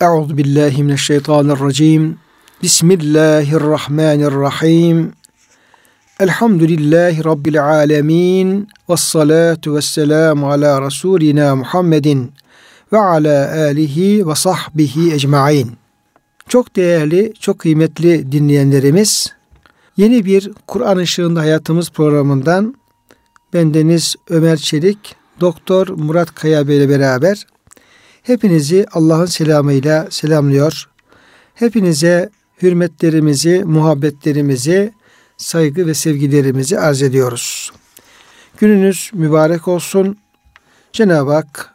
Euzu 0.00 0.36
billahi 0.36 0.82
mineşşeytanirracim. 0.82 2.18
Bismillahirrahmanirrahim. 2.62 5.12
Elhamdülillahi 6.20 7.24
rabbil 7.24 7.64
alamin. 7.64 8.68
Ves 8.88 9.00
salatu 9.00 9.74
vesselamu 9.74 10.50
ala 10.50 10.82
rasulina 10.82 11.56
Muhammedin 11.56 12.32
ve 12.92 12.98
ala 12.98 13.52
alihi 13.52 14.28
ve 14.28 14.34
sahbihi 14.34 15.14
ecmaîn. 15.14 15.70
Çok 16.48 16.76
değerli, 16.76 17.32
çok 17.40 17.58
kıymetli 17.58 18.32
dinleyenlerimiz, 18.32 19.32
yeni 19.96 20.24
bir 20.24 20.50
Kur'an 20.66 20.96
ışığında 20.96 21.40
hayatımız 21.40 21.90
programından 21.90 22.74
bendeniz 23.54 24.16
Ömer 24.30 24.56
Çelik, 24.56 25.16
Doktor 25.40 25.88
Murat 25.88 26.34
Kaya 26.34 26.68
Bey 26.68 26.76
ile 26.76 26.88
beraber 26.88 27.46
hepinizi 28.28 28.86
Allah'ın 28.92 29.26
selamıyla 29.26 30.06
selamlıyor. 30.10 30.88
Hepinize 31.54 32.30
hürmetlerimizi, 32.62 33.64
muhabbetlerimizi, 33.64 34.92
saygı 35.36 35.86
ve 35.86 35.94
sevgilerimizi 35.94 36.78
arz 36.78 37.02
ediyoruz. 37.02 37.72
Gününüz 38.58 39.10
mübarek 39.14 39.68
olsun. 39.68 40.18
Cenab-ı 40.92 41.32
Hak 41.32 41.74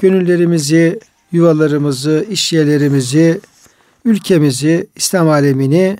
gönüllerimizi, 0.00 1.00
yuvalarımızı, 1.32 2.26
iş 2.30 2.52
yerlerimizi, 2.52 3.40
ülkemizi, 4.04 4.86
İslam 4.96 5.28
alemini 5.28 5.96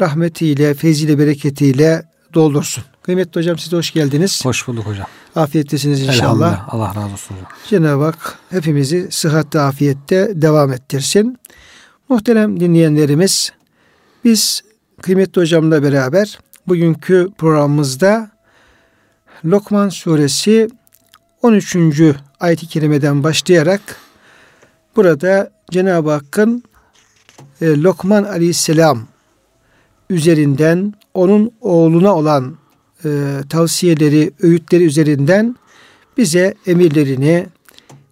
rahmetiyle, 0.00 0.74
feyziyle, 0.74 1.18
bereketiyle 1.18 2.02
doldursun. 2.34 2.84
Kıymetli 3.02 3.40
hocam 3.40 3.58
siz 3.58 3.72
hoş 3.72 3.92
geldiniz. 3.92 4.44
Hoş 4.44 4.68
bulduk 4.68 4.86
hocam. 4.86 5.06
Afiyettesiniz 5.36 6.02
inşallah. 6.02 6.74
Allah 6.74 6.88
razı 6.88 7.12
olsun 7.12 7.34
hocam. 7.34 7.48
Cenab-ı 7.68 8.04
Hak 8.04 8.38
hepimizi 8.50 9.08
sıhhatte, 9.10 9.60
afiyette 9.60 10.32
devam 10.34 10.72
ettirsin. 10.72 11.38
Muhterem 12.08 12.60
dinleyenlerimiz, 12.60 13.52
biz 14.24 14.62
kıymetli 15.02 15.40
hocamla 15.40 15.82
beraber 15.82 16.38
bugünkü 16.68 17.28
programımızda 17.38 18.30
Lokman 19.44 19.88
suresi 19.88 20.68
13. 21.42 21.76
ayet-i 22.40 22.66
kerimeden 22.66 23.24
başlayarak 23.24 23.80
burada 24.96 25.50
Cenab-ı 25.70 26.10
Hakk'ın 26.10 26.62
e, 27.60 27.82
Lokman 27.82 28.24
aleyhisselam 28.24 29.06
üzerinden 30.10 30.94
onun 31.14 31.52
oğluna 31.60 32.14
olan 32.16 32.59
e, 33.04 33.08
tavsiyeleri, 33.48 34.30
öğütleri 34.42 34.84
üzerinden 34.84 35.56
bize 36.16 36.54
emirlerini, 36.66 37.46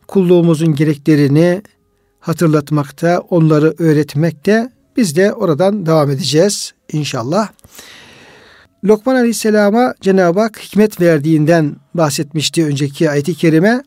kulluğumuzun 0.06 0.74
gereklerini 0.74 1.62
hatırlatmakta, 2.20 3.18
onları 3.30 3.74
öğretmekte. 3.78 4.72
Biz 4.96 5.16
de 5.16 5.32
oradan 5.32 5.86
devam 5.86 6.10
edeceğiz 6.10 6.72
inşallah. 6.92 7.48
Lokman 8.84 9.14
Aleyhisselam'a 9.14 9.94
Cenab-ı 10.00 10.40
Hak 10.40 10.60
hikmet 10.60 11.00
verdiğinden 11.00 11.76
bahsetmişti 11.94 12.64
önceki 12.64 13.10
ayet-i 13.10 13.34
kerime 13.34 13.82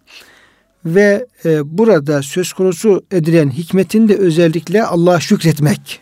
ve 0.86 1.26
e, 1.46 1.78
burada 1.78 2.22
söz 2.22 2.54
konusu 2.54 3.04
edilen 3.12 3.50
hikmetin 3.50 4.08
de 4.08 4.16
özellikle 4.16 4.84
Allah'a 4.84 5.20
şükretmek 5.20 6.02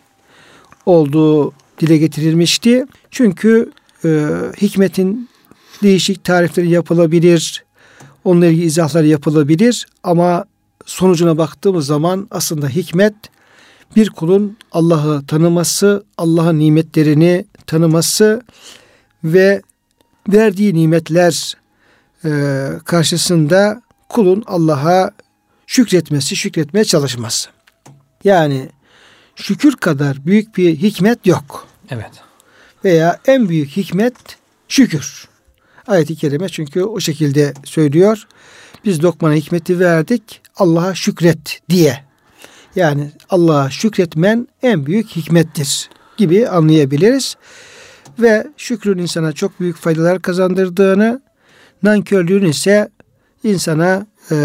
olduğu 0.86 1.52
dile 1.80 1.96
getirilmişti. 1.96 2.84
Çünkü 3.10 3.70
e, 4.04 4.28
hikmetin 4.60 5.28
değişik 5.82 6.24
tarifleri 6.24 6.70
yapılabilir, 6.70 7.64
onunla 8.24 8.46
ilgili 8.46 8.64
izahlar 8.64 9.04
yapılabilir 9.04 9.86
ama 10.02 10.44
sonucuna 10.86 11.38
baktığımız 11.38 11.86
zaman 11.86 12.28
aslında 12.30 12.68
hikmet 12.68 13.14
bir 13.96 14.10
kulun 14.10 14.56
Allah'ı 14.72 15.26
tanıması, 15.26 16.04
Allah'ın 16.18 16.58
nimetlerini 16.58 17.44
tanıması 17.66 18.42
ve 19.24 19.62
verdiği 20.28 20.74
nimetler 20.74 21.54
e, 22.24 22.30
karşısında 22.84 23.82
kulun 24.08 24.44
Allah'a 24.46 25.10
şükretmesi, 25.66 26.36
şükretmeye 26.36 26.84
çalışması. 26.84 27.50
Yani 28.24 28.68
şükür 29.36 29.76
kadar 29.76 30.26
büyük 30.26 30.56
bir 30.56 30.76
hikmet 30.76 31.26
yok. 31.26 31.68
Evet. 31.90 32.29
Veya 32.84 33.18
en 33.26 33.48
büyük 33.48 33.68
hikmet 33.68 34.14
şükür. 34.68 35.28
Ayet-i 35.86 36.16
kerime 36.16 36.48
çünkü 36.48 36.82
o 36.82 37.00
şekilde 37.00 37.54
söylüyor. 37.64 38.26
Biz 38.84 39.04
lokmana 39.04 39.34
hikmeti 39.34 39.80
verdik 39.80 40.40
Allah'a 40.56 40.94
şükret 40.94 41.60
diye. 41.70 42.04
Yani 42.76 43.10
Allah'a 43.30 43.70
şükretmen 43.70 44.48
en 44.62 44.86
büyük 44.86 45.08
hikmettir 45.08 45.90
gibi 46.16 46.48
anlayabiliriz. 46.48 47.36
Ve 48.18 48.46
şükrün 48.56 48.98
insana 48.98 49.32
çok 49.32 49.60
büyük 49.60 49.76
faydalar 49.76 50.22
kazandırdığını, 50.22 51.22
nankörlüğün 51.82 52.44
ise 52.44 52.88
insana 53.44 54.06
e, 54.30 54.36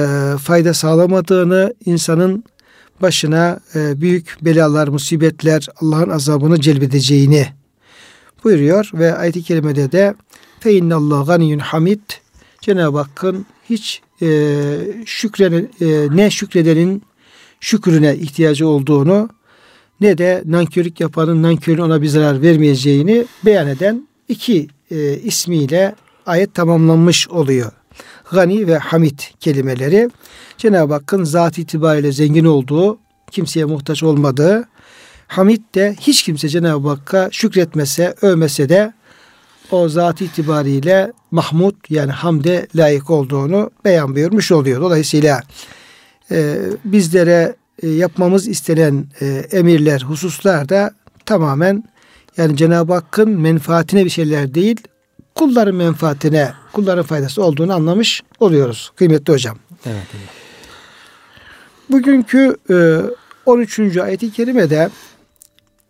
fayda 0.44 0.74
sağlamadığını, 0.74 1.74
insanın 1.86 2.44
başına 3.02 3.60
e, 3.76 4.02
büyük 4.02 4.38
belalar, 4.42 4.88
musibetler, 4.88 5.68
Allah'ın 5.82 6.10
azabını 6.10 6.62
celbedeceğini 6.62 7.48
buyuruyor 8.46 8.92
ve 8.94 9.16
ayet-i 9.16 9.44
kerimede 9.44 9.92
de 9.92 10.16
fe 10.60 10.74
innallahu 10.74 11.26
ganiyyun 11.26 11.60
hamid 11.60 12.00
Cenab-ı 12.62 12.98
Hakk'ın 12.98 13.46
hiç 13.70 14.02
e, 14.22 14.28
şükrene, 15.06 15.66
e, 15.82 16.08
ne 16.16 16.30
şükredenin 16.30 17.04
şükrüne 17.60 18.16
ihtiyacı 18.16 18.68
olduğunu 18.68 19.30
ne 20.02 20.18
de 20.18 20.44
nankörlük 20.46 21.00
yapanın 21.00 21.44
nankörün 21.44 21.78
ona 21.78 22.02
bir 22.02 22.08
zarar 22.08 22.42
vermeyeceğini 22.42 23.26
beyan 23.46 23.68
eden 23.68 24.08
iki 24.30 24.68
e, 24.92 25.18
ismiyle 25.18 25.96
ayet 26.26 26.54
tamamlanmış 26.54 27.30
oluyor. 27.30 27.72
Gani 28.32 28.68
ve 28.68 28.78
Hamid 28.78 29.20
kelimeleri 29.40 30.10
Cenab-ı 30.58 30.94
Hakk'ın 30.94 31.24
zat 31.24 31.58
itibariyle 31.58 32.12
zengin 32.12 32.46
olduğu, 32.46 32.98
kimseye 33.32 33.66
muhtaç 33.66 34.04
olmadığı, 34.04 34.68
Hamid 35.28 35.62
de 35.76 35.96
hiç 36.00 36.24
kimse 36.24 36.50
Cenab-ı 36.50 36.90
Hakk'a 36.90 37.30
şükretmese, 37.32 38.16
övmese 38.22 38.70
de 38.70 38.94
o 39.72 39.90
zat 39.90 40.22
itibariyle 40.22 41.12
Mahmud 41.32 41.76
yani 41.90 42.12
hamde 42.12 42.68
layık 42.76 43.10
olduğunu 43.10 43.72
beyan 43.86 44.16
buyurmuş 44.16 44.52
oluyor. 44.52 44.82
Dolayısıyla 44.82 45.42
e, 46.32 46.58
bizlere 46.86 47.56
e, 47.84 47.88
yapmamız 47.88 48.48
istenen 48.48 49.06
e, 49.22 49.26
emirler, 49.52 50.02
hususlar 50.02 50.70
da 50.70 50.92
tamamen 51.26 51.84
yani 52.38 52.58
Cenab-ı 52.58 52.94
Hakk'ın 52.94 53.30
menfaatine 53.30 54.06
bir 54.06 54.10
şeyler 54.10 54.54
değil, 54.54 54.78
kulların 55.36 55.76
menfaatine, 55.76 56.54
kulların 56.74 57.04
faydası 57.04 57.44
olduğunu 57.44 57.74
anlamış 57.74 58.24
oluyoruz 58.40 58.92
kıymetli 58.96 59.34
hocam. 59.34 59.58
Evet. 59.86 60.08
evet. 60.14 60.30
Bugünkü 61.90 62.56
e, 62.70 62.76
13. 63.46 63.98
ayet-i 63.98 64.32
kerimede 64.32 64.90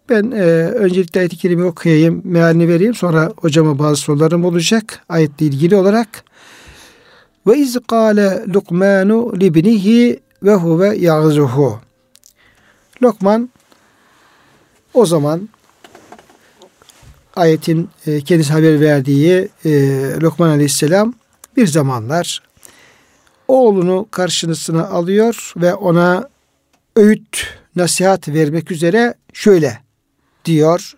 ben 0.09 0.31
e, 0.31 0.43
öncelikle 0.71 1.19
ayet-i 1.19 1.38
kerimeyi 1.38 1.67
okuyayım, 1.67 2.21
mealini 2.23 2.67
vereyim. 2.67 2.95
Sonra 2.95 3.33
hocama 3.38 3.79
bazı 3.79 3.95
sorularım 4.01 4.45
olacak 4.45 5.03
ayetle 5.09 5.45
ilgili 5.45 5.75
olarak. 5.75 6.23
Ve 7.47 7.57
iz 7.57 7.77
kâle 7.88 8.44
Lukmanu 8.53 9.39
libnihi 9.39 10.19
ve 10.44 10.53
huve 10.53 10.97
ya'zuhu. 10.97 11.79
Lokman 13.03 13.49
o 14.94 15.05
zaman 15.05 15.49
ayetin 17.35 17.89
e, 18.07 18.21
kendisi 18.21 18.53
haber 18.53 18.81
verdiği 18.81 19.49
e, 19.65 19.71
Lokman 20.21 20.49
Aleyhisselam 20.49 21.13
bir 21.57 21.67
zamanlar 21.67 22.41
oğlunu 23.47 24.07
karşısına 24.11 24.88
alıyor 24.88 25.53
ve 25.57 25.73
ona 25.73 26.29
öğüt, 26.95 27.47
nasihat 27.75 28.27
vermek 28.27 28.71
üzere 28.71 29.13
şöyle 29.33 29.84
diyor. 30.45 30.95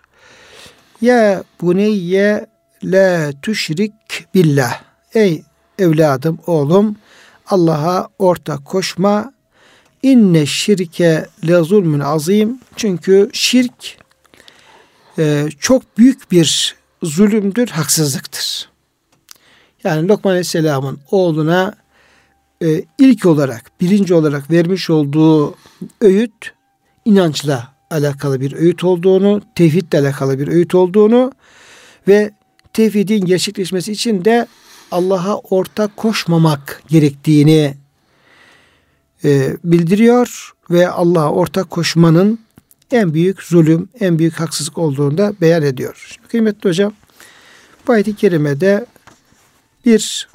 Ya 1.01 1.43
buneyye 1.61 2.45
la 2.83 3.31
tüşrik 3.41 3.93
billah. 4.33 4.81
Ey 5.13 5.43
evladım, 5.79 6.39
oğlum 6.47 6.95
Allah'a 7.47 8.07
ortak 8.19 8.65
koşma. 8.65 9.33
İnne 10.03 10.45
şirke 10.45 11.25
le 11.47 11.63
zulmün 11.63 11.99
azim. 11.99 12.59
Çünkü 12.75 13.29
şirk 13.33 13.97
e, 15.19 15.47
çok 15.59 15.97
büyük 15.97 16.31
bir 16.31 16.75
zulümdür, 17.03 17.67
haksızlıktır. 17.67 18.69
Yani 19.83 20.07
Lokman 20.07 20.31
Aleyhisselam'ın 20.31 20.99
oğluna 21.11 21.75
e, 22.63 22.83
ilk 22.97 23.25
olarak, 23.25 23.71
birinci 23.81 24.13
olarak 24.13 24.51
vermiş 24.51 24.89
olduğu 24.89 25.55
öğüt 26.01 26.53
inançla 27.05 27.76
alakalı 27.91 28.41
bir 28.41 28.53
öğüt 28.53 28.83
olduğunu, 28.83 29.41
tevhidle 29.55 29.99
alakalı 29.99 30.39
bir 30.39 30.47
öğüt 30.47 30.75
olduğunu 30.75 31.31
ve 32.07 32.31
tevhidin 32.73 33.25
gerçekleşmesi 33.25 33.91
için 33.91 34.25
de 34.25 34.47
Allah'a 34.91 35.37
ortak 35.37 35.97
koşmamak 35.97 36.83
gerektiğini 36.87 37.75
e, 39.23 39.57
bildiriyor 39.63 40.53
ve 40.69 40.89
Allah'a 40.89 41.31
ortak 41.31 41.69
koşmanın 41.69 42.39
en 42.91 43.13
büyük 43.13 43.43
zulüm, 43.43 43.89
en 43.99 44.19
büyük 44.19 44.39
haksızlık 44.39 44.77
olduğunu 44.77 45.17
da 45.17 45.33
beyan 45.41 45.63
ediyor. 45.63 46.07
Şimdi 46.13 46.27
kıymetli 46.27 46.69
hocam, 46.69 46.93
bu 47.87 47.93
ayet-i 47.93 48.15
kerimede 48.15 48.85
bir 49.85 50.27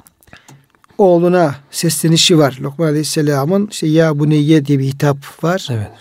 oğluna 0.97 1.55
seslenişi 1.71 2.37
var. 2.37 2.57
Lokman 2.61 2.87
Aleyhisselam'ın 2.87 3.67
işte 3.71 3.87
ya 3.87 4.19
bu 4.19 4.29
neyye 4.29 4.65
diye 4.65 4.79
bir 4.79 4.85
hitap 4.85 5.43
var. 5.43 5.67
Evet. 5.71 5.91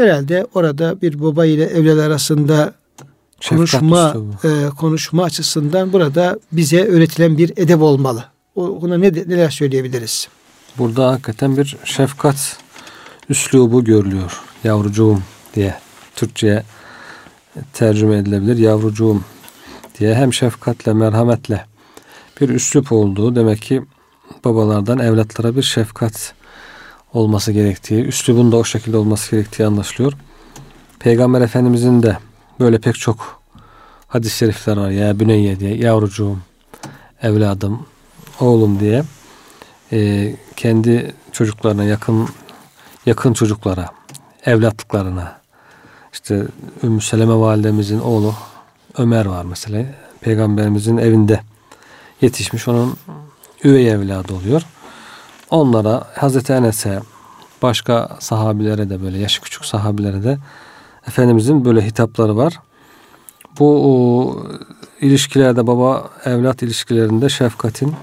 Herhalde 0.00 0.46
orada 0.54 1.00
bir 1.02 1.20
baba 1.20 1.46
ile 1.46 1.64
evlat 1.64 1.98
arasında 1.98 2.74
konuşma 3.48 4.14
e, 4.44 4.68
konuşma 4.78 5.24
açısından 5.24 5.92
burada 5.92 6.38
bize 6.52 6.84
öğretilen 6.84 7.38
bir 7.38 7.52
edep 7.56 7.82
olmalı. 7.82 8.24
O, 8.54 8.82
buna 8.82 8.98
ne 8.98 9.12
neler 9.12 9.50
söyleyebiliriz? 9.50 10.28
Burada 10.78 11.10
hakikaten 11.12 11.56
bir 11.56 11.76
şefkat 11.84 12.58
üslubu 13.28 13.84
görülüyor. 13.84 14.40
Yavrucuğum 14.64 15.22
diye 15.54 15.74
Türkçe'ye 16.16 16.62
tercüme 17.72 18.16
edilebilir. 18.16 18.58
Yavrucuğum 18.58 19.24
diye 19.98 20.14
hem 20.14 20.32
şefkatle 20.32 20.92
merhametle 20.92 21.66
bir 22.40 22.48
üslup 22.48 22.92
olduğu 22.92 23.36
demek 23.36 23.62
ki 23.62 23.82
babalardan 24.44 24.98
evlatlara 24.98 25.56
bir 25.56 25.62
şefkat 25.62 26.34
olması 27.12 27.52
gerektiği, 27.52 28.04
üslubun 28.04 28.52
da 28.52 28.56
o 28.56 28.64
şekilde 28.64 28.96
olması 28.96 29.30
gerektiği 29.30 29.66
anlaşılıyor. 29.66 30.12
Peygamber 30.98 31.40
Efendimizin 31.40 32.02
de 32.02 32.18
böyle 32.60 32.78
pek 32.78 32.94
çok 32.94 33.42
hadis-i 34.08 34.36
şerifler 34.36 34.76
var. 34.76 34.90
Ya 34.90 35.20
büneyye 35.20 35.60
diye, 35.60 35.76
yavrucuğum, 35.76 36.38
evladım, 37.22 37.86
oğlum 38.40 38.80
diye 38.80 39.02
e, 39.92 40.32
kendi 40.56 41.14
çocuklarına 41.32 41.84
yakın 41.84 42.28
yakın 43.06 43.32
çocuklara, 43.32 43.88
evlatlıklarına 44.46 45.40
işte 46.12 46.46
Ümmü 46.82 47.00
Seleme 47.00 47.34
validemizin 47.34 48.00
oğlu 48.00 48.34
Ömer 48.98 49.26
var 49.26 49.44
mesela. 49.44 49.86
Peygamberimizin 50.20 50.96
evinde 50.96 51.40
yetişmiş. 52.20 52.68
Onun 52.68 52.96
üvey 53.64 53.90
evladı 53.90 54.34
oluyor. 54.34 54.62
Onlara 55.50 56.06
Hazreti 56.16 56.52
Enes'e 56.52 57.00
başka 57.62 58.16
sahabilere 58.20 58.90
de 58.90 59.02
böyle 59.02 59.18
yaşı 59.18 59.40
küçük 59.40 59.64
sahabilere 59.64 60.24
de 60.24 60.38
Efendimizin 61.08 61.64
böyle 61.64 61.86
hitapları 61.86 62.36
var. 62.36 62.60
Bu 63.58 63.90
o, 63.90 64.36
ilişkilerde 65.00 65.66
baba 65.66 66.10
evlat 66.24 66.62
ilişkilerinde 66.62 67.28
şefkatin 67.28 67.94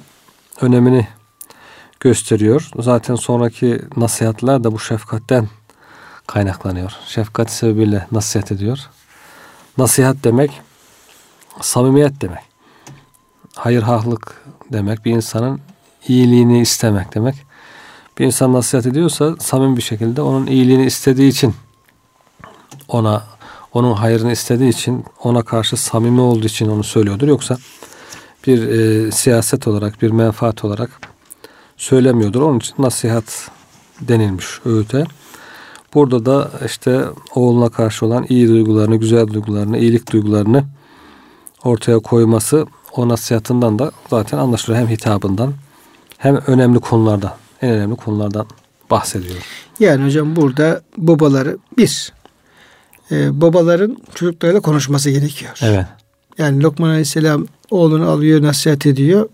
önemini 0.62 1.08
gösteriyor. 2.00 2.70
Zaten 2.80 3.16
sonraki 3.16 3.82
nasihatler 3.98 4.64
de 4.64 4.72
bu 4.72 4.80
şefkatten 4.80 5.50
kaynaklanıyor. 6.28 6.92
Şefkat 7.08 7.52
sebebiyle 7.52 8.08
nasihat 8.12 8.52
ediyor. 8.52 8.80
Nasihat 9.78 10.16
demek 10.24 10.62
samimiyet 11.62 12.22
demek. 12.22 12.44
Hayır 13.56 13.82
hahlık 13.82 14.46
demek. 14.72 15.06
Bir 15.06 15.12
insanın 15.12 15.62
iyiliğini 16.10 16.62
istemek 16.62 17.16
demek. 17.16 17.36
Bir 18.20 18.26
insan 18.26 18.54
nasihat 18.54 18.86
ediyorsa 18.86 19.36
samimi 19.40 19.78
bir 19.78 19.82
şekilde 19.82 20.22
onun 20.22 20.48
iyiliğini 20.48 20.86
istediği 20.86 21.30
için 21.30 21.54
ona 22.88 23.24
onun 23.74 23.94
hayrını 23.94 24.32
istediği 24.32 24.70
için 24.70 25.06
ona 25.24 25.42
karşı 25.42 25.78
samimi 25.78 26.22
olduğu 26.22 26.46
için 26.46 26.70
onu 26.70 26.84
söylüyordur. 26.84 27.28
Yoksa 27.28 27.58
bir 28.48 28.68
e, 28.68 29.12
siyaset 29.12 29.68
olarak 29.68 30.02
bir 30.02 30.12
menfaat 30.12 30.66
olarak 30.66 30.90
söylemiyordur. 31.78 32.42
Onun 32.42 32.60
için 32.60 32.76
nasihat 32.80 33.50
denilmiş 34.02 34.46
öğüte. 34.66 35.04
Burada 35.94 36.26
da 36.26 36.52
işte 36.66 37.06
oğluna 37.36 37.70
karşı 37.70 38.06
olan 38.06 38.26
iyi 38.30 38.48
duygularını, 38.48 38.96
güzel 38.96 39.28
duygularını, 39.28 39.78
iyilik 39.78 40.12
duygularını 40.12 40.64
ortaya 41.64 42.00
koyması 42.00 42.66
o 42.96 43.10
nasihatından 43.10 43.80
da 43.80 43.92
zaten 44.10 44.38
anlaşılıyor. 44.38 44.82
Hem 44.82 44.90
hitabından 44.90 45.54
hem 46.18 46.36
önemli 46.48 46.80
konulardan, 46.80 47.34
en 47.62 47.70
önemli 47.70 47.96
konulardan 47.96 48.48
bahsediyor. 48.90 49.36
Yani 49.80 50.06
hocam 50.06 50.36
burada 50.36 50.82
babaları 50.98 51.58
bir, 51.78 52.14
e, 53.12 53.42
babaların 53.42 53.98
çocuklarıyla 54.16 54.62
konuşması 54.62 55.10
gerekiyor. 55.10 55.60
Evet. 55.62 55.86
Yani 56.38 56.64
Lokman 56.64 56.90
Aleyhisselam 56.90 57.48
oğlunu 57.72 58.10
alıyor, 58.10 58.42
nasihat 58.42 58.86
ediyor. 58.86 59.30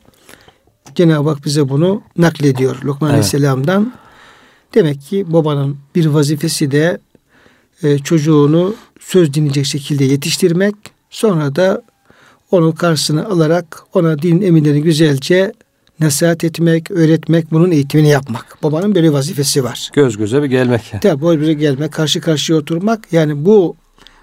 Cenab-ı 0.96 1.30
Hak 1.30 1.46
bize 1.46 1.70
bunu 1.70 2.02
naklediyor 2.18 2.76
Lokman 2.84 3.10
evet. 3.10 3.14
Aleyhisselam'dan. 3.14 3.94
Demek 4.74 5.02
ki 5.02 5.34
babanın 5.34 5.78
bir 5.96 6.06
vazifesi 6.06 6.72
de 6.72 6.98
e, 7.84 7.98
çocuğunu 8.00 8.76
söz 9.00 9.34
dinleyecek 9.34 9.66
şekilde 9.66 10.04
yetiştirmek. 10.04 10.76
Sonra 11.10 11.56
da 11.56 11.82
onu 12.52 12.76
karşısına 12.76 13.26
alarak 13.26 13.84
ona 13.94 14.22
din 14.22 14.42
emirlerini 14.42 14.82
güzelce 14.82 15.54
nasihat 16.04 16.44
etmek, 16.44 16.92
öğretmek, 16.92 17.52
bunun 17.52 17.72
eğitimini 17.72 18.10
yapmak. 18.10 18.58
Babanın 18.64 18.96
böyle 18.96 19.14
vazifesi 19.14 19.64
var. 19.64 19.90
Göz 19.94 20.18
göze 20.18 20.44
bir 20.44 20.48
gelmek. 20.48 20.94
Tabi 21.02 21.22
göz 21.22 21.40
göze 21.40 21.54
gelmek, 21.54 21.92
karşı 21.92 22.22
karşıya 22.22 22.60
oturmak. 22.60 23.08
Yani 23.12 23.46
bu 23.46 23.76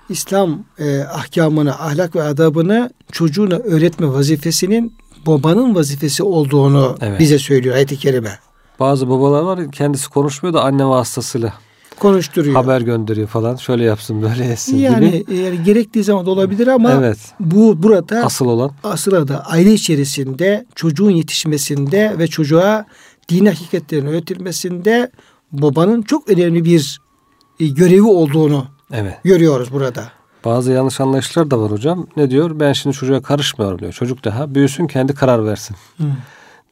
İslam 0.09 0.65
e, 0.79 1.00
ahkamını, 1.00 1.75
ahlak 1.75 2.17
ve 2.17 2.23
adabını 2.23 2.91
çocuğuna 3.12 3.55
öğretme 3.55 4.09
vazifesinin 4.09 4.94
babanın 5.27 5.75
vazifesi 5.75 6.23
olduğunu 6.23 6.97
evet. 7.00 7.21
bize 7.21 7.38
söylüyor 7.38 7.75
ayet-i 7.75 7.97
kerime. 7.97 8.38
Bazı 8.81 9.09
babalar 9.09 9.43
var 9.43 9.73
kendisi 9.73 10.09
konuşmuyor 10.09 10.55
da 10.55 10.62
anne 10.62 10.85
vasıtasıyla 10.85 11.55
konuşturuyor. 12.00 12.55
Haber 12.55 12.81
gönderiyor 12.81 13.29
falan. 13.29 13.56
Şöyle 13.56 13.85
yapsın, 13.85 14.23
böyle 14.23 14.44
etsin 14.44 14.76
yani, 14.76 15.11
gibi. 15.11 15.37
Yani 15.37 15.62
gerektiği 15.64 16.05
zaman 16.05 16.26
da 16.26 16.31
olabilir 16.31 16.67
ama 16.67 16.93
evet. 16.93 17.19
bu 17.41 17.82
burada 17.82 18.25
asıl 18.25 18.47
olan 18.47 18.70
asıl 18.85 19.29
da 19.29 19.47
aile 19.47 19.73
içerisinde 19.73 20.67
çocuğun 20.75 21.11
yetişmesinde 21.11 22.14
ve 22.19 22.26
çocuğa 22.26 22.87
din 23.29 23.47
hakikatlerin 23.47 24.06
öğretilmesinde 24.06 25.11
babanın 25.52 26.02
çok 26.02 26.31
önemli 26.31 26.64
bir 26.64 27.00
e, 27.61 27.67
görevi 27.67 28.03
olduğunu 28.03 28.67
evet. 28.93 29.14
görüyoruz 29.25 29.73
burada. 29.73 30.05
Bazı 30.44 30.73
yanlış 30.73 31.00
anlayışlar 31.00 31.50
da 31.50 31.61
var 31.61 31.70
hocam. 31.70 32.06
Ne 32.17 32.31
diyor? 32.31 32.61
Ben 32.61 32.73
şimdi 32.73 32.96
çocuğa 32.96 33.23
karışmıyorum 33.23 33.79
diyor. 33.79 33.93
Çocuk 33.93 34.25
daha 34.25 34.55
büyüsün 34.55 34.87
kendi 34.87 35.14
karar 35.14 35.46
versin. 35.46 35.76
Hı. 35.99 36.05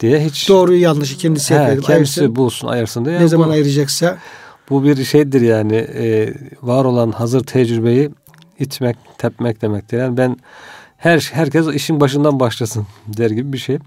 diye 0.00 0.24
hiç 0.24 0.48
doğruyu 0.48 0.80
yanlışı 0.80 1.18
kendisi 1.18 1.54
he, 1.54 1.58
kendisi 1.58 1.92
ayırsın. 1.92 2.36
bulsun 2.36 2.68
ayırsın 2.68 3.04
diye. 3.04 3.20
Ne 3.20 3.24
bu, 3.24 3.28
zaman 3.28 3.50
ayıracaksa 3.50 4.18
bu 4.70 4.84
bir 4.84 5.04
şeydir 5.04 5.40
yani 5.40 5.76
e, 5.76 6.34
var 6.62 6.84
olan 6.84 7.10
hazır 7.10 7.44
tecrübeyi 7.44 8.10
itmek, 8.58 8.96
tepmek 9.18 9.62
demektir. 9.62 9.98
Yani 9.98 10.16
ben 10.16 10.36
her 10.96 11.30
herkes 11.32 11.66
işin 11.66 12.00
başından 12.00 12.40
başlasın 12.40 12.86
der 13.06 13.30
gibi 13.30 13.52
bir 13.52 13.58
şey. 13.58 13.78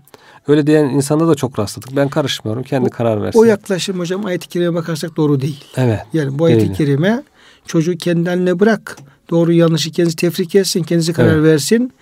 Öyle 0.48 0.68
diyen 0.68 0.86
insanda 0.86 1.28
da 1.28 1.36
çok 1.36 1.60
rastladık. 1.60 1.96
Ben 1.96 2.10
karışmıyorum. 2.10 2.64
Kendi 2.64 2.88
o, 2.88 2.90
karar 2.90 3.24
versin. 3.24 3.40
O 3.40 3.44
yaklaşım 3.44 4.00
hocam 4.00 4.26
ayet-i 4.26 4.48
kerime 4.48 4.74
bakarsak 4.74 5.18
doğru 5.18 5.42
değil. 5.42 5.64
Evet. 5.78 6.00
Yani 6.14 6.40
bu 6.40 6.46
ayet-i 6.46 6.74
kerime 6.74 7.24
çocuğu 7.66 7.98
kendi 7.98 8.30
haline 8.30 8.60
bırak. 8.60 8.98
Doğru 9.30 9.54
yanlışı 9.54 9.92
kendisi 9.92 10.16
tefrik 10.16 10.56
etsin. 10.56 10.84
Kendisi 10.84 11.14
karar 11.14 11.36
evet. 11.36 11.44
versin. 11.44 11.94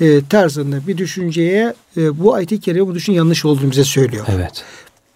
E, 0.00 0.26
tarzında 0.26 0.86
bir 0.86 0.98
düşünceye 0.98 1.74
e, 1.96 2.18
bu 2.18 2.34
ayet-i 2.34 2.60
kerime 2.60 2.86
bu 2.86 2.94
düşün 2.94 3.12
yanlış 3.12 3.44
olduğunu 3.44 3.70
bize 3.70 3.84
söylüyor. 3.84 4.26
Evet. 4.28 4.64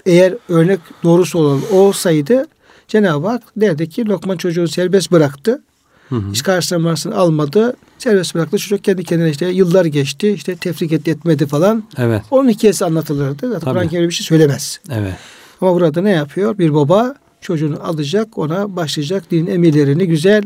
Eğer 0.06 0.34
örnek 0.48 0.80
doğrusu 1.04 1.38
olan 1.38 1.60
olsaydı 1.72 2.46
Cenab-ı 2.88 3.28
Hak 3.28 3.42
derdi 3.56 3.88
ki 3.88 4.06
Lokman 4.06 4.36
çocuğu 4.36 4.68
serbest 4.68 5.12
bıraktı. 5.12 5.62
Hı 6.08 6.16
hı. 6.16 6.30
Hiç 6.30 6.42
karşılamasını 6.42 7.16
almadı. 7.16 7.76
Serbest 7.98 8.34
bıraktı. 8.34 8.58
Çocuk 8.58 8.84
kendi 8.84 9.04
kendine 9.04 9.30
işte 9.30 9.46
yıllar 9.46 9.84
geçti. 9.84 10.30
işte 10.30 10.56
tefrik 10.56 10.92
etti 10.92 11.10
etmedi 11.10 11.46
falan. 11.46 11.84
Evet. 11.98 12.22
Onun 12.30 12.48
hikayesi 12.48 12.84
anlatılırdı. 12.84 13.50
Zaten 13.52 13.72
Kur'an 13.72 13.88
Kerim 13.88 14.08
bir 14.08 14.14
şey 14.14 14.26
söylemez. 14.26 14.80
Evet. 14.90 15.14
Ama 15.60 15.74
burada 15.74 16.02
ne 16.02 16.10
yapıyor? 16.10 16.58
Bir 16.58 16.74
baba 16.74 17.14
çocuğunu 17.40 17.78
alacak, 17.82 18.38
ona 18.38 18.76
başlayacak 18.76 19.30
din 19.30 19.46
emirlerini 19.46 20.06
güzel. 20.06 20.42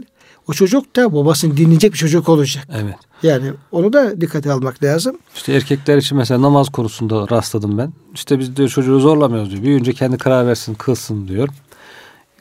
O 0.49 0.53
çocuk 0.53 0.97
da 0.97 1.13
babasını 1.13 1.57
dinleyecek 1.57 1.93
bir 1.93 1.99
çocuk 1.99 2.29
olacak. 2.29 2.69
Evet. 2.73 2.95
Yani 3.23 3.53
onu 3.73 3.93
da 3.93 4.21
dikkate 4.21 4.53
almak 4.53 4.83
lazım. 4.83 5.19
İşte 5.35 5.53
erkekler 5.53 5.97
için 5.97 6.19
mesela 6.19 6.43
namaz 6.43 6.69
konusunda 6.69 7.27
rastladım 7.31 7.79
ben. 7.79 7.93
İşte 8.15 8.39
biz 8.39 8.57
diyor 8.57 8.69
çocuğu 8.69 9.01
zorlamıyoruz 9.01 9.51
diyor. 9.51 9.63
Büyüyünce 9.63 9.93
kendi 9.93 10.19
karar 10.19 10.47
versin, 10.47 10.75
kılsın 10.75 11.29
diyor. 11.29 11.49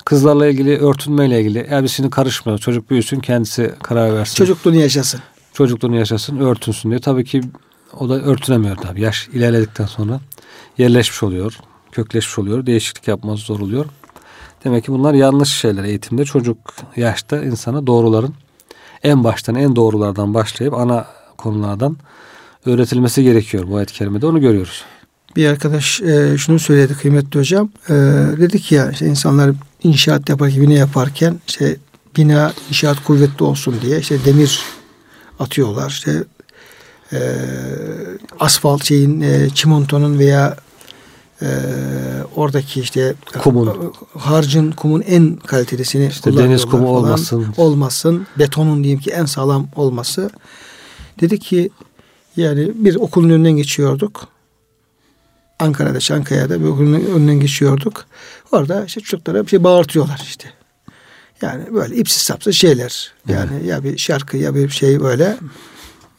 Kızlarla 0.07 0.47
ilgili, 0.47 0.77
örtünmeyle 0.77 1.41
ilgili. 1.41 1.89
Şimdi 1.89 2.09
karışmıyoruz. 2.09 2.61
Çocuk 2.61 2.89
büyüsün, 2.89 3.19
kendisi 3.19 3.73
karar 3.83 4.15
versin. 4.15 4.35
Çocukluğunu 4.35 4.75
yaşasın. 4.75 5.19
Çocukluğunu 5.53 5.95
yaşasın, 5.95 6.37
örtünsün 6.37 6.89
diyor. 6.89 7.01
Tabii 7.01 7.25
ki 7.25 7.41
o 7.99 8.09
da 8.09 8.13
örtünemiyor 8.13 8.75
tabii. 8.75 9.01
Yaş 9.01 9.27
ilerledikten 9.27 9.85
sonra 9.85 10.19
yerleşmiş 10.77 11.23
oluyor, 11.23 11.57
kökleşmiş 11.91 12.39
oluyor. 12.39 12.65
Değişiklik 12.65 13.07
yapması 13.07 13.45
zor 13.45 13.59
oluyor. 13.59 13.85
Demek 14.63 14.85
ki 14.85 14.91
bunlar 14.91 15.13
yanlış 15.13 15.49
şeyler 15.49 15.83
eğitimde. 15.83 16.25
Çocuk 16.25 16.57
yaşta 16.95 17.43
insana 17.43 17.87
doğruların 17.87 18.33
en 19.03 19.23
baştan 19.23 19.55
en 19.55 19.75
doğrulardan 19.75 20.33
başlayıp 20.33 20.73
ana 20.73 21.05
konulardan 21.37 21.97
öğretilmesi 22.65 23.23
gerekiyor 23.23 23.67
bu 23.67 23.75
ayet-i 23.75 23.93
kerimede. 23.93 24.25
Onu 24.25 24.41
görüyoruz 24.41 24.83
bir 25.37 25.47
arkadaş 25.47 26.01
e, 26.01 26.37
şunu 26.37 26.59
söyledi 26.59 26.93
kıymetli 26.93 27.39
hocam. 27.39 27.69
E, 27.89 27.93
dedi 28.37 28.59
ki 28.59 28.75
ya 28.75 28.91
işte 28.91 29.05
insanlar 29.05 29.51
inşaat 29.87 30.29
yaparken, 30.29 30.61
bina 30.61 30.73
yaparken 30.73 31.39
işte 31.47 31.77
bina 32.17 32.53
inşaat 32.69 33.03
kuvvetli 33.03 33.43
olsun 33.45 33.75
diye 33.81 33.99
işte 33.99 34.25
demir 34.25 34.61
atıyorlar. 35.39 35.89
İşte 35.89 36.23
e, 37.13 37.19
asfalt 38.39 38.85
şeyin 38.85 39.21
e, 39.21 39.49
çimentonun 39.49 40.19
veya 40.19 40.57
e, 41.41 41.47
oradaki 42.35 42.81
işte 42.81 43.15
kumun. 43.43 43.93
harcın 44.17 44.71
kumun 44.71 45.01
en 45.01 45.35
kalitelisini 45.35 46.07
işte 46.07 46.37
deniz 46.37 46.65
kumu 46.65 46.85
falan. 46.85 46.95
olmasın. 46.95 47.45
Olmasın. 47.57 48.27
Betonun 48.39 48.83
diyeyim 48.83 48.99
ki 48.99 49.11
en 49.11 49.25
sağlam 49.25 49.67
olması. 49.75 50.29
Dedi 51.21 51.39
ki 51.39 51.69
yani 52.37 52.71
bir 52.75 52.95
okulun 52.95 53.29
önünden 53.29 53.51
geçiyorduk 53.51 54.27
Ankara'da 55.59 55.99
Çankaya'da 55.99 56.59
bir 56.59 56.65
okulun 56.65 56.93
önünden 56.93 57.39
geçiyorduk. 57.39 58.05
Orada 58.51 58.85
işte 58.85 59.01
çocuklara 59.01 59.43
bir 59.43 59.49
şey 59.49 59.63
bağırtıyorlar 59.63 60.21
işte. 60.27 60.53
Yani 61.41 61.73
böyle 61.73 61.95
ipsiz 61.95 62.21
sapsız 62.21 62.55
şeyler. 62.55 63.13
Yani 63.29 63.51
evet. 63.53 63.65
ya 63.65 63.83
bir 63.83 63.97
şarkı 63.97 64.37
ya 64.37 64.55
bir 64.55 64.69
şey 64.69 64.99
böyle. 64.99 65.37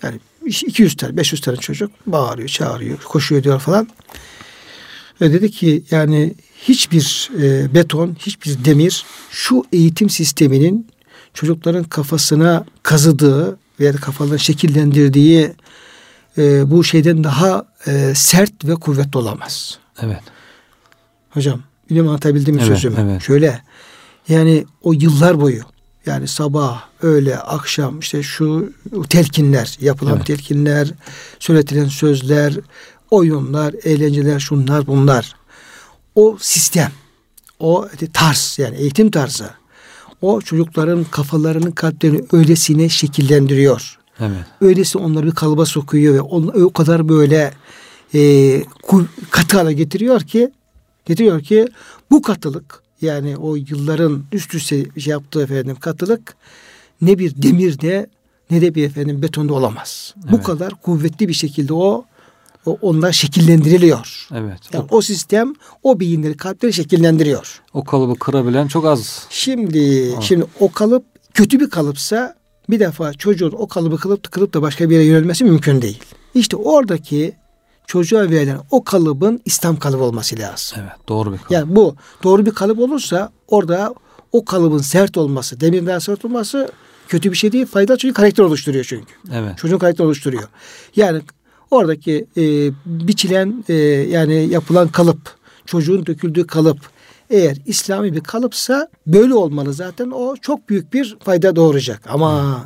Yani 0.02 0.20
200 0.46 0.96
tane 0.96 1.16
500 1.16 1.40
tane 1.40 1.56
çocuk 1.56 1.90
bağırıyor 2.06 2.48
çağırıyor 2.48 2.98
koşuyor 2.98 3.42
diyor 3.42 3.60
falan. 3.60 3.88
Ve 5.20 5.32
dedi 5.32 5.50
ki 5.50 5.84
yani 5.90 6.34
hiçbir 6.62 7.30
e, 7.42 7.74
beton, 7.74 8.16
hiçbir 8.18 8.64
demir 8.64 9.04
şu 9.30 9.64
eğitim 9.72 10.10
sisteminin 10.10 10.88
çocukların 11.34 11.84
kafasına 11.84 12.64
kazıdığı 12.82 13.58
veya 13.80 13.92
kafalarını 13.92 14.38
şekillendirdiği 14.38 15.52
e, 16.38 16.70
bu 16.70 16.84
şeyden 16.84 17.24
daha 17.24 17.66
e, 17.88 18.12
sert 18.14 18.64
ve 18.64 18.74
kuvvetli 18.74 19.18
olamaz. 19.18 19.78
Evet. 20.02 20.22
Hocam 21.30 21.62
bilmiyorum 21.88 22.10
anlatabildim 22.10 22.54
mi 22.54 22.62
evet, 22.64 22.72
sözümü? 22.72 22.96
Evet. 23.00 23.22
Şöyle 23.22 23.62
yani 24.28 24.64
o 24.82 24.92
yıllar 24.92 25.40
boyu 25.40 25.62
yani 26.06 26.28
sabah, 26.28 26.84
öğle, 27.02 27.38
akşam 27.38 27.98
işte 27.98 28.22
şu 28.22 28.72
telkinler, 29.08 29.76
yapılan 29.80 30.16
evet. 30.16 30.26
telkinler, 30.26 30.88
söyletilen 31.38 31.88
sözler, 31.88 32.54
oyunlar, 33.10 33.74
eğlenceler, 33.84 34.40
şunlar 34.40 34.86
bunlar. 34.86 35.36
O 36.14 36.36
sistem, 36.40 36.92
o 37.58 37.88
tarz 38.12 38.56
yani 38.58 38.76
eğitim 38.76 39.10
tarzı 39.10 39.50
o 40.22 40.40
çocukların 40.40 41.04
kafalarının 41.04 41.70
kalplerini 41.70 42.24
öylesine 42.32 42.88
şekillendiriyor. 42.88 43.97
Evet. 44.20 44.44
Öylesi 44.60 44.98
onları 44.98 45.26
bir 45.26 45.32
kalıba 45.34 45.66
sokuyor 45.66 46.14
ve 46.14 46.20
on, 46.20 46.46
o 46.46 46.72
kadar 46.72 47.08
böyle 47.08 47.52
e, 48.14 48.62
katı 49.30 49.56
hale 49.56 49.72
getiriyor 49.72 50.20
ki 50.20 50.50
getiriyor 51.04 51.42
ki 51.42 51.68
bu 52.10 52.22
katılık 52.22 52.82
yani 53.00 53.36
o 53.36 53.56
yılların 53.56 54.24
üst 54.32 54.54
üste 54.54 55.00
şey 55.00 55.10
yaptığı 55.10 55.42
efendim 55.42 55.76
katılık 55.80 56.36
ne 57.02 57.18
bir 57.18 57.42
demirde 57.42 58.06
ne 58.50 58.60
de 58.60 58.74
bir 58.74 58.84
efendim 58.84 59.22
betonda 59.22 59.54
olamaz. 59.54 60.14
Evet. 60.20 60.32
Bu 60.32 60.42
kadar 60.42 60.74
kuvvetli 60.74 61.28
bir 61.28 61.34
şekilde 61.34 61.74
o 61.74 62.04
onlar 62.80 63.12
şekillendiriliyor. 63.12 64.28
Evet. 64.34 64.58
Yani 64.72 64.84
o, 64.90 64.96
o 64.96 65.02
sistem 65.02 65.54
o 65.82 66.00
beyinleri, 66.00 66.36
kalpleri 66.36 66.72
şekillendiriyor. 66.72 67.62
O 67.72 67.84
kalıbı 67.84 68.18
kırabilen 68.18 68.68
çok 68.68 68.84
az. 68.86 69.26
Şimdi 69.30 70.14
ha. 70.14 70.20
şimdi 70.20 70.46
o 70.60 70.72
kalıp 70.72 71.04
kötü 71.34 71.60
bir 71.60 71.70
kalıpsa 71.70 72.37
bir 72.70 72.80
defa 72.80 73.14
çocuğun 73.14 73.54
o 73.58 73.68
kalıbı 73.68 73.96
kılıp 73.96 74.32
kılıp 74.32 74.54
da 74.54 74.62
başka 74.62 74.90
bir 74.90 74.94
yere 74.94 75.04
yönelmesi 75.04 75.44
mümkün 75.44 75.82
değil. 75.82 76.02
İşte 76.34 76.56
oradaki 76.56 77.32
çocuğa 77.86 78.22
verilen 78.22 78.60
o 78.70 78.84
kalıbın 78.84 79.40
İslam 79.44 79.78
kalıbı 79.78 80.02
olması 80.02 80.38
lazım. 80.38 80.78
Evet, 80.82 81.08
doğru 81.08 81.32
bir 81.32 81.38
kalıp. 81.38 81.50
Yani 81.50 81.76
bu 81.76 81.96
doğru 82.22 82.46
bir 82.46 82.50
kalıp 82.50 82.78
olursa 82.78 83.32
orada 83.48 83.94
o 84.32 84.44
kalıbın 84.44 84.78
sert 84.78 85.16
olması, 85.16 85.60
demirden 85.60 85.98
sert 85.98 86.24
olması 86.24 86.72
kötü 87.08 87.32
bir 87.32 87.36
şey 87.36 87.52
değil. 87.52 87.66
Fayda 87.66 87.96
çünkü 87.96 88.14
karakter 88.14 88.44
oluşturuyor 88.44 88.84
çünkü. 88.84 89.14
Evet. 89.34 89.58
Çocuğun 89.58 89.78
karakter 89.78 90.04
oluşturuyor. 90.04 90.48
Yani 90.96 91.22
Oradaki 91.70 92.26
e, 92.36 92.42
biçilen 92.86 93.64
e, 93.68 93.74
yani 94.10 94.48
yapılan 94.48 94.88
kalıp, 94.88 95.18
çocuğun 95.66 96.06
döküldüğü 96.06 96.46
kalıp 96.46 96.78
eğer 97.30 97.56
İslami 97.66 98.14
bir 98.14 98.20
kalıpsa 98.20 98.88
böyle 99.06 99.34
olmalı 99.34 99.72
zaten 99.72 100.10
o 100.10 100.36
çok 100.36 100.68
büyük 100.68 100.92
bir 100.92 101.16
fayda 101.24 101.56
doğuracak. 101.56 102.02
Ama 102.08 102.60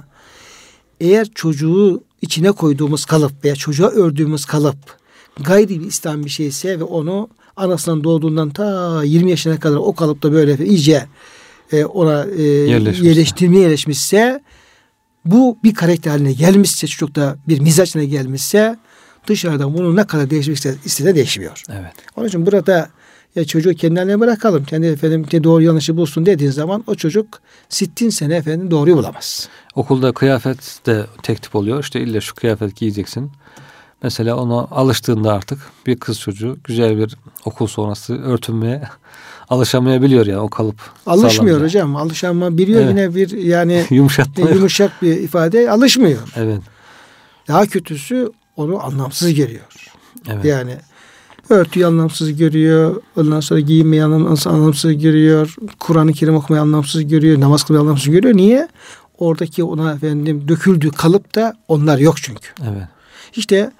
eğer 1.01 1.29
çocuğu 1.35 2.03
içine 2.23 2.53
koyduğumuz 2.53 3.05
kalıp 3.05 3.45
veya 3.45 3.55
çocuğa 3.55 3.89
ördüğümüz 3.89 4.45
kalıp 4.45 4.77
gayri 5.41 5.81
bir 5.81 5.87
İslam 5.87 6.25
bir 6.25 6.31
şeyse 6.31 6.81
ve 6.81 6.85
onu 6.85 7.29
anasından 7.57 8.05
doğduğundan 8.05 8.51
ta 8.51 9.03
20 9.05 9.31
yaşına 9.31 9.61
kadar 9.61 9.77
o 9.77 9.95
kalıpta 9.95 10.33
böyle 10.33 10.67
iyice 10.67 11.07
e, 11.73 11.85
ona 11.85 12.25
e, 12.25 12.43
yerleştirmeye 12.43 13.63
yerleşmişse 13.63 14.43
bu 15.25 15.59
bir 15.65 15.75
karakter 15.75 16.11
haline 16.11 16.33
gelmişse 16.33 16.87
çocukta 16.87 17.37
bir 17.49 17.61
mizaç 17.61 17.95
haline 17.95 18.11
gelmişse 18.11 18.77
dışarıdan 19.27 19.75
bunu 19.75 19.97
ne 19.97 20.07
kadar 20.07 20.31
değişmek 20.31 20.57
istese 20.85 21.15
değişmiyor. 21.15 21.63
Evet. 21.69 21.93
Onun 22.17 22.29
için 22.29 22.47
burada 22.47 22.91
ya 23.35 23.45
çocuğu 23.45 23.75
kendine 23.75 24.21
bırakalım. 24.21 24.65
Kendi 24.65 24.87
efendim 24.87 25.45
doğru 25.45 25.63
yanlışı 25.63 25.97
bulsun 25.97 26.27
dediğin 26.27 26.51
zaman 26.51 26.85
o 26.87 26.95
çocuk 26.95 27.27
sittin 27.69 28.11
sene 28.11 28.37
efendim 28.37 28.71
doğruyu 28.71 28.97
bulamaz. 28.97 29.49
Okulda 29.75 30.13
kıyafet 30.13 30.81
de 30.87 31.07
tek 31.23 31.43
tip 31.43 31.55
oluyor. 31.55 31.81
İşte 31.81 32.01
illa 32.01 32.21
şu 32.21 32.35
kıyafet 32.35 32.77
giyeceksin. 32.77 33.31
Mesela 34.03 34.37
ona 34.37 34.55
alıştığında 34.55 35.33
artık 35.33 35.59
bir 35.87 35.99
kız 35.99 36.21
çocuğu 36.21 36.59
güzel 36.65 36.99
bir 36.99 37.17
okul 37.45 37.67
sonrası 37.67 38.23
örtünmeye 38.23 38.83
alışamayabiliyor 39.49 40.27
yani 40.27 40.41
o 40.41 40.49
kalıp. 40.49 40.81
Alışmıyor 41.07 41.57
sağlamca. 41.57 41.65
hocam. 41.65 41.97
Alışama 41.97 42.59
biliyor 42.59 42.81
evet. 42.83 42.91
yine 42.91 43.15
bir 43.15 43.31
yani 43.31 43.87
Yumuşatma 43.91 44.51
yumuşak 44.51 45.03
bir 45.03 45.17
ifade 45.17 45.71
alışmıyor. 45.71 46.21
Evet. 46.37 46.61
Daha 47.49 47.67
kötüsü 47.67 48.33
onu 48.57 48.85
anlamsız 48.85 49.35
görüyor. 49.35 49.91
Evet. 50.29 50.45
Yani 50.45 50.77
örtüyü 51.49 51.87
anlamsız 51.87 52.37
görüyor. 52.37 53.03
Ondan 53.17 53.41
sonra 53.41 53.61
giyinmeyi 53.61 54.05
anlamsız, 54.05 54.47
anlamsız 54.47 54.99
görüyor. 54.99 55.57
Kur'an-ı 55.79 56.13
Kerim 56.13 56.35
okumayı 56.35 56.63
anlamsız 56.63 57.09
görüyor. 57.09 57.41
Namaz 57.41 57.65
kılmayı 57.65 57.81
anlamsız 57.83 58.11
görüyor. 58.11 58.37
Niye? 58.37 58.69
Oradaki 59.19 59.65
ona 59.65 59.93
efendim 59.93 60.49
döküldüğü 60.49 60.91
kalıp 60.91 61.35
da 61.35 61.55
onlar 61.69 61.99
yok 61.99 62.17
çünkü. 62.23 62.49
Evet. 62.63 62.89
İşte 63.37 63.71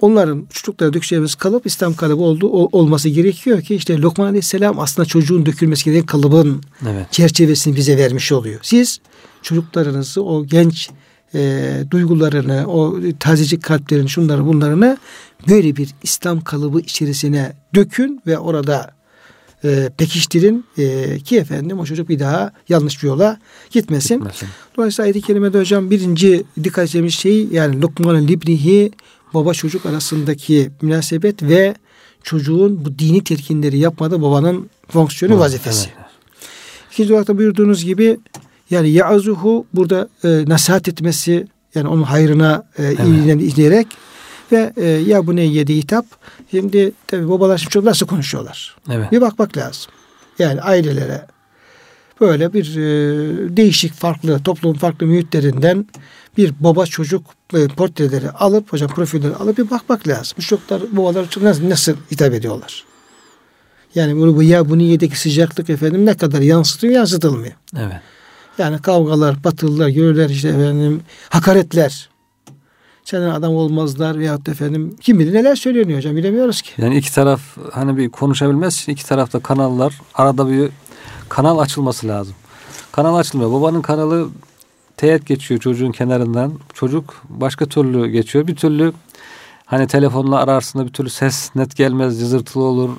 onların 0.00 0.46
çocuklara 0.50 0.92
dökeceğimiz 0.92 1.34
kalıp 1.34 1.66
İslam 1.66 1.94
kalıbı 1.94 2.22
olduğu 2.22 2.48
olması 2.48 3.08
gerekiyor 3.08 3.62
ki 3.62 3.74
işte 3.74 3.98
Lokman 3.98 4.26
Aleyhisselam 4.26 4.78
aslında 4.78 5.06
çocuğun 5.06 5.46
dökülmesi 5.46 5.84
gereken 5.84 6.06
kalıbın 6.06 6.62
evet. 6.88 7.12
çerçevesini 7.12 7.76
bize 7.76 7.98
vermiş 7.98 8.32
oluyor. 8.32 8.60
Siz 8.62 9.00
çocuklarınızı 9.42 10.22
o 10.22 10.46
genç 10.46 10.90
e, 11.34 11.72
duygularını, 11.90 12.64
o 12.66 12.96
tazecik 13.20 13.62
kalplerini, 13.62 14.08
şunları 14.08 14.46
bunlarını 14.46 14.98
böyle 15.48 15.76
bir 15.76 15.88
İslam 16.02 16.40
kalıbı 16.40 16.80
içerisine 16.80 17.52
dökün 17.74 18.22
ve 18.26 18.38
orada 18.38 18.90
e, 19.64 19.90
pekiştirin 19.98 20.64
e, 20.78 21.18
ki 21.18 21.36
efendim 21.38 21.78
o 21.78 21.84
çocuk 21.84 22.08
bir 22.08 22.18
daha 22.18 22.52
yanlış 22.68 23.02
bir 23.02 23.08
yola 23.08 23.38
gitmesin. 23.70 24.14
gitmesin. 24.14 24.48
Dolayısıyla 24.76 25.04
ayet-i 25.04 25.20
kerimede 25.20 25.58
hocam 25.58 25.90
birinci 25.90 26.44
dikkat 26.64 26.84
edeceğimiz 26.84 27.14
şey 27.14 27.46
yani 27.46 27.82
Lokman'ın 27.82 28.28
librihi 28.28 28.92
baba 29.34 29.54
çocuk 29.54 29.86
arasındaki 29.86 30.70
münasebet 30.82 31.42
ve 31.42 31.74
çocuğun 32.22 32.84
bu 32.84 32.98
dini 32.98 33.24
telkinleri 33.24 33.78
yapmada 33.78 34.22
babanın 34.22 34.70
fonksiyonu, 34.88 35.38
vazifesi. 35.38 35.88
Evet. 35.96 36.04
İkinci 36.92 37.12
olarak 37.12 37.28
da 37.28 37.38
buyurduğunuz 37.38 37.84
gibi 37.84 38.18
yani 38.70 38.90
ya'zuhu 38.90 39.66
burada 39.74 40.08
e, 40.24 40.44
nasihat 40.46 40.88
etmesi 40.88 41.46
yani 41.74 41.88
onun 41.88 42.02
hayrına 42.02 42.66
e, 42.78 42.82
evet. 42.84 43.42
izleyerek 43.42 43.86
ve 44.52 44.72
e, 44.76 44.86
ya 44.86 45.26
bu 45.26 45.36
ne 45.36 45.42
yedi 45.42 45.76
hitap. 45.76 46.06
Şimdi 46.50 46.92
tabi 47.06 47.28
babalar 47.28 47.58
şimdi 47.58 47.70
çok 47.70 47.84
nasıl 47.84 48.06
konuşuyorlar. 48.06 48.76
Evet. 48.90 49.12
Bir 49.12 49.20
bakmak 49.20 49.56
lazım. 49.56 49.92
Yani 50.38 50.60
ailelere 50.60 51.26
böyle 52.20 52.52
bir 52.52 52.76
e, 52.76 53.56
değişik 53.56 53.92
farklı 53.92 54.42
toplum 54.42 54.74
farklı 54.74 55.06
mühitlerinden 55.06 55.86
bir 56.36 56.52
baba 56.60 56.86
çocuk 56.86 57.22
e, 57.54 57.68
portreleri 57.68 58.30
alıp 58.30 58.72
hocam 58.72 58.88
profilleri 58.88 59.34
alıp 59.34 59.58
bir 59.58 59.70
bakmak 59.70 60.08
lazım. 60.08 60.38
Çocuklar 60.40 60.82
babalar 60.92 61.30
çok 61.30 61.42
nasıl, 61.42 61.68
nasıl 61.68 61.94
hitap 62.10 62.34
ediyorlar. 62.34 62.84
Yani 63.94 64.16
bunu 64.16 64.36
bu 64.36 64.42
ya 64.42 64.68
bu 64.68 64.78
niyedeki 64.78 65.20
sıcaklık 65.20 65.70
efendim 65.70 66.06
ne 66.06 66.14
kadar 66.16 66.40
yansıtıyor 66.40 66.92
yansıtılmıyor. 66.92 67.54
Evet. 67.76 68.00
Yani 68.58 68.82
kavgalar, 68.82 69.44
batılılar, 69.44 69.88
görürler 69.88 70.30
işte 70.30 70.48
efendim 70.48 71.02
hakaretler. 71.30 72.08
Senden 73.04 73.30
adam 73.30 73.54
olmazlar 73.54 74.18
veyahut 74.18 74.48
efendim 74.48 74.96
kim 75.00 75.18
bilir 75.18 75.34
neler 75.34 75.56
söyleniyor 75.56 75.98
hocam 75.98 76.16
bilemiyoruz 76.16 76.62
ki. 76.62 76.70
Yani 76.78 76.96
iki 76.96 77.14
taraf 77.14 77.40
hani 77.72 77.96
bir 77.96 78.08
konuşabilmez 78.08 78.84
iki 78.88 79.06
tarafta 79.06 79.40
kanallar 79.40 80.00
arada 80.14 80.48
bir 80.50 80.70
kanal 81.28 81.58
açılması 81.58 82.08
lazım. 82.08 82.34
Kanal 82.92 83.16
açılmıyor. 83.16 83.52
Babanın 83.52 83.82
kanalı 83.82 84.28
teğet 84.96 85.26
geçiyor 85.26 85.60
çocuğun 85.60 85.92
kenarından. 85.92 86.52
Çocuk 86.74 87.22
başka 87.28 87.66
türlü 87.66 88.08
geçiyor. 88.08 88.46
Bir 88.46 88.56
türlü 88.56 88.92
hani 89.66 89.86
telefonla 89.86 90.38
ararsın 90.38 90.78
da 90.78 90.86
bir 90.86 90.92
türlü 90.92 91.10
ses 91.10 91.50
net 91.54 91.76
gelmez, 91.76 92.18
cızırtılı 92.18 92.64
olur. 92.64 92.90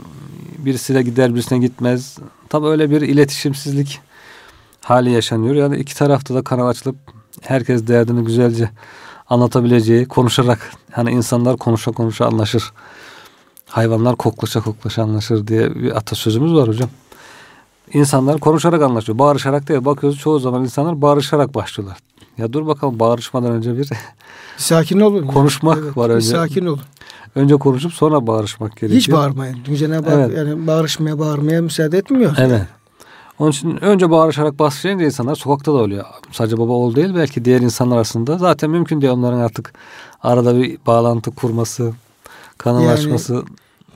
birisiyle 0.58 1.02
gider 1.02 1.34
birisine 1.36 1.58
gitmez. 1.60 2.18
Tam 2.50 2.66
öyle 2.66 2.92
bir 2.92 3.02
iletişimsizlik 3.02 4.00
hali 4.86 5.12
yaşanıyor. 5.12 5.56
Yani 5.56 5.77
iki 5.77 5.96
tarafta 5.96 6.36
da 6.36 6.42
kanal 6.44 6.68
açılıp 6.68 6.96
herkes 7.42 7.88
derdini 7.88 8.25
güzelce 8.25 8.70
anlatabileceği, 9.30 10.06
konuşarak 10.06 10.72
hani 10.92 11.12
insanlar 11.12 11.58
konuşa 11.58 11.92
konuşa 11.92 12.25
anlaşır. 12.25 12.74
Hayvanlar 13.70 14.15
koklaşa 14.15 14.62
koklaşa 14.62 15.04
anlaşır 15.04 15.48
diye 15.48 15.75
bir 15.75 15.98
atasözümüz 15.98 16.54
var 16.54 16.68
hocam. 16.68 16.89
İnsanlar 17.94 18.39
konuşarak 18.39 18.82
anlaşıyor. 18.82 19.20
Bağırışarak 19.20 19.68
değil. 19.68 19.86
Bakıyoruz 19.86 20.20
çoğu 20.20 20.39
zaman 20.39 20.63
insanlar 20.63 21.01
bağırışarak 21.01 21.56
başlıyorlar. 21.56 21.98
Ya 22.38 22.54
dur 22.54 22.68
bakalım 22.68 23.00
bağırışmadan 23.00 23.51
önce 23.51 23.77
bir 23.77 23.89
sakin 24.58 25.00
olun. 25.00 25.27
konuşmak 25.27 25.77
evet, 25.84 25.98
var 25.98 26.10
önce. 26.10 26.27
Sakin 26.27 26.65
olun. 26.65 26.82
Önce 27.36 27.56
konuşup 27.56 27.94
sonra 27.94 28.27
bağırışmak 28.27 28.72
gerekiyor. 28.72 29.00
Hiç 29.00 29.12
bağırmayın. 29.12 29.58
Cenab-ı 29.75 30.12
evet. 30.12 30.38
yani 30.38 30.68
bağırışmaya 30.68 31.20
bağırmaya 31.20 31.62
müsaade 31.62 31.98
etmiyor. 31.98 32.36
Evet. 32.39 32.62
Onun 33.39 33.51
için 33.51 33.84
önce 33.84 34.10
bağırışarak 34.10 34.60
başlayınca 34.60 35.06
insanlar 35.06 35.36
sokakta 35.36 35.74
da 35.74 35.77
oluyor. 35.77 36.06
Sadece 36.32 36.58
baba 36.58 36.72
oğul 36.72 36.96
değil 36.96 37.15
belki 37.15 37.46
diğer 37.46 37.62
insanlar 37.62 37.96
arasında. 37.96 38.38
Zaten 38.38 38.70
mümkün 38.70 39.01
değil 39.01 39.13
onların 39.13 39.39
artık 39.39 39.74
arada 40.24 40.58
bir 40.58 40.77
bağlantı 40.88 41.32
kurması, 41.32 41.94
kanal 42.58 42.82
yani. 42.82 43.18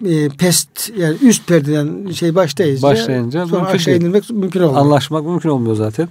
E, 0.06 0.30
pest 0.30 0.92
yani 0.98 1.18
üst 1.22 1.48
perdeden 1.48 2.12
şey 2.12 2.36
başlayınca, 2.36 2.82
başlayınca 2.82 3.46
sonra 3.46 3.62
mümkün 3.62 3.76
aşağı 3.76 3.96
indirmek 3.96 4.30
mümkün 4.30 4.62
olmuyor. 4.62 4.82
Anlaşmak 4.82 5.26
mümkün 5.26 5.50
olmuyor 5.50 5.76
zaten. 5.76 6.10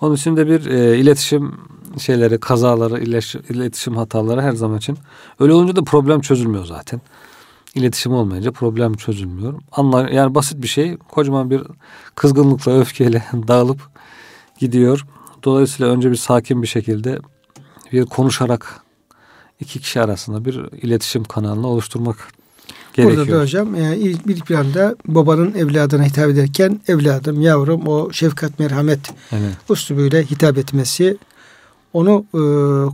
Onun 0.00 0.14
için 0.14 0.36
de 0.36 0.46
bir 0.46 0.66
e, 0.66 0.98
iletişim 0.98 1.54
şeyleri, 1.98 2.38
kazaları, 2.38 3.00
iletişim 3.50 3.96
hataları 3.96 4.42
her 4.42 4.52
zaman 4.52 4.78
için. 4.78 4.98
Öyle 5.40 5.52
olunca 5.52 5.76
da 5.76 5.84
problem 5.84 6.20
çözülmüyor 6.20 6.64
zaten. 6.66 7.00
İletişim 7.74 8.12
olmayınca 8.12 8.50
problem 8.50 8.94
çözülmüyor. 8.94 9.54
Anlar, 9.72 10.08
yani 10.08 10.34
basit 10.34 10.62
bir 10.62 10.68
şey 10.68 10.96
kocaman 10.96 11.50
bir 11.50 11.62
kızgınlıkla, 12.14 12.80
öfkeyle 12.80 13.24
dağılıp 13.48 13.80
gidiyor. 14.58 15.06
Dolayısıyla 15.44 15.92
önce 15.92 16.10
bir 16.10 16.16
sakin 16.16 16.62
bir 16.62 16.66
şekilde 16.66 17.18
bir 17.92 18.06
konuşarak 18.06 18.80
iki 19.60 19.80
kişi 19.80 20.00
arasında 20.00 20.44
bir 20.44 20.54
iletişim 20.82 21.24
kanalını 21.24 21.66
oluşturmak 21.66 22.16
gerekiyor. 22.92 23.26
Burada 23.26 23.38
da 23.38 23.42
hocam 23.42 23.74
e, 23.74 23.96
bir 24.26 24.40
planda 24.40 24.96
babanın 25.06 25.54
evladına 25.54 26.04
hitap 26.04 26.28
ederken 26.28 26.80
evladım, 26.88 27.40
yavrum 27.40 27.86
o 27.86 28.12
şefkat, 28.12 28.58
merhamet 28.58 29.00
evet. 29.32 29.56
uslubuyla 29.68 30.22
hitap 30.22 30.58
etmesi 30.58 31.18
onu 31.92 32.24
e, 32.34 32.40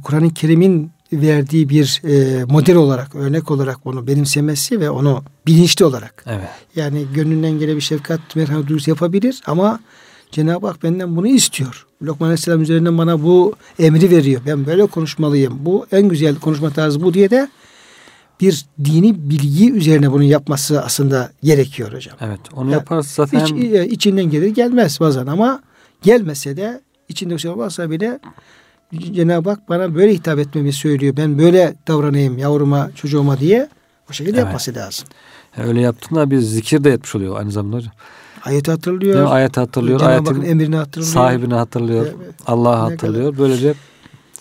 Kur'an-ı 0.03 0.35
Kerim'in 0.35 0.91
verdiği 1.21 1.69
bir 1.69 2.03
e, 2.05 2.45
model 2.45 2.77
olarak, 2.77 3.15
örnek 3.15 3.51
olarak 3.51 3.87
onu 3.87 4.07
benimsemesi 4.07 4.81
ve 4.81 4.91
onu 4.91 5.23
bilinçli 5.47 5.85
olarak. 5.85 6.25
Evet. 6.27 6.49
Yani 6.77 7.07
gönlünden 7.15 7.59
gele 7.59 7.77
bir 7.77 7.81
şefkat, 7.81 8.37
merhamet 8.37 8.69
duygusu 8.69 8.91
yapabilir 8.91 9.43
ama 9.47 9.81
Cenab-ı 10.31 10.67
Hak 10.67 10.83
benden 10.83 11.17
bunu 11.17 11.27
istiyor. 11.27 11.87
Lokman 12.03 12.27
Aleyhisselam 12.27 12.63
üzerinden 12.63 12.99
bana 12.99 13.23
bu 13.23 13.55
emri 13.79 14.11
veriyor. 14.11 14.41
Ben 14.47 14.67
böyle 14.67 14.87
konuşmalıyım. 14.87 15.59
Bu 15.61 15.87
en 15.93 16.09
güzel 16.09 16.37
konuşma 16.37 16.71
tarzı 16.71 17.03
bu 17.03 17.15
diye 17.15 17.31
de 17.31 17.49
bir 18.41 18.65
dini 18.85 19.31
bilgi 19.31 19.73
üzerine 19.73 20.13
bunu 20.13 20.23
yapması 20.23 20.83
aslında 20.83 21.33
gerekiyor 21.43 21.93
hocam. 21.93 22.17
Evet. 22.21 22.41
Onu 22.53 22.71
yani 22.71 22.73
yaparsa 22.73 23.27
zaten 23.27 23.57
iç, 23.57 23.73
e, 23.73 23.89
içinden 23.89 24.25
gelir 24.25 24.49
gelmez 24.49 25.01
bazen 25.01 25.27
ama 25.27 25.63
gelmese 26.03 26.57
de 26.57 26.81
içinde 27.09 27.35
bir 27.35 27.39
şey 27.39 27.51
olmazsa 27.51 27.91
bile 27.91 28.21
Cenab-ı 29.13 29.51
Hak 29.51 29.69
bana 29.69 29.95
böyle 29.95 30.13
hitap 30.13 30.39
etmemi 30.39 30.73
söylüyor. 30.73 31.17
Ben 31.17 31.39
böyle 31.39 31.75
davranayım 31.89 32.39
yavruma, 32.39 32.91
çocuğuma 32.95 33.41
diye 33.41 33.69
o 34.11 34.13
şekilde 34.13 34.37
evet. 34.37 34.45
yapması 34.45 34.75
lazım. 34.75 35.09
Öyle 35.57 35.81
yaptığında 35.81 36.31
bir 36.31 36.39
zikir 36.39 36.85
de 36.85 36.93
etmiş 36.93 37.15
oluyor 37.15 37.39
aynı 37.39 37.51
zamanda 37.51 37.77
hocam. 37.77 37.93
Ayet 38.45 38.69
hatırlıyor. 38.69 39.15
Değil 39.15 39.31
Ayet 39.31 39.57
hatırlıyor. 39.57 39.99
Cenab-ı 39.99 40.29
Hakk'ın 40.29 40.43
emrini 40.43 40.77
hatırlıyor. 40.77 41.13
Sahibini 41.13 41.55
hatırlıyor. 41.55 42.07
Evet. 42.07 42.35
Allah'ı 42.47 42.91
hatırlıyor. 42.91 43.33
Kadar. 43.33 43.39
Böylece 43.39 43.75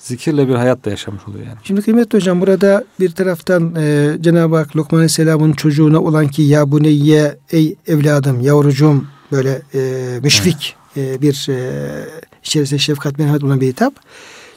zikirle 0.02 0.48
bir 0.48 0.56
hayat 0.56 0.86
da 0.86 0.90
yaşamış 0.90 1.28
oluyor 1.28 1.46
yani. 1.46 1.58
Şimdi 1.64 1.82
kıymetli 1.82 2.18
hocam 2.18 2.42
burada 2.42 2.84
bir 3.00 3.12
taraftan 3.12 3.76
e, 3.76 4.16
Cenab-ı 4.22 4.56
Hak 4.56 4.76
Lokman 4.76 4.98
Aleyhisselam'ın 4.98 5.54
çocuğuna 5.54 6.02
olan 6.02 6.28
ki 6.28 6.42
ya 6.42 6.72
bu 6.72 6.84
neyye 6.84 7.38
ey 7.52 7.76
evladım 7.88 8.42
yavrucuğum 8.42 9.06
böyle 9.32 9.62
e, 9.74 10.20
müşfik 10.24 10.76
evet. 10.98 11.18
e, 11.18 11.22
bir 11.22 11.48
e, 11.50 12.06
içerisinde 12.44 12.80
şefkat 12.80 13.20
merhamet 13.20 13.44
olan 13.44 13.62
bir 13.62 13.68
hitap. 13.68 13.94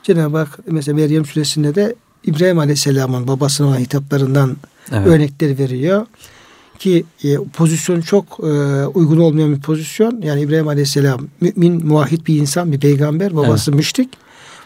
Cenab-ı 0.06 0.36
Hak 0.38 0.58
mesela 0.66 0.96
Meryem 0.96 1.24
suresinde 1.24 1.74
de 1.74 1.94
İbrahim 2.24 2.58
Aleyhisselam'ın 2.58 3.28
babasına 3.28 3.66
olan 3.66 3.78
hitaplarından 3.78 4.56
evet. 4.92 5.06
örnekleri 5.06 5.58
veriyor. 5.58 6.06
Ki 6.78 7.04
e, 7.24 7.36
pozisyon 7.36 8.00
çok 8.00 8.24
e, 8.42 8.46
uygun 8.86 9.18
olmayan 9.18 9.56
bir 9.56 9.60
pozisyon. 9.60 10.20
Yani 10.22 10.40
İbrahim 10.40 10.68
Aleyhisselam 10.68 11.20
mümin, 11.40 11.86
muahit 11.86 12.26
bir 12.26 12.36
insan, 12.36 12.72
bir 12.72 12.80
peygamber. 12.80 13.36
Babası 13.36 13.70
evet. 13.70 13.78
müşrik. 13.78 14.08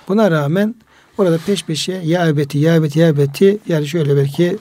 Buna 0.08 0.30
rağmen 0.30 0.74
orada 1.18 1.38
peş 1.46 1.64
peşe 1.64 1.92
ya 2.04 2.28
ebeti, 2.28 2.58
ya 2.58 2.74
ebeti, 2.74 2.98
ya 2.98 3.08
ebeti 3.08 3.58
yani 3.68 3.86
şöyle 3.86 4.16
belki 4.16 4.58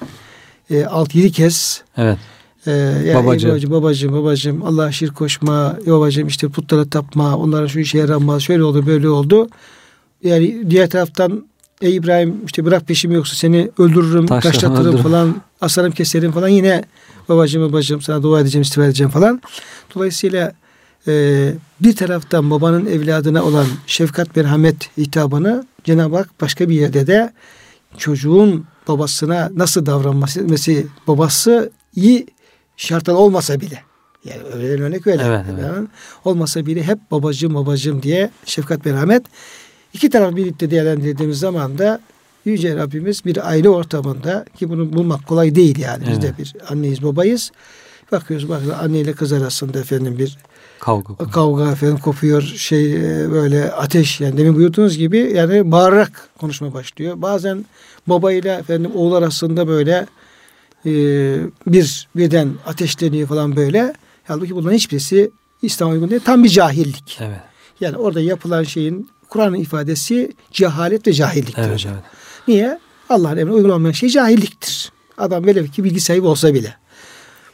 e, 0.70 0.82
6-7 0.82 1.32
kez 1.32 1.84
evet. 1.98 2.18
Ee, 2.68 2.72
yani 2.72 3.16
babacığım. 3.16 3.50
babacığım, 3.50 3.72
babacığım, 3.72 4.14
babacığım, 4.14 4.66
Allah'a 4.66 4.92
şirk 4.92 5.16
koşma, 5.16 5.78
babacığım 5.88 6.28
işte 6.28 6.50
putlara 6.50 6.90
tapma, 6.90 7.38
onlara 7.38 7.68
şu 7.68 7.80
işe 7.80 7.98
yaramaz, 7.98 8.42
şöyle 8.42 8.64
oldu, 8.64 8.86
böyle 8.86 9.10
oldu. 9.10 9.50
Yani 10.24 10.70
diğer 10.70 10.90
taraftan 10.90 11.46
ey 11.82 11.96
İbrahim 11.96 12.46
işte 12.46 12.66
bırak 12.66 12.88
peşimi 12.88 13.16
yoksa 13.16 13.36
seni 13.36 13.72
öldürürüm, 13.78 14.28
taşlatırım 14.28 14.98
falan, 14.98 15.42
asarım 15.62 15.92
keserim 15.92 16.32
falan 16.32 16.48
yine 16.48 16.84
babacığım 17.30 17.70
babacığım 17.70 18.02
sana 18.02 18.24
dua 18.24 18.42
edeceğim, 18.42 18.62
istifa 18.62 18.86
edeceğim 18.86 19.12
falan. 19.12 19.42
Dolayısıyla 19.96 20.54
e, 21.08 21.54
bir 21.80 21.96
taraftan 21.96 22.52
babanın 22.52 22.86
evladına 22.86 23.44
olan 23.44 23.68
şefkat 23.88 24.36
merhamet 24.36 24.98
hitabını 24.98 25.66
Cenab-ı 25.84 26.16
Hak 26.16 26.42
başka 26.42 26.70
bir 26.70 26.76
yerde 26.76 27.08
de 27.08 27.34
çocuğun 27.98 28.66
babasına 28.88 29.50
nasıl 29.56 29.86
davranması 29.86 30.48
babası 31.08 31.72
iyi 31.96 32.28
şartlar 32.78 33.14
olmasa 33.14 33.62
bile 33.62 33.84
yani 34.26 34.42
öyle 34.54 34.84
örnek 34.84 35.08
öyle. 35.08 35.24
Evet, 35.24 35.46
evet. 35.52 35.88
olmasa 36.26 36.66
bile 36.66 36.84
hep 36.84 37.12
babacığım 37.12 37.56
babacığım 37.56 38.04
diye 38.04 38.30
şefkat 38.46 38.86
merhamet 38.86 39.24
iki 39.94 40.10
taraf 40.10 40.36
birlikte 40.36 40.72
değerlendirdiğimiz 40.72 41.40
zaman 41.40 41.78
da 41.78 42.02
Yüce 42.46 42.76
Rabbimiz 42.76 43.26
bir 43.26 43.50
aile 43.50 43.70
ortamında 43.70 44.46
ki 44.58 44.70
bunu 44.70 44.94
bulmak 44.94 45.28
kolay 45.28 45.56
değil 45.56 45.80
yani. 45.80 46.04
Biz 46.10 46.22
de 46.22 46.34
bir 46.38 46.54
anneyiz 46.70 47.04
babayız. 47.04 47.52
Bakıyoruz 48.12 48.50
bak 48.50 48.62
anne 48.82 49.00
ile 49.00 49.14
kız 49.14 49.34
arasında 49.34 49.80
efendim 49.80 50.18
bir 50.18 50.38
kavga 50.80 51.32
kavga 51.32 51.72
efendim 51.72 51.98
kopuyor 51.98 52.42
şey 52.42 52.96
e, 52.96 53.32
böyle 53.32 53.72
ateş 53.72 54.22
yani 54.22 54.38
demin 54.38 54.56
buyurduğunuz 54.56 54.98
gibi 54.98 55.18
yani 55.36 55.72
bağırarak 55.72 56.30
konuşma 56.40 56.74
başlıyor. 56.74 57.22
Bazen 57.22 57.66
babayla 58.08 58.60
efendim 58.60 58.92
oğul 58.96 59.14
arasında 59.14 59.68
böyle 59.68 60.06
e, 60.86 60.92
bir 61.68 62.08
birden 62.16 62.50
ateşleniyor 62.66 63.28
falan 63.28 63.56
böyle. 63.56 63.94
Halbuki 64.24 64.56
bunların 64.56 64.76
hiçbirisi 64.76 65.32
İslam 65.62 65.92
uygun 65.92 66.10
değil. 66.10 66.22
Tam 66.26 66.44
bir 66.44 66.50
cahillik. 66.50 67.18
Evet. 67.22 67.40
Yani 67.82 67.98
orada 67.98 68.22
yapılan 68.22 68.64
şeyin 68.64 69.10
Kur'an'ın 69.30 69.56
ifadesi 69.56 70.32
cehalet 70.52 71.08
ve 71.08 71.14
cahilliktir 71.14 71.62
evet, 71.62 71.74
hocam. 71.74 71.94
Evet. 71.94 72.04
Niye? 72.48 72.80
Allah'ın 73.10 73.38
emrine 73.38 73.56
uygun 73.56 73.70
olmayan 73.70 73.92
şey 73.92 74.10
cahilliktir. 74.10 74.92
Adam 75.18 75.46
velev 75.46 75.68
ki 75.68 75.84
bilgi 75.84 76.00
sahibi 76.00 76.28
olsa 76.28 76.54
bile. 76.54 76.76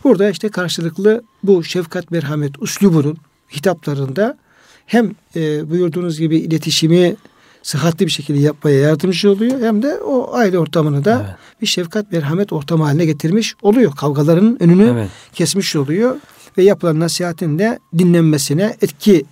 Burada 0.04 0.30
işte 0.30 0.50
karşılıklı 0.50 1.24
bu 1.44 1.64
şefkat 1.64 2.12
merhamet 2.12 2.62
uslubunun 2.62 3.18
hitaplarında 3.56 4.38
hem 4.86 5.12
e, 5.36 5.70
buyurduğunuz 5.70 6.20
gibi 6.20 6.38
iletişimi 6.38 7.16
sıhhatli 7.64 8.06
bir 8.06 8.12
şekilde 8.12 8.40
yapmaya 8.40 8.80
yardımcı 8.80 9.32
oluyor 9.32 9.62
hem 9.62 9.84
de 9.84 10.00
o 10.00 10.34
aile 10.34 10.60
ortamını 10.60 11.06
da 11.06 11.22
evet. 11.26 11.62
bir 11.62 11.68
şefkat 11.68 12.12
merhamet 12.12 12.54
ortamı 12.54 12.84
haline 12.84 13.06
getirmiş 13.06 13.56
oluyor. 13.62 13.96
Kavgaların 13.96 14.64
önünü 14.64 14.90
evet. 14.94 15.10
kesmiş 15.34 15.76
oluyor 15.76 16.16
ve 16.58 16.64
yapılan 16.64 17.00
nasihatin 17.00 17.60
de 17.60 17.80
dinlenmesine 17.98 18.76
etki 18.82 19.26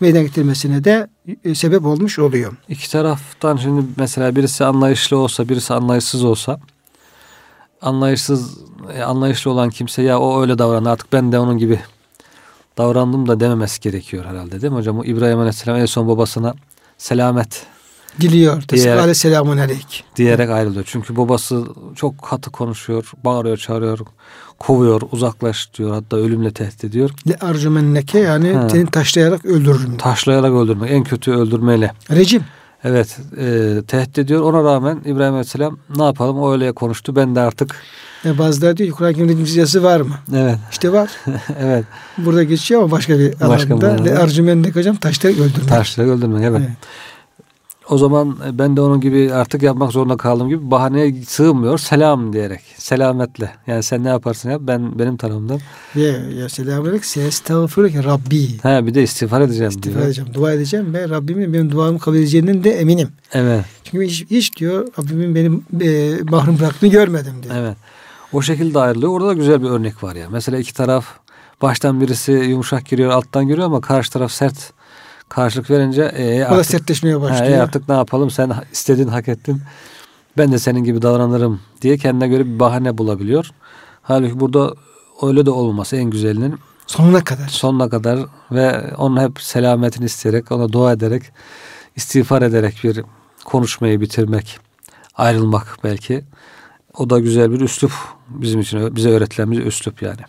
meydana 0.00 0.22
getirmesine 0.22 0.84
de 0.84 1.08
e, 1.44 1.54
sebep 1.54 1.86
olmuş 1.86 2.18
oluyor. 2.18 2.52
İki 2.68 2.90
taraftan 2.90 3.56
şimdi 3.56 3.86
mesela 3.96 4.36
birisi 4.36 4.64
anlayışlı 4.64 5.16
olsa 5.16 5.48
birisi 5.48 5.74
anlayışsız 5.74 6.24
olsa 6.24 6.60
anlayışsız 7.82 8.58
e, 8.94 9.02
anlayışlı 9.02 9.50
olan 9.50 9.70
kimse 9.70 10.02
ya 10.02 10.18
o 10.20 10.42
öyle 10.42 10.58
davrandı 10.58 10.90
artık 10.90 11.12
ben 11.12 11.32
de 11.32 11.38
onun 11.38 11.58
gibi 11.58 11.80
davrandım 12.78 13.28
da 13.28 13.40
dememesi 13.40 13.80
gerekiyor 13.80 14.24
herhalde 14.24 14.60
değil 14.60 14.72
mi 14.72 14.78
hocam? 14.78 14.98
O 14.98 15.04
İbrahim 15.04 15.38
Aleyhisselam 15.38 15.80
en 15.80 15.86
son 15.86 16.08
babasına 16.08 16.54
selamet 16.98 17.66
diliyor. 18.20 18.62
Diyerek, 18.68 19.16
selamun 19.16 19.58
aleyk. 19.58 20.04
Diyerek 20.16 20.50
ayrılıyor. 20.50 20.84
Çünkü 20.88 21.16
babası 21.16 21.64
çok 21.96 22.22
katı 22.22 22.50
konuşuyor, 22.50 23.12
bağırıyor, 23.24 23.56
çağırıyor, 23.56 23.98
kovuyor, 24.58 25.02
uzaklaş 25.12 25.70
diyor. 25.78 25.90
Hatta 25.90 26.16
ölümle 26.16 26.50
tehdit 26.52 26.84
ediyor. 26.84 27.10
Le 27.28 27.36
arcumenneke 27.40 28.18
yani 28.18 28.52
ha. 28.52 28.68
seni 28.68 28.86
taşlayarak 28.86 29.44
öldürürüm. 29.44 29.96
Taşlayarak 29.96 30.52
öldürmek. 30.52 30.90
En 30.90 31.04
kötü 31.04 31.32
öldürmeyle. 31.32 31.92
Rejim. 32.10 32.44
Evet. 32.84 33.18
E, 33.38 33.82
tehdit 33.88 34.18
ediyor. 34.18 34.42
Ona 34.42 34.64
rağmen 34.64 35.00
İbrahim 35.04 35.32
Aleyhisselam 35.32 35.78
ne 35.96 36.04
yapalım 36.04 36.38
o 36.38 36.52
öyle 36.52 36.72
konuştu. 36.72 37.16
Ben 37.16 37.34
de 37.34 37.40
artık 37.40 37.76
Yani 38.24 38.38
bazıları 38.38 38.76
diyor 38.76 38.90
ki 38.90 38.96
Kur'an-ı 38.96 39.14
Kerim'de 39.14 39.44
cizyası 39.44 39.82
var 39.82 40.00
mı? 40.00 40.14
Evet. 40.36 40.58
İşte 40.70 40.92
var. 40.92 41.10
evet. 41.60 41.84
Burada 42.18 42.42
geçiyor 42.42 42.82
ama 42.82 42.90
başka 42.90 43.18
bir 43.18 43.40
Başka 43.48 43.80
bir 43.80 43.84
alanda. 43.84 44.02
alanda. 44.02 44.22
Ercümenlik 44.22 44.76
hocam 44.76 44.96
taşları 44.96 45.32
öldürmek. 45.32 45.68
Taşları 45.68 46.10
öldürmek 46.10 46.44
evet. 46.44 46.60
Evet. 46.60 46.70
O 47.90 47.98
zaman 47.98 48.36
ben 48.52 48.76
de 48.76 48.80
onun 48.80 49.00
gibi 49.00 49.34
artık 49.34 49.62
yapmak 49.62 49.92
zorunda 49.92 50.16
kaldığım 50.16 50.48
gibi 50.48 50.70
bahaneye 50.70 51.14
sığmıyor. 51.22 51.78
Selam 51.78 52.32
diyerek. 52.32 52.60
Selametle. 52.76 53.50
Yani 53.66 53.82
sen 53.82 54.04
ne 54.04 54.08
yaparsın 54.08 54.50
yap 54.50 54.60
ben 54.64 54.98
benim 54.98 55.16
tarafımdan. 55.16 55.60
Ve 55.96 56.02
ya 56.40 56.48
selamünaleyküm. 56.48 57.04
Sestağfirullah 57.08 58.04
Rabbi. 58.04 58.58
Ha 58.62 58.86
bir 58.86 58.94
de 58.94 59.02
istiğfar 59.02 59.40
edeceğim 59.40 59.70
İstiğfar 59.70 59.98
diyor. 59.98 60.06
edeceğim. 60.06 60.34
Dua 60.34 60.52
edeceğim 60.52 60.94
ve 60.94 61.08
Rabbimin 61.08 61.52
benim 61.52 61.70
duamı 61.72 61.98
kabul 61.98 62.16
edeceğinden 62.16 62.64
de 62.64 62.70
eminim. 62.70 63.08
Evet. 63.32 63.64
Çünkü 63.84 64.06
hiç, 64.06 64.26
hiç 64.30 64.56
diyor 64.56 64.88
Rabbimin 64.98 65.34
benim 65.34 65.64
e, 65.80 66.18
mahrum 66.30 66.58
bıraktığını 66.58 66.90
görmedim 66.90 67.34
diyor. 67.42 67.54
Evet. 67.58 67.76
O 68.32 68.42
şekilde 68.42 68.78
ayrılıyor. 68.78 69.12
Orada 69.12 69.28
da 69.28 69.32
güzel 69.32 69.62
bir 69.62 69.68
örnek 69.68 70.02
var 70.04 70.16
ya. 70.16 70.26
Mesela 70.30 70.58
iki 70.58 70.74
taraf 70.74 71.06
baştan 71.62 72.00
birisi 72.00 72.32
yumuşak 72.32 72.86
giriyor, 72.86 73.10
alttan 73.10 73.48
giriyor 73.48 73.66
ama 73.66 73.80
karşı 73.80 74.12
taraf 74.12 74.32
sert 74.32 74.72
karşılık 75.30 75.70
verince 75.70 76.02
e, 76.02 76.36
O 76.36 76.50
da 76.50 76.54
artık, 76.54 76.66
sertleşmeye 76.66 77.20
başlıyor. 77.20 77.52
e, 77.52 77.62
artık 77.62 77.88
ne 77.88 77.94
yapalım 77.94 78.30
sen 78.30 78.52
istediğin 78.72 79.08
hak 79.08 79.28
ettin. 79.28 79.62
Ben 80.38 80.52
de 80.52 80.58
senin 80.58 80.84
gibi 80.84 81.02
davranırım 81.02 81.60
diye 81.82 81.98
kendine 81.98 82.28
göre 82.28 82.46
bir 82.46 82.58
bahane 82.58 82.98
bulabiliyor. 82.98 83.50
Halbuki 84.02 84.40
burada 84.40 84.74
öyle 85.22 85.46
de 85.46 85.50
olmaması 85.50 85.96
en 85.96 86.04
güzelinin 86.10 86.58
Sonuna 86.86 87.24
kadar. 87.24 87.48
sonuna 87.48 87.88
kadar 87.88 88.18
ve 88.52 88.94
onun 88.98 89.20
hep 89.22 89.40
selametini 89.42 90.04
isteyerek, 90.04 90.52
ona 90.52 90.72
dua 90.72 90.92
ederek, 90.92 91.22
istiğfar 91.96 92.42
ederek 92.42 92.80
bir 92.84 93.02
konuşmayı 93.44 94.00
bitirmek, 94.00 94.58
ayrılmak 95.14 95.78
belki. 95.84 96.24
O 96.98 97.10
da 97.10 97.18
güzel 97.18 97.52
bir 97.52 97.60
üslup 97.60 97.92
bizim 98.28 98.60
için, 98.60 98.96
bize 98.96 99.10
öğretilen 99.10 99.50
bir 99.50 99.66
üslup 99.66 100.02
yani. 100.02 100.20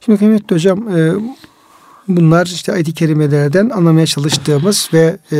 Şimdi 0.00 0.18
kıymetli 0.18 0.54
hocam 0.54 0.96
e, 0.96 1.12
bunlar 2.08 2.46
işte 2.46 2.72
ayet-i 2.72 2.94
kerimelerden 2.94 3.70
anlamaya 3.70 4.06
çalıştığımız 4.06 4.88
ve 4.92 5.16
e, 5.32 5.36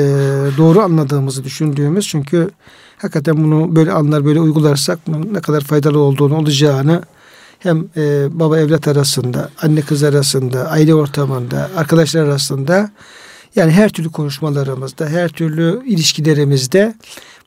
doğru 0.58 0.80
anladığımızı 0.80 1.44
düşündüğümüz 1.44 2.06
çünkü 2.08 2.50
hakikaten 2.98 3.44
bunu 3.44 3.76
böyle 3.76 3.92
anlar 3.92 4.24
böyle 4.24 4.40
uygularsak 4.40 4.98
bunun 5.06 5.34
ne 5.34 5.40
kadar 5.40 5.60
faydalı 5.60 5.98
olduğunu 5.98 6.36
olacağını 6.36 7.02
hem 7.58 7.88
e, 7.96 8.26
baba 8.40 8.58
evlat 8.58 8.88
arasında, 8.88 9.50
anne 9.62 9.80
kız 9.80 10.02
arasında, 10.02 10.70
aile 10.70 10.94
ortamında, 10.94 11.70
arkadaşlar 11.76 12.24
arasında 12.24 12.90
yani 13.56 13.72
her 13.72 13.88
türlü 13.88 14.10
konuşmalarımızda, 14.10 15.08
her 15.08 15.28
türlü 15.28 15.82
ilişkilerimizde 15.86 16.94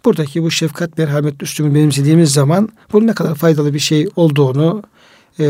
buradaki 0.06 0.44
bu 0.44 0.52
şefkat, 0.52 0.98
merhamet 0.98 1.44
üstümü 1.44 1.76
benimsediğimiz 1.76 2.34
zaman 2.34 2.70
bunun 2.94 3.08
ne 3.08 3.14
kadar 3.14 3.36
faydalı 3.36 3.74
bir 3.74 3.80
şey 3.80 4.10
olduğunu 4.16 4.84
e, 5.40 5.46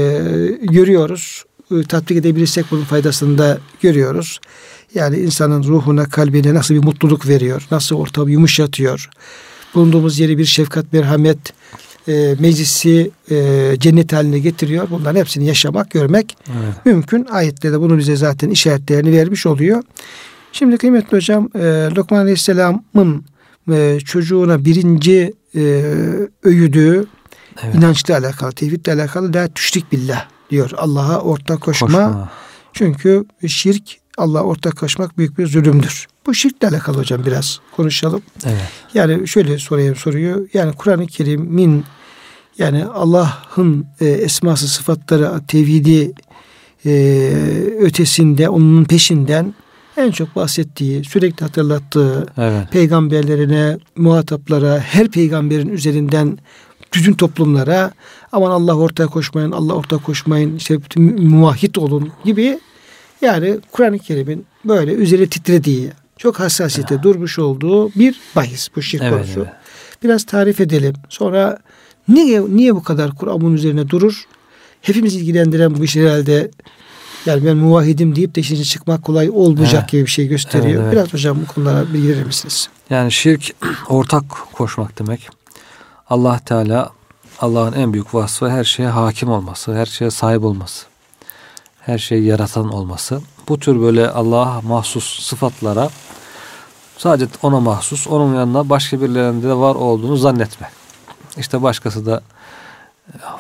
görüyoruz. 0.62 1.44
E, 1.72 1.84
tatbik 1.84 2.18
edebilirsek 2.18 2.66
bunun 2.72 2.84
faydasını 2.84 3.38
da 3.38 3.58
görüyoruz. 3.82 4.40
Yani 4.96 5.18
insanın 5.18 5.64
ruhuna, 5.64 6.06
kalbine 6.06 6.54
nasıl 6.54 6.74
bir 6.76 6.84
mutluluk 6.84 7.28
veriyor, 7.28 7.68
nasıl 7.72 7.96
ortamı 7.96 8.32
yumuşatıyor. 8.32 9.10
Bulunduğumuz 9.76 10.20
yeri 10.20 10.38
bir 10.38 10.46
şefkat, 10.46 10.94
merhamet 10.94 11.38
e, 12.08 12.36
meclisi 12.40 13.12
e, 13.32 13.36
cennet 13.80 14.14
haline 14.14 14.40
getiriyor. 14.40 14.88
Bunların 14.90 15.20
hepsini 15.20 15.46
yaşamak, 15.46 15.92
görmek 15.92 16.38
Evet. 16.50 16.86
mümkün. 16.86 17.26
Ayette 17.32 17.72
de 17.72 17.80
bunu 17.80 17.98
bize 17.98 18.16
zaten 18.16 18.50
işaretlerini 18.50 19.12
vermiş 19.12 19.46
oluyor. 19.46 19.84
Şimdi 20.52 20.78
kıymetli 20.78 21.18
hocam 21.18 21.50
e, 21.56 21.60
Lokman 21.96 22.20
Aleyhisselam'ın 22.20 23.26
e, 23.72 24.00
çocuğuna 24.06 24.66
birinci 24.66 25.34
e, 25.56 25.60
öğüdüğü 26.44 27.06
Evet. 27.64 27.76
inançla 27.76 28.18
alakalı, 28.18 28.52
tevhidle 28.52 28.94
alakalı 28.94 29.34
da 29.34 29.48
tüşrik 29.48 29.92
billah 29.92 30.39
diyor. 30.50 30.72
Allah'a 30.78 31.22
ortak 31.22 31.62
koşma. 31.62 31.88
Koşma. 31.88 32.30
Çünkü 32.74 33.26
şirk 33.48 33.98
Allah'a 34.18 34.44
ortak 34.44 34.78
koşmak 34.78 35.18
büyük 35.18 35.38
bir 35.38 35.48
zulümdür. 35.48 36.08
Bu 36.26 36.34
şirkle 36.34 36.68
alakalı 36.68 36.98
hocam 36.98 37.26
biraz 37.26 37.60
konuşalım. 37.76 38.22
Evet. 38.46 38.62
Yani 38.94 39.28
şöyle 39.28 39.58
sorayım 39.58 39.96
soruyu. 39.96 40.48
Yani 40.54 40.74
Kur'an-ı 40.74 41.08
Kerim'in 41.08 41.86
yani 42.58 42.86
Allah'ın 42.86 43.86
e, 44.02 44.06
esması 44.08 44.68
sıfatları 44.68 45.46
tevhidi 45.48 46.14
e, 46.86 46.92
ötesinde 47.80 48.50
onun 48.50 48.84
peşinden 48.84 49.54
en 49.98 50.12
çok 50.12 50.36
bahsettiği, 50.36 51.04
sürekli 51.04 51.44
hatırlattığı 51.44 52.28
Evet. 52.38 52.72
peygamberlerine, 52.72 53.78
muhataplara, 53.98 54.80
her 54.80 55.08
peygamberin 55.08 55.70
üzerinden 55.70 56.38
bütün 56.94 57.14
toplumlara 57.14 57.92
aman 58.32 58.52
Allah 58.52 58.76
ortaya 58.76 59.08
koşmayın, 59.08 59.52
Allah 59.52 59.74
ortaya 59.74 59.98
koşmayın, 59.98 60.56
işte 60.56 60.78
muvahhid 61.18 61.76
olun 61.76 62.12
gibi 62.26 62.60
yani 63.22 63.60
Kur'an-ı 63.72 64.00
Kerim'in 64.00 64.46
böyle 64.66 64.92
üzeri 64.94 65.30
titrediği, 65.30 65.92
çok 66.18 66.40
hassasiyete 66.40 67.04
durmuş 67.04 67.40
olduğu 67.40 67.90
bir 67.94 68.20
bahis 68.36 68.70
bu 68.76 68.82
şirk 68.82 69.02
Evet, 69.02 69.14
konusu. 69.14 69.40
evet. 69.40 69.54
Biraz 70.04 70.24
tarif 70.24 70.62
edelim. 70.62 70.94
Sonra 71.10 71.58
niye 72.08 72.42
niye 72.50 72.76
bu 72.76 72.84
kadar 72.84 73.16
Kur'an 73.16 73.42
bunun 73.42 73.54
üzerine 73.56 73.90
durur? 73.90 74.26
Hepimiz 74.82 75.16
ilgilendiren 75.16 75.78
bu 75.78 75.84
iş 75.84 75.96
herhalde 75.96 76.52
yani 77.26 77.46
ben 77.46 77.58
muvahidim 77.58 78.16
deyip 78.16 78.36
de 78.36 78.42
işin 78.42 78.64
çıkmak 78.64 79.04
kolay 79.04 79.30
olmayacak 79.30 79.80
Evet. 79.82 79.92
gibi 79.92 80.02
bir 80.06 80.12
şey 80.12 80.28
gösteriyor. 80.28 80.84
Evet, 80.84 80.84
evet. 80.84 80.92
Biraz 80.94 81.14
hocam 81.14 81.38
bu 81.42 81.54
konulara 81.54 81.94
bilgi 81.94 82.08
verir 82.10 82.24
misiniz? 82.26 82.70
Yani 82.90 83.12
şirk 83.12 83.56
ortak 83.90 84.24
koşmak 84.54 85.00
demek. 85.00 85.30
Allah 86.10 86.40
Teala 86.40 86.92
Allah'ın 87.40 87.74
en 87.74 87.94
büyük 87.94 88.14
vasfı 88.14 88.50
her 88.50 88.64
şeye 88.64 88.90
hakim 88.90 89.32
olması, 89.32 89.76
her 89.76 89.86
şeye 89.86 90.12
sahip 90.12 90.44
olması. 90.44 90.86
Her 91.80 91.98
şeyi 91.98 92.26
yaratan 92.26 92.70
olması. 92.70 93.22
Bu 93.50 93.60
tür 93.60 93.82
böyle 93.82 94.10
Allah'a 94.10 94.62
mahsus 94.62 95.24
sıfatlara 95.24 95.90
sadece 96.98 97.32
ona 97.44 97.60
mahsus, 97.60 98.08
onun 98.08 98.36
yanına 98.36 98.70
başka 98.70 99.02
birilerinde 99.02 99.48
de 99.48 99.54
var 99.54 99.76
olduğunu 99.76 100.18
zannetme. 100.18 100.70
İşte 101.38 101.62
başkası 101.62 102.06
da 102.06 102.22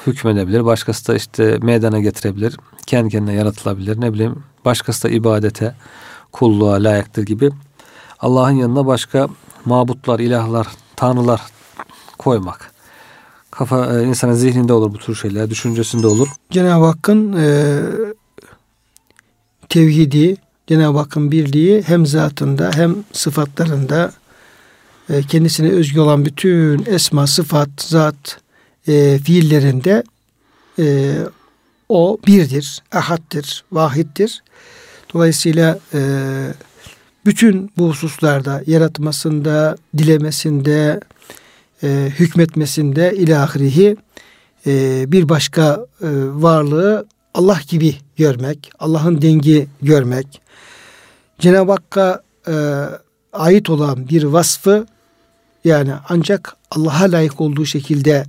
hükmedebilir, 0.07 0.65
başkası 0.65 1.07
da 1.07 1.15
işte 1.15 1.57
meydana 1.61 1.99
getirebilir, 1.99 2.57
kendi 2.85 3.09
kendine 3.09 3.33
yaratılabilir, 3.33 4.01
ne 4.01 4.13
bileyim 4.13 4.43
başkası 4.65 5.03
da 5.03 5.09
ibadete, 5.09 5.75
kulluğa 6.31 6.73
layıktır 6.73 7.23
gibi 7.23 7.51
Allah'ın 8.19 8.51
yanına 8.51 8.85
başka 8.85 9.27
mabutlar, 9.65 10.19
ilahlar, 10.19 10.67
tanrılar 10.95 11.41
koymak. 12.19 12.71
Kafa 13.51 13.99
e, 13.99 14.03
insanın 14.03 14.33
zihninde 14.33 14.73
olur 14.73 14.93
bu 14.93 14.97
tür 14.97 15.15
şeyler, 15.15 15.49
düşüncesinde 15.49 16.07
olur. 16.07 16.27
Cenab-ı 16.49 16.85
Hakk'ın 16.85 17.33
e, 17.37 17.79
tevhidi, 19.69 20.37
Cenab-ı 20.67 20.97
Hakk'ın 20.97 21.31
birliği 21.31 21.81
hem 21.81 22.05
zatında 22.05 22.71
hem 22.73 22.95
sıfatlarında 23.13 24.11
e, 25.09 25.21
kendisine 25.21 25.69
özgü 25.69 25.99
olan 25.99 26.25
bütün 26.25 26.85
esma, 26.85 27.27
sıfat, 27.27 27.69
zat, 27.77 28.39
e, 28.87 29.19
fiillerinde 29.19 30.03
e, 30.79 31.15
o 31.89 32.17
birdir, 32.27 32.83
ahaddir, 32.91 33.63
vahittir. 33.71 34.43
Dolayısıyla 35.13 35.79
e, 35.93 35.99
bütün 37.25 37.71
bu 37.77 37.89
hususlarda 37.89 38.63
yaratmasında, 38.67 39.77
dilemesinde, 39.97 40.99
e, 41.83 42.11
hükmetmesinde 42.19 43.13
ilahirihi 43.15 43.97
e, 44.67 45.03
bir 45.11 45.29
başka 45.29 45.85
e, 46.01 46.07
varlığı 46.33 47.07
Allah 47.33 47.59
gibi 47.67 47.95
görmek, 48.17 48.71
Allah'ın 48.79 49.21
dengi 49.21 49.67
görmek, 49.81 50.41
Cenab-ı 51.39 51.71
Hakk'a 51.71 52.23
e, 52.47 52.53
ait 53.33 53.69
olan 53.69 54.09
bir 54.09 54.23
vasfı 54.23 54.85
yani 55.63 55.93
ancak 56.09 56.55
Allah'a 56.71 57.11
layık 57.11 57.41
olduğu 57.41 57.65
şekilde 57.65 58.25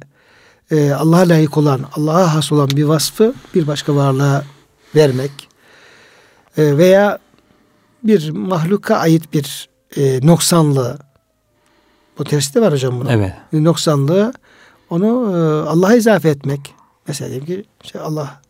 e, 0.71 0.93
Allah'a 0.93 1.29
layık 1.29 1.57
olan, 1.57 1.81
Allah'a 1.93 2.35
has 2.35 2.53
olan 2.53 2.71
bir 2.71 2.85
vasfı 2.85 3.35
bir 3.55 3.67
başka 3.67 3.97
varlığa 3.97 4.45
vermek. 4.95 5.31
E, 6.57 6.79
veya 6.79 7.19
bir 8.05 8.31
mahluka 8.31 8.97
ait 8.97 9.33
bir 9.33 9.69
e, 9.97 10.27
noksanlığı 10.27 10.99
bu 12.21 12.25
tersi 12.25 12.55
de 12.55 12.61
var 12.61 12.73
hocam 12.73 13.01
bunun 13.01 13.11
Evet. 13.11 13.33
noksanlığı 13.53 14.33
onu 14.91 15.07
e, 15.07 15.69
Allah'a 15.69 15.95
izafe 15.95 16.29
etmek. 16.29 16.75
Mesela 17.09 17.29
diyelim 17.31 17.47
ki 17.47 17.65
işte 17.85 18.01
Allah 18.01 18.41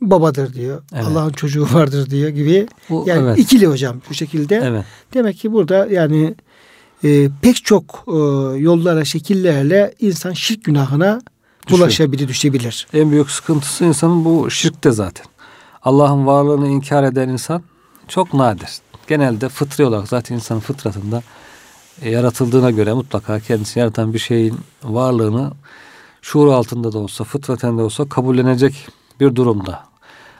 babadır 0.00 0.54
diyor. 0.54 0.82
Evet. 0.94 1.04
Allah'ın 1.06 1.32
çocuğu 1.32 1.66
vardır 1.72 2.10
diyor 2.10 2.28
gibi. 2.28 2.68
Bu, 2.90 3.04
Yani 3.06 3.22
evet. 3.22 3.38
ikili 3.38 3.66
hocam 3.66 4.00
bu 4.10 4.14
şekilde. 4.14 4.60
Evet. 4.64 4.84
Demek 5.14 5.36
ki 5.36 5.52
burada 5.52 5.86
yani 5.86 6.34
e, 7.04 7.28
pek 7.42 7.64
çok 7.64 8.04
e, 8.06 8.12
yollara, 8.58 9.04
şekillerle 9.04 9.94
insan 10.00 10.32
şirk 10.32 10.64
günahına 10.64 11.20
bulaşabilir, 11.70 12.28
düşebilir. 12.28 12.86
En 12.92 13.10
büyük 13.10 13.30
sıkıntısı 13.30 13.84
insanın 13.84 14.24
bu 14.24 14.50
şirkte 14.50 14.90
zaten. 14.90 15.26
Allah'ın 15.82 16.26
varlığını 16.26 16.68
inkar 16.68 17.04
eden 17.04 17.28
insan 17.28 17.62
çok 18.08 18.34
nadir. 18.34 18.70
Genelde 19.06 19.48
fıtri 19.48 19.84
olarak 19.84 20.08
zaten 20.08 20.34
insanın 20.34 20.60
fıtratında 20.60 21.22
yaratıldığına 22.04 22.70
göre 22.70 22.92
mutlaka 22.92 23.40
kendisini 23.40 23.80
yaratan 23.80 24.14
bir 24.14 24.18
şeyin 24.18 24.56
varlığını 24.82 25.52
şuur 26.22 26.52
altında 26.52 26.92
da 26.92 26.98
olsa, 26.98 27.24
fıtraten 27.24 27.78
de 27.78 27.82
olsa 27.82 28.08
kabullenecek 28.08 28.88
bir 29.20 29.36
durumda. 29.36 29.84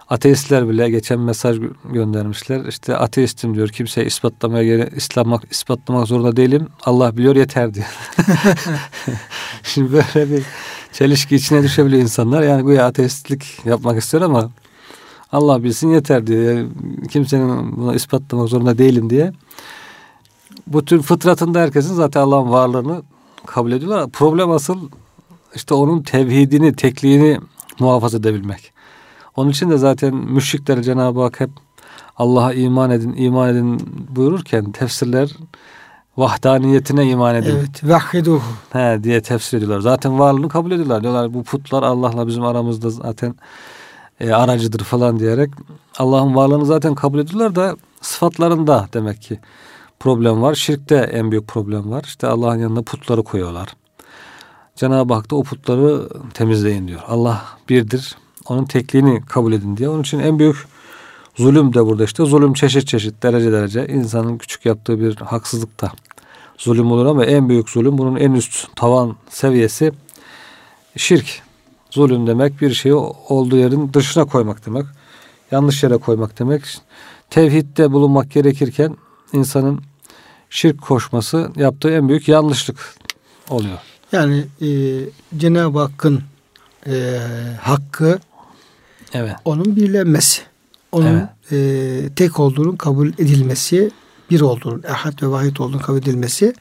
Ateistler 0.08 0.68
bile 0.68 0.90
geçen 0.90 1.20
mesaj 1.20 1.56
göndermişler. 1.84 2.64
İşte 2.64 2.96
ateistim 2.96 3.54
diyor. 3.54 3.68
Kimseye 3.68 4.06
ispatlamaya 4.06 4.64
göre 4.64 4.90
islamak 4.96 5.42
ispatlamak 5.50 6.08
zorunda 6.08 6.36
değilim. 6.36 6.68
Allah 6.84 7.16
biliyor 7.16 7.36
yeter 7.36 7.74
diyor. 7.74 7.86
Şimdi 9.62 9.92
böyle 9.92 10.30
bir 10.30 10.42
çelişki 10.92 11.36
içine 11.36 11.62
düşebiliyor 11.62 12.02
insanlar. 12.02 12.42
Yani 12.42 12.64
bu 12.64 12.72
ya 12.72 12.86
ateistlik 12.86 13.44
yapmak 13.64 13.98
istiyor 13.98 14.22
ama 14.22 14.50
Allah 15.32 15.64
bilsin 15.64 15.88
yeter 15.88 16.26
diye. 16.26 16.64
Kimsenin 17.10 17.76
bunu 17.76 17.94
ispatlamak 17.94 18.48
zorunda 18.48 18.78
değilim 18.78 19.10
diye. 19.10 19.32
Bu 20.66 20.84
tür 20.84 21.02
fıtratında 21.02 21.60
herkesin 21.60 21.94
zaten 21.94 22.20
Allah'ın 22.20 22.50
varlığını 22.50 23.02
kabul 23.46 23.72
ediyorlar. 23.72 24.10
Problem 24.10 24.50
asıl 24.50 24.78
işte 25.54 25.74
onun 25.74 26.02
tevhidini, 26.02 26.76
tekliğini 26.76 27.40
muhafaza 27.78 28.18
edebilmek. 28.18 28.72
Onun 29.36 29.50
için 29.50 29.70
de 29.70 29.78
zaten 29.78 30.14
müşrikler 30.14 30.82
Cenab-ı 30.82 31.20
Hak 31.20 31.40
hep 31.40 31.50
Allah'a 32.16 32.52
iman 32.52 32.90
edin, 32.90 33.14
iman 33.16 33.48
edin 33.48 33.80
buyururken 34.08 34.72
tefsirler 34.72 35.30
vahdaniyetine 36.16 37.06
iman 37.06 37.34
edin. 37.34 37.56
Evet, 37.56 37.84
vahhiduhu. 37.84 38.42
He 38.72 39.04
diye 39.04 39.22
tefsir 39.22 39.56
ediyorlar. 39.56 39.80
Zaten 39.80 40.18
varlığını 40.18 40.48
kabul 40.48 40.70
ediyorlar. 40.70 41.02
Diyorlar 41.02 41.34
bu 41.34 41.42
putlar 41.42 41.82
Allah'la 41.82 42.26
bizim 42.26 42.44
aramızda 42.44 42.90
zaten 42.90 43.34
e, 44.20 44.32
aracıdır 44.32 44.80
falan 44.84 45.20
diyerek 45.20 45.50
Allah'ın 45.98 46.34
varlığını 46.34 46.66
zaten 46.66 46.94
kabul 46.94 47.18
ediyorlar 47.18 47.54
da 47.54 47.76
sıfatlarında 48.00 48.88
demek 48.92 49.22
ki 49.22 49.40
problem 50.00 50.42
var. 50.42 50.54
Şirkte 50.54 50.96
en 50.96 51.30
büyük 51.30 51.48
problem 51.48 51.90
var. 51.90 52.04
İşte 52.06 52.26
Allah'ın 52.26 52.58
yanında 52.58 52.82
putları 52.82 53.22
koyuyorlar. 53.22 53.68
Cenab-ı 54.76 55.14
Hak 55.14 55.30
da 55.30 55.36
o 55.36 55.42
putları 55.42 56.08
temizleyin 56.34 56.88
diyor. 56.88 57.00
Allah 57.06 57.44
birdir. 57.68 58.16
Onun 58.46 58.64
tekliğini 58.64 59.22
kabul 59.26 59.52
edin 59.52 59.76
diye. 59.76 59.88
Onun 59.88 60.02
için 60.02 60.18
en 60.18 60.38
büyük 60.38 60.56
zulüm 61.36 61.74
de 61.74 61.86
burada 61.86 62.04
işte. 62.04 62.24
Zulüm 62.24 62.54
çeşit 62.54 62.86
çeşit, 62.86 63.22
derece 63.22 63.52
derece. 63.52 63.86
insanın 63.86 64.38
küçük 64.38 64.66
yaptığı 64.66 65.00
bir 65.00 65.16
haksızlık 65.16 65.80
da 65.80 65.92
zulüm 66.58 66.92
olur 66.92 67.06
ama 67.06 67.24
en 67.24 67.48
büyük 67.48 67.70
zulüm 67.70 67.98
bunun 67.98 68.16
en 68.16 68.32
üst 68.32 68.76
tavan 68.76 69.16
seviyesi 69.28 69.92
şirk. 70.96 71.42
Zulüm 71.90 72.26
demek 72.26 72.60
bir 72.60 72.74
şeyi 72.74 72.94
olduğu 72.94 73.56
yerin 73.56 73.92
dışına 73.92 74.24
koymak 74.24 74.66
demek. 74.66 74.84
Yanlış 75.50 75.82
yere 75.82 75.96
koymak 75.96 76.38
demek. 76.38 76.62
Tevhidde 77.30 77.92
bulunmak 77.92 78.30
gerekirken 78.30 78.96
insanın 79.34 79.80
şirk 80.50 80.82
koşması 80.82 81.50
yaptığı 81.56 81.90
en 81.90 82.08
büyük 82.08 82.28
yanlışlık 82.28 82.94
oluyor. 83.50 83.78
Yani 84.12 84.44
e, 84.60 84.68
Cenab-ı 85.36 85.78
Hakk'ın 85.78 86.22
e, 86.86 87.20
hakkı 87.60 88.18
evet. 89.12 89.34
onun 89.44 89.76
birlenmesi. 89.76 90.42
Onun 90.92 91.06
evet. 91.06 91.52
e, 91.52 92.14
tek 92.16 92.40
olduğunun 92.40 92.76
kabul 92.76 93.08
edilmesi, 93.08 93.90
bir 94.30 94.40
olduğunun, 94.40 94.82
ehad 94.82 95.22
ve 95.22 95.28
vahid 95.28 95.56
olduğunun 95.56 95.78
kabul 95.78 95.98
edilmesi 95.98 96.54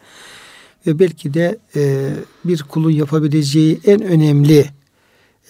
ve 0.88 1.00
belki 1.00 1.34
de 1.34 1.58
e, 1.76 2.10
bir 2.46 2.64
kulun 2.64 2.92
yapabileceği 2.92 3.80
en 3.86 4.02
önemli 4.02 4.70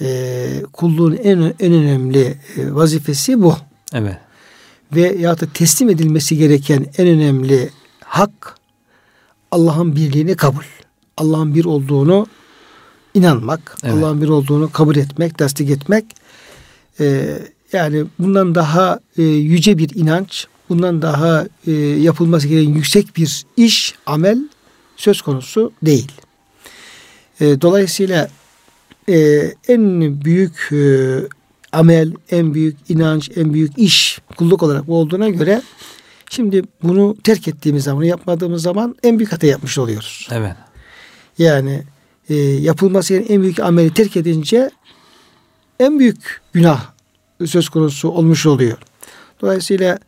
e, 0.02 0.64
kulluğun 0.74 1.14
en, 1.24 1.54
en 1.60 1.74
önemli 1.74 2.38
e, 2.58 2.74
vazifesi 2.74 3.42
bu. 3.42 3.56
Evet. 3.94 4.18
Ve 4.96 5.16
ya 5.20 5.40
da 5.40 5.46
teslim 5.54 5.90
edilmesi 5.90 6.38
gereken 6.38 6.86
en 6.98 7.08
önemli 7.08 7.70
hak 8.00 8.56
Allah'ın 9.52 9.96
birliğini 9.96 10.36
kabul. 10.36 10.64
Allah'ın 11.18 11.56
bir 11.56 11.66
olduğunu 11.66 12.28
inanmak, 13.14 13.78
evet. 13.84 13.96
Allah'ın 13.96 14.22
bir 14.22 14.30
olduğunu 14.30 14.72
kabul 14.72 14.96
etmek, 14.96 15.38
tasdik 15.38 15.70
etmek. 15.70 16.06
E, 17.00 17.38
yani 17.74 18.06
bundan 18.20 18.56
daha 18.56 19.00
e, 19.18 19.24
yüce 19.24 19.78
bir 19.78 19.96
inanç, 19.96 20.48
bundan 20.70 21.02
daha 21.02 21.48
e, 21.68 21.72
yapılması 21.82 22.48
gereken 22.48 22.74
yüksek 22.74 23.18
bir 23.18 23.46
iş, 23.58 23.96
amel 24.06 24.40
söz 24.96 25.22
konusu 25.22 25.72
değil. 25.84 26.12
E, 27.42 27.62
dolayısıyla 27.62 28.30
e, 29.10 29.16
en 29.68 30.22
büyük 30.26 30.70
e, 30.72 30.78
amel, 31.74 32.12
en 32.32 32.54
büyük 32.54 32.78
inanç, 32.90 33.32
en 33.36 33.54
büyük 33.54 33.78
iş 33.78 34.22
kulluk 34.38 34.64
olarak 34.64 34.90
olduğuna 34.90 35.30
göre 35.30 35.62
şimdi 36.30 36.64
bunu 36.84 37.18
terk 37.24 37.48
ettiğimiz 37.48 37.84
zaman, 37.84 38.04
yapmadığımız 38.04 38.62
zaman 38.62 38.96
en 39.04 39.20
büyük 39.20 39.32
hata 39.32 39.48
yapmış 39.48 39.78
oluyoruz. 39.78 40.28
Evet. 40.32 40.56
Yani 41.38 41.84
e, 42.30 42.36
yapılması 42.36 43.14
gereken 43.14 43.34
en 43.34 43.42
büyük 43.42 43.60
ameli 43.60 43.94
terk 43.94 44.18
edince 44.18 44.70
en 45.80 46.00
büyük 46.00 46.42
günah 46.54 46.86
söz 47.46 47.70
konusu 47.70 48.10
olmuş 48.10 48.46
oluyor. 48.46 48.78
Dolayısıyla 49.42 50.00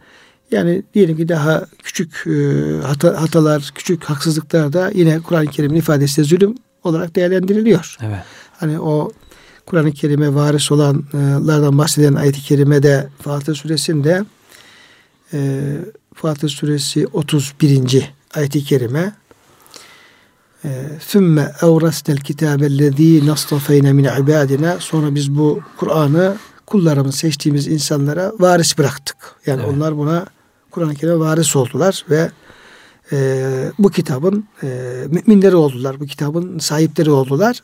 yani 0.52 0.84
diyelim 0.94 1.18
ki 1.18 1.30
daha 1.30 1.66
küçük 1.84 2.24
e, 2.28 2.32
hata, 2.84 3.22
hatalar, 3.22 3.72
küçük 3.76 4.04
haksızlıklar 4.04 4.74
da 4.74 4.92
yine 4.94 5.20
Kur'an-ı 5.20 5.48
Kerim'in 5.48 5.76
ifadesiyle 5.76 6.28
zulüm 6.28 6.56
olarak 6.84 7.16
değerlendiriliyor. 7.16 7.98
Evet. 8.02 8.20
Hani 8.60 8.80
o 8.80 9.12
Kur'an-ı 9.66 9.92
Kerim'e 9.92 10.36
varis 10.36 10.72
olanlardan 10.72 11.78
bahseden 11.78 12.14
ayet-i 12.14 12.42
kerimede 12.42 13.10
Fatih 13.22 13.54
suresinde 13.54 14.26
e, 15.34 15.62
Fatih 16.14 16.50
suresi 16.50 17.08
31. 17.08 18.12
ayet-i 18.34 18.64
kerime 18.64 19.14
e, 20.66 20.70
Sümme 21.00 21.52
evrasnel 21.62 22.18
kitabellezî 22.18 23.28
nastafeyne 23.28 23.94
min 23.94 24.04
ibadina 24.04 24.78
sonra 24.80 25.16
biz 25.16 25.36
bu 25.36 25.60
Kur'an'ı 25.78 26.36
kullarımız 26.66 27.16
seçtiğimiz 27.16 27.68
insanlara 27.68 28.34
varis 28.40 28.78
bıraktık. 28.78 29.18
Yani 29.46 29.62
evet. 29.66 29.74
onlar 29.74 29.98
buna 29.98 30.26
Kur'an-ı 30.72 30.96
Kerim'e 30.96 31.20
varis 31.20 31.56
oldular 31.56 32.06
ve 32.10 32.32
e, 33.12 33.72
bu 33.80 33.90
kitabın 33.90 34.46
e, 34.64 34.68
müminleri 35.10 35.56
oldular. 35.56 36.00
Bu 36.00 36.06
kitabın 36.06 36.60
sahipleri 36.60 37.12
oldular. 37.12 37.62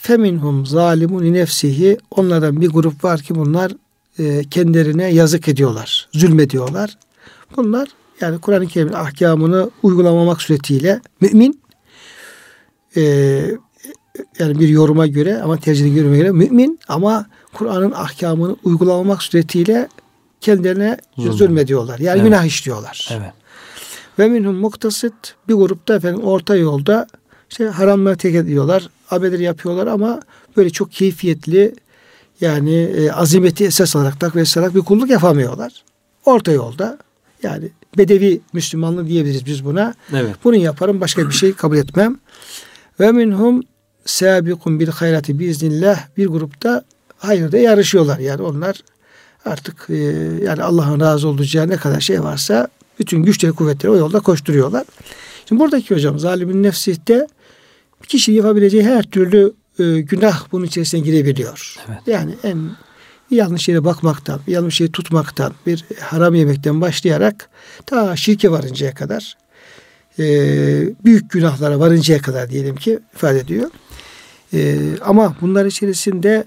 Feminhum 0.00 0.66
zalimun 0.66 1.32
nefsihi 1.32 1.98
onlardan 2.10 2.60
bir 2.60 2.68
grup 2.68 3.04
var 3.04 3.20
ki 3.20 3.34
bunlar 3.34 3.72
e, 4.18 4.44
kendilerine 4.50 5.12
yazık 5.12 5.48
ediyorlar, 5.48 6.08
zulmediyorlar. 6.12 6.98
Bunlar 7.56 7.88
yani 8.20 8.38
Kur'an-ı 8.40 8.66
Kerim'in 8.66 8.92
ahkamını 8.92 9.70
uygulamamak 9.82 10.42
suretiyle 10.42 11.00
mümin 11.20 11.60
e, 12.96 13.02
yani 14.38 14.60
bir 14.60 14.68
yoruma 14.68 15.06
göre 15.06 15.42
ama 15.42 15.56
tercihine 15.56 15.94
göre 15.94 16.30
mümin 16.30 16.80
ama 16.88 17.26
Kur'an'ın 17.52 17.92
ahkamını 17.92 18.56
uygulamamak 18.64 19.22
suretiyle 19.22 19.88
kendilerine 20.40 20.96
Zulüm. 21.16 21.32
zulmediyorlar. 21.32 21.98
Yani 21.98 22.20
evet. 22.20 22.26
günah 22.28 22.44
işliyorlar. 22.44 23.08
Evet. 23.12 23.32
Ve 24.18 24.28
minhum 24.28 24.56
muktasit 24.56 25.14
bir 25.48 25.54
grupta 25.54 25.94
efendim 25.94 26.22
orta 26.22 26.56
yolda 26.56 27.06
işte 27.50 27.64
haramları 27.64 28.16
tek 28.16 28.34
ediyorlar. 28.34 28.88
Abeleri 29.10 29.42
yapıyorlar 29.42 29.86
ama 29.86 30.20
böyle 30.56 30.70
çok 30.70 30.92
keyfiyetli 30.92 31.74
yani 32.40 32.74
e, 32.74 33.10
azimeti 33.10 33.64
esas 33.64 33.96
alarak 33.96 34.20
takviye 34.20 34.44
alarak 34.56 34.74
bir 34.74 34.80
kulluk 34.80 35.10
yapamıyorlar. 35.10 35.84
Orta 36.24 36.52
yolda 36.52 36.98
yani 37.42 37.68
bedevi 37.98 38.40
Müslümanlığı 38.52 39.06
diyebiliriz 39.06 39.46
biz 39.46 39.64
buna. 39.64 39.94
Evet. 40.12 40.34
Bunu 40.44 40.56
yaparım 40.56 41.00
başka 41.00 41.28
bir 41.28 41.34
şey 41.34 41.52
kabul 41.52 41.76
etmem. 41.76 42.18
Ve 43.00 43.12
minhum 43.12 43.62
sabiqun 44.04 44.80
bil 44.80 44.88
hayrati 44.88 45.38
biiznillah 45.38 46.06
bir 46.16 46.26
grupta 46.26 46.84
hayırda 47.18 47.58
yarışıyorlar. 47.58 48.18
Yani 48.18 48.42
onlar 48.42 48.82
artık 49.44 49.86
e, 49.90 49.94
yani 50.44 50.62
Allah'ın 50.62 51.00
razı 51.00 51.28
olacağı 51.28 51.68
ne 51.68 51.76
kadar 51.76 52.00
şey 52.00 52.22
varsa 52.22 52.68
bütün 52.98 53.22
güçleri 53.22 53.52
kuvvetleri 53.52 53.92
o 53.92 53.96
yolda 53.96 54.20
koşturuyorlar. 54.20 54.84
Şimdi 55.48 55.60
buradaki 55.60 55.94
hocam 55.94 56.18
zalimin 56.18 56.62
nefsihte 56.62 57.26
kişi 58.06 58.32
yapabileceği 58.32 58.84
her 58.84 59.02
türlü 59.02 59.52
e, 59.78 60.00
günah 60.00 60.52
bunun 60.52 60.64
içerisine 60.64 61.00
girebiliyor. 61.00 61.76
Evet. 61.88 61.98
Yani 62.06 62.34
en 62.42 62.70
yanlış 63.30 63.68
yere 63.68 63.84
bakmaktan, 63.84 64.40
yanlış 64.46 64.74
şeyi 64.74 64.92
tutmaktan, 64.92 65.52
bir 65.66 65.84
haram 66.00 66.34
yemekten 66.34 66.80
başlayarak 66.80 67.48
ta 67.86 68.16
şirke 68.16 68.50
varıncaya 68.50 68.94
kadar 68.94 69.36
e, 70.18 70.24
büyük 71.04 71.30
günahlara 71.30 71.80
varıncaya 71.80 72.22
kadar 72.22 72.50
diyelim 72.50 72.76
ki 72.76 72.98
ifade 73.14 73.38
ediyor. 73.38 73.70
E, 74.52 74.78
ama 75.04 75.36
bunlar 75.40 75.66
içerisinde 75.66 76.44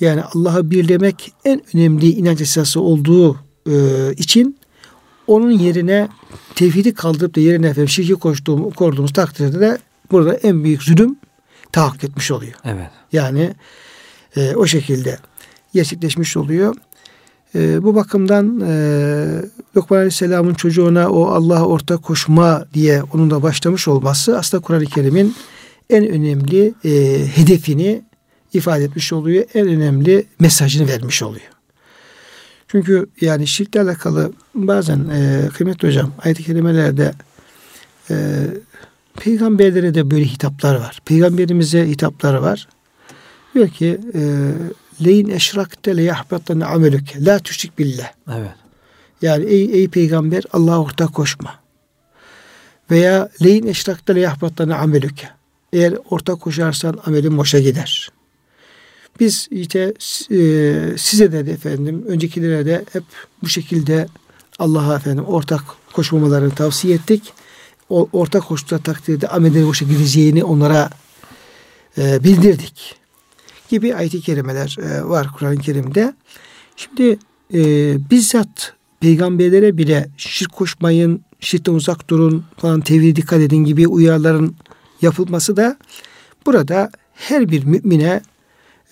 yani 0.00 0.22
Allah'ı 0.22 0.70
birlemek 0.70 1.32
en 1.44 1.62
önemli 1.74 2.10
inanç 2.10 2.40
esası 2.40 2.80
olduğu 2.80 3.36
e, 3.70 3.74
için 4.16 4.58
onun 5.26 5.50
yerine 5.50 6.08
tevhidi 6.54 6.94
kaldırıp 6.94 7.36
da 7.36 7.40
yerine 7.40 7.66
efendim 7.66 7.88
şirki 7.88 8.14
koştuğumuz, 8.14 8.74
koruduğumuz 8.74 9.12
takdirde 9.12 9.60
de 9.60 9.78
burada 10.14 10.34
en 10.34 10.64
büyük 10.64 10.82
zulüm 10.82 11.16
tahakkuk 11.72 12.04
etmiş 12.04 12.30
oluyor. 12.30 12.52
Evet. 12.64 12.90
Yani 13.12 13.54
e, 14.36 14.54
o 14.54 14.66
şekilde 14.66 15.18
gerçekleşmiş 15.74 16.36
oluyor. 16.36 16.74
E, 17.54 17.82
bu 17.82 17.94
bakımdan 17.94 18.60
e, 18.60 18.72
Lokman 19.76 19.96
Aleyhisselam'ın 19.96 20.54
çocuğuna 20.54 21.08
o 21.08 21.26
Allah'a 21.26 21.64
ortak 21.64 22.02
koşma 22.02 22.66
diye 22.74 23.02
onun 23.02 23.30
da 23.30 23.42
başlamış 23.42 23.88
olması 23.88 24.38
aslında 24.38 24.62
Kur'an-ı 24.62 24.86
Kerim'in 24.86 25.34
en 25.90 26.08
önemli 26.08 26.74
e, 26.84 26.90
hedefini 27.36 28.02
ifade 28.52 28.84
etmiş 28.84 29.12
oluyor. 29.12 29.44
En 29.54 29.68
önemli 29.68 30.26
mesajını 30.40 30.88
vermiş 30.88 31.22
oluyor. 31.22 31.54
Çünkü 32.68 33.06
yani 33.20 33.46
şirkle 33.46 33.80
alakalı 33.80 34.32
bazen 34.54 34.98
e, 34.98 35.48
kıymetli 35.48 35.88
hocam 35.88 36.12
ayet-i 36.24 36.44
kerimelerde 36.44 37.12
e, 38.10 38.16
peygamberlere 39.20 39.94
de 39.94 40.10
böyle 40.10 40.24
hitaplar 40.24 40.74
var. 40.74 41.00
Peygamberimize 41.04 41.88
hitapları 41.88 42.42
var. 42.42 42.68
Diyor 43.54 43.68
ki 43.68 44.00
e, 44.14 44.20
leyin 45.04 45.28
eşrakte 45.28 45.96
le 45.96 46.02
yahbatane 46.02 46.64
amelük 46.64 47.12
la 47.18 47.38
tüşrik 47.38 47.78
billah. 47.78 48.12
Evet. 48.32 48.54
Yani 49.22 49.44
ey, 49.44 49.64
ey 49.64 49.88
peygamber 49.88 50.42
Allah'a 50.52 50.82
ortak 50.82 51.14
koşma. 51.14 51.54
Veya 52.90 53.28
leyin 53.42 53.66
eşrakte 53.66 54.14
le 54.14 54.20
yahbatane 54.20 54.74
amelük. 54.74 55.26
Eğer 55.72 55.94
ortak 56.10 56.40
koşarsan 56.40 56.98
amelin 57.06 57.38
boşa 57.38 57.58
gider. 57.58 58.08
Biz 59.20 59.48
işte 59.50 59.94
e, 60.30 60.38
size 60.96 61.32
de, 61.32 61.46
de 61.46 61.52
efendim 61.52 62.04
öncekilere 62.08 62.66
de 62.66 62.84
hep 62.92 63.02
bu 63.42 63.48
şekilde 63.48 64.08
Allah'a 64.58 64.96
efendim 64.96 65.24
ortak 65.24 65.60
koşmamalarını 65.92 66.54
tavsiye 66.54 66.94
ettik. 66.94 67.32
O, 67.90 68.08
ortak 68.12 68.44
koştuğu 68.44 68.82
takdirde 68.82 69.28
amelin 69.28 69.66
boşa 69.66 69.84
gideceğini 69.84 70.44
onlara 70.44 70.90
e, 71.98 72.24
bildirdik. 72.24 72.96
Gibi 73.68 73.94
ayet-i 73.94 74.20
kerimeler 74.20 74.76
e, 74.82 75.04
var 75.04 75.28
Kur'an-ı 75.38 75.58
Kerim'de. 75.58 76.14
Şimdi 76.76 77.18
e, 77.54 77.60
bizzat 78.10 78.72
peygamberlere 79.00 79.78
bile 79.78 80.08
şirk 80.16 80.52
koşmayın, 80.52 81.24
şirkten 81.40 81.72
uzak 81.72 82.10
durun 82.10 82.44
falan 82.56 82.80
tevhid 82.80 83.16
dikkat 83.16 83.40
edin 83.40 83.64
gibi 83.64 83.88
uyarıların 83.88 84.56
yapılması 85.02 85.56
da 85.56 85.76
burada 86.46 86.90
her 87.14 87.48
bir 87.48 87.64
mümine 87.64 88.20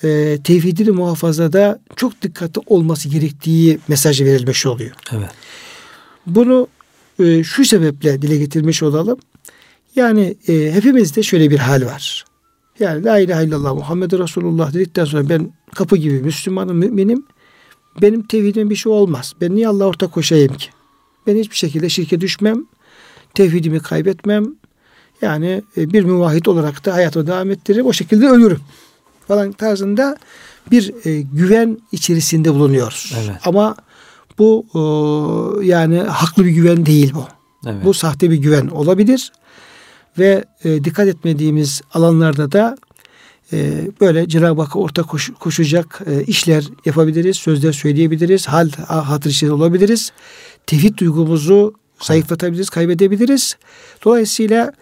e, 0.03 0.39
tevhidini 0.45 0.91
muhafazada 0.91 1.81
çok 1.97 2.23
dikkatli 2.23 2.61
olması 2.67 3.09
gerektiği 3.09 3.79
mesajı 3.89 4.25
verilmiş 4.25 4.67
oluyor. 4.67 4.93
Evet. 5.13 5.31
Bunu 6.27 6.69
e, 7.19 7.45
şu 7.45 7.65
sebeple 7.65 8.23
dile 8.23 8.37
getirmiş 8.37 8.83
olalım. 8.83 9.19
Yani 9.97 10.37
e, 10.49 10.73
hepimizde 10.73 11.23
şöyle 11.23 11.51
bir 11.51 11.59
hal 11.59 11.87
var. 11.87 12.25
Yani 12.79 13.05
la 13.05 13.19
ilahe 13.19 13.45
illallah 13.45 13.75
Muhammed 13.75 14.13
Resulullah 14.13 14.75
dedikten 14.75 15.05
sonra 15.05 15.29
ben 15.29 15.53
kapı 15.75 15.97
gibi 15.97 16.21
Müslümanım, 16.21 16.77
müminim. 16.77 17.27
Benim 18.03 18.23
tevhidim 18.23 18.71
bir 18.71 18.77
şey 18.77 18.93
olmaz. 18.93 19.33
Ben 19.41 19.55
niye 19.55 19.69
Allah'a 19.69 19.89
ortak 19.89 20.13
koşayım 20.13 20.55
ki? 20.55 20.67
Ben 21.27 21.37
hiçbir 21.37 21.57
şekilde 21.57 21.89
şirke 21.89 22.21
düşmem. 22.21 22.67
Tevhidimi 23.35 23.81
kaybetmem. 23.81 24.47
Yani 25.23 25.63
e, 25.77 25.93
bir 25.93 26.05
müvahhid 26.05 26.47
olarak 26.47 26.85
da 26.85 26.95
hayatımı 26.95 27.27
devam 27.27 27.51
ettiririm. 27.51 27.87
O 27.87 27.93
şekilde 27.93 28.29
ölürüm. 28.29 28.61
Falan 29.29 29.53
tarzında 29.53 30.17
bir 30.71 31.07
e, 31.07 31.21
güven 31.21 31.79
içerisinde 31.93 32.55
bulunuyoruz. 32.55 33.15
Evet. 33.25 33.37
Ama 33.45 33.77
bu 34.39 34.67
e, 34.75 34.81
yani 35.67 35.99
haklı 35.99 36.45
bir 36.45 36.51
güven 36.51 36.87
değil 36.87 37.13
bu. 37.15 37.25
Evet. 37.67 37.85
Bu 37.85 37.95
sahte 37.95 38.31
bir 38.31 38.37
güven 38.37 38.67
olabilir 38.67 39.33
ve 40.19 40.45
e, 40.65 40.85
dikkat 40.85 41.09
etmediğimiz 41.09 41.83
alanlarda 41.95 42.53
da 42.53 42.77
e, 43.53 43.89
böyle 44.01 44.29
Cenab-ı 44.29 44.63
Hakk'a 44.63 44.79
ortak 44.79 45.09
koş, 45.09 45.31
koşacak 45.41 46.03
e, 46.07 46.25
işler 46.25 46.65
yapabiliriz, 46.85 47.37
sözler 47.37 47.73
söyleyebiliriz, 47.73 48.49
hal 48.49 48.71
hatır 48.87 49.49
olabiliriz. 49.49 50.13
Tevhid 50.67 50.99
duygumuzu 50.99 51.75
zayıflatabiliriz, 52.01 52.71
kaybedebiliriz. 52.71 53.57
Dolayısıyla 54.05 54.73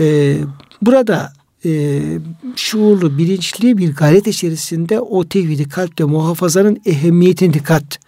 e, 0.00 0.36
burada 0.82 1.32
e, 1.64 2.00
şuurlu, 2.56 3.18
bilinçli 3.18 3.78
bir 3.78 3.94
gayret 3.94 4.26
içerisinde 4.26 5.00
o 5.00 5.28
tevhidi 5.28 5.68
kalpte 5.68 6.04
muhafazanın 6.04 6.80
ehemmiyetine 6.86 7.54
dikkat 7.54 8.03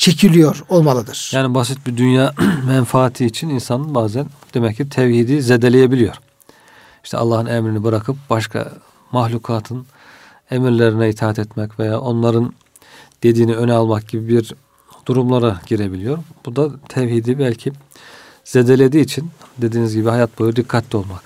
çekiliyor 0.00 0.64
olmalıdır. 0.68 1.30
Yani 1.34 1.54
basit 1.54 1.86
bir 1.86 1.96
dünya 1.96 2.34
menfaati 2.66 3.26
için 3.26 3.48
insan 3.48 3.94
bazen 3.94 4.26
demek 4.54 4.76
ki 4.76 4.88
tevhidi 4.88 5.42
zedeleyebiliyor. 5.42 6.14
İşte 7.04 7.16
Allah'ın 7.16 7.46
emrini 7.46 7.84
bırakıp 7.84 8.16
başka 8.30 8.72
mahlukatın 9.12 9.86
emirlerine 10.50 11.08
itaat 11.08 11.38
etmek 11.38 11.78
veya 11.78 12.00
onların 12.00 12.52
dediğini 13.22 13.54
öne 13.54 13.72
almak 13.72 14.08
gibi 14.08 14.28
bir 14.28 14.54
durumlara 15.06 15.60
girebiliyor. 15.66 16.18
Bu 16.46 16.56
da 16.56 16.70
tevhidi 16.88 17.38
belki 17.38 17.72
zedelediği 18.44 19.04
için 19.04 19.30
dediğiniz 19.58 19.94
gibi 19.94 20.08
hayat 20.08 20.38
boyu 20.38 20.56
dikkatli 20.56 20.96
olmak. 20.96 21.22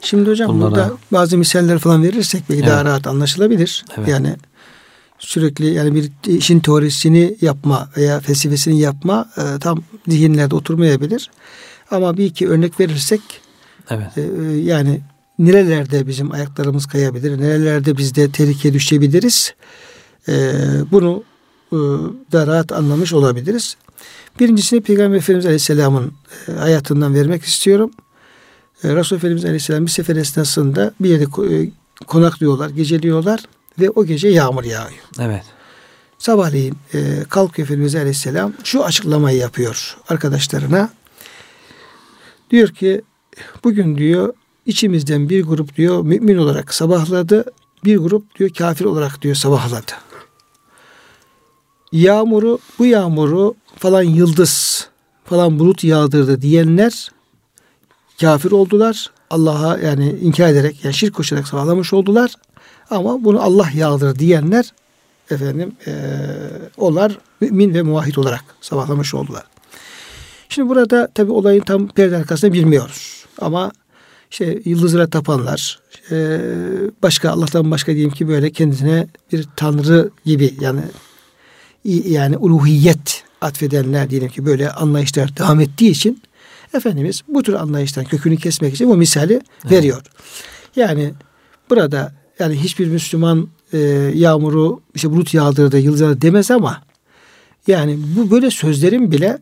Şimdi 0.00 0.30
hocam 0.30 0.48
Bunlara... 0.48 0.70
burada 0.70 0.92
bazı 1.12 1.38
misaller 1.38 1.78
falan 1.78 2.02
verirsek 2.02 2.42
belki 2.50 2.62
evet. 2.62 2.72
daha 2.72 2.84
rahat 2.84 3.06
anlaşılabilir. 3.06 3.84
Evet. 3.98 4.08
Yani 4.08 4.36
sürekli 5.26 5.74
yani 5.74 5.94
bir 5.94 6.10
işin 6.26 6.60
teorisini 6.60 7.36
yapma 7.40 7.88
veya 7.96 8.20
felsefesini 8.20 8.80
yapma 8.80 9.28
e, 9.36 9.58
tam 9.58 9.82
zihinlerde 10.08 10.54
oturmayabilir. 10.54 11.30
Ama 11.90 12.16
bir 12.16 12.24
iki 12.24 12.48
örnek 12.48 12.80
verirsek 12.80 13.20
evet. 13.90 14.18
e, 14.18 14.22
yani 14.56 15.00
nerelerde 15.38 16.06
bizim 16.06 16.32
ayaklarımız 16.32 16.86
kayabilir, 16.86 17.40
nerelerde 17.40 17.96
biz 17.96 18.14
de 18.14 18.30
tehlikeye 18.30 18.74
düşebiliriz. 18.74 19.54
E, 20.28 20.52
bunu 20.92 21.24
e, 21.72 21.76
da 22.32 22.46
rahat 22.46 22.72
anlamış 22.72 23.12
olabiliriz. 23.12 23.76
Birincisini 24.40 24.80
Peygamber 24.80 25.16
Efendimiz 25.16 25.46
Aleyhisselam'ın 25.46 26.12
e, 26.48 26.52
hayatından 26.52 27.14
vermek 27.14 27.44
istiyorum. 27.44 27.90
E, 28.84 28.96
Resul 28.96 29.16
Efendimiz 29.16 29.44
Aleyhisselam 29.44 29.86
bir 29.86 29.90
sefer 29.90 30.16
esnasında 30.16 30.94
bir 31.00 31.08
yerde 31.08 31.24
e, 31.54 31.70
konaklıyorlar, 32.06 32.70
geceliyorlar 32.70 33.40
ve 33.80 33.90
o 33.90 34.04
gece 34.04 34.28
yağmur 34.28 34.64
yağıyor. 34.64 35.02
Evet. 35.20 35.44
Sabahleyin 36.18 36.74
e, 36.94 37.24
kalkıyor 37.28 37.68
Efendimiz 37.68 37.94
Aleyhisselam 37.94 38.52
şu 38.64 38.84
açıklamayı 38.84 39.38
yapıyor 39.38 39.96
arkadaşlarına. 40.08 40.90
Diyor 42.50 42.68
ki 42.68 43.02
bugün 43.64 43.98
diyor 43.98 44.34
içimizden 44.66 45.28
bir 45.28 45.44
grup 45.44 45.76
diyor 45.76 46.02
mümin 46.02 46.36
olarak 46.36 46.74
sabahladı. 46.74 47.44
Bir 47.84 47.96
grup 47.96 48.38
diyor 48.38 48.50
kafir 48.50 48.84
olarak 48.84 49.22
diyor 49.22 49.34
sabahladı. 49.34 49.92
Yağmuru 51.92 52.58
bu 52.78 52.86
yağmuru 52.86 53.54
falan 53.76 54.02
yıldız 54.02 54.88
falan 55.24 55.58
bulut 55.58 55.84
yağdırdı 55.84 56.42
diyenler 56.42 57.10
kafir 58.20 58.50
oldular. 58.50 59.10
Allah'a 59.30 59.78
yani 59.78 60.18
inkar 60.22 60.48
ederek 60.48 60.84
yani 60.84 60.94
şirk 60.94 61.14
koşarak 61.14 61.48
sabahlamış 61.48 61.92
oldular. 61.92 62.34
Ama 62.90 63.24
bunu 63.24 63.42
Allah 63.42 63.68
yağdır 63.74 64.18
diyenler 64.18 64.72
efendim 65.30 65.72
e, 65.86 65.92
onlar 66.76 67.18
mümin 67.40 67.74
ve 67.74 67.82
muvahhid 67.82 68.16
olarak 68.16 68.44
sabahlamış 68.60 69.14
oldular. 69.14 69.44
Şimdi 70.48 70.68
burada 70.68 71.08
tabi 71.14 71.32
olayın 71.32 71.60
tam 71.60 71.88
perde 71.88 72.16
arkasını 72.16 72.52
bilmiyoruz. 72.52 73.24
Ama 73.40 73.72
işte 74.30 74.60
yıldızlara 74.64 75.06
tapanlar, 75.06 75.80
e, 76.10 76.38
başka 77.02 77.30
Allah'tan 77.30 77.70
başka 77.70 77.92
diyeyim 77.92 78.10
ki 78.10 78.28
böyle 78.28 78.50
kendisine 78.50 79.06
bir 79.32 79.46
tanrı 79.56 80.10
gibi 80.24 80.54
yani 80.60 80.80
yani 81.84 82.36
uluhiyet 82.36 83.24
atfedenler 83.40 84.10
diyelim 84.10 84.28
ki 84.28 84.46
böyle 84.46 84.70
anlayışlar 84.70 85.36
devam 85.36 85.60
ettiği 85.60 85.90
için 85.90 86.22
Efendimiz 86.74 87.22
bu 87.28 87.42
tür 87.42 87.52
anlayıştan 87.54 88.04
kökünü 88.04 88.36
kesmek 88.36 88.74
için 88.74 88.88
bu 88.88 88.96
misali 88.96 89.32
evet. 89.32 89.72
veriyor. 89.72 90.02
Yani 90.76 91.12
burada 91.70 92.12
yani 92.38 92.56
hiçbir 92.56 92.88
Müslüman 92.88 93.48
e, 93.72 93.78
yağmuru 94.14 94.80
işte 94.94 95.10
bulut 95.10 95.34
yağdırdı, 95.34 95.78
yıldızlar 95.78 96.20
demez 96.22 96.50
ama 96.50 96.82
yani 97.66 97.98
bu 98.16 98.30
böyle 98.30 98.50
sözlerin 98.50 99.12
bile 99.12 99.38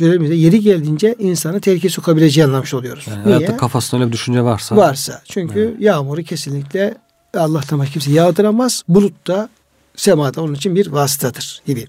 dönemimizde 0.00 0.34
yeri 0.34 0.60
geldiğince 0.60 1.14
insanı 1.18 1.60
tehlikeye 1.60 1.90
sokabileceği 1.90 2.46
anlamış 2.46 2.74
oluyoruz. 2.74 3.04
Yani 3.08 3.26
Niye? 3.26 3.36
Hayatta 3.36 3.56
kafasında 3.56 4.00
öyle 4.00 4.08
bir 4.08 4.12
düşünce 4.12 4.42
varsa. 4.42 4.76
Varsa. 4.76 5.22
Çünkü 5.24 5.60
evet. 5.60 5.80
yağmuru 5.80 6.22
kesinlikle 6.22 6.94
Allah'tan 7.34 7.78
başka 7.78 7.92
kimse 7.92 8.10
yağdıramaz. 8.10 8.82
Bulut 8.88 9.26
da 9.26 9.48
semada 9.96 10.42
onun 10.42 10.54
için 10.54 10.76
bir 10.76 10.86
vasıtadır 10.86 11.62
gibi. 11.66 11.86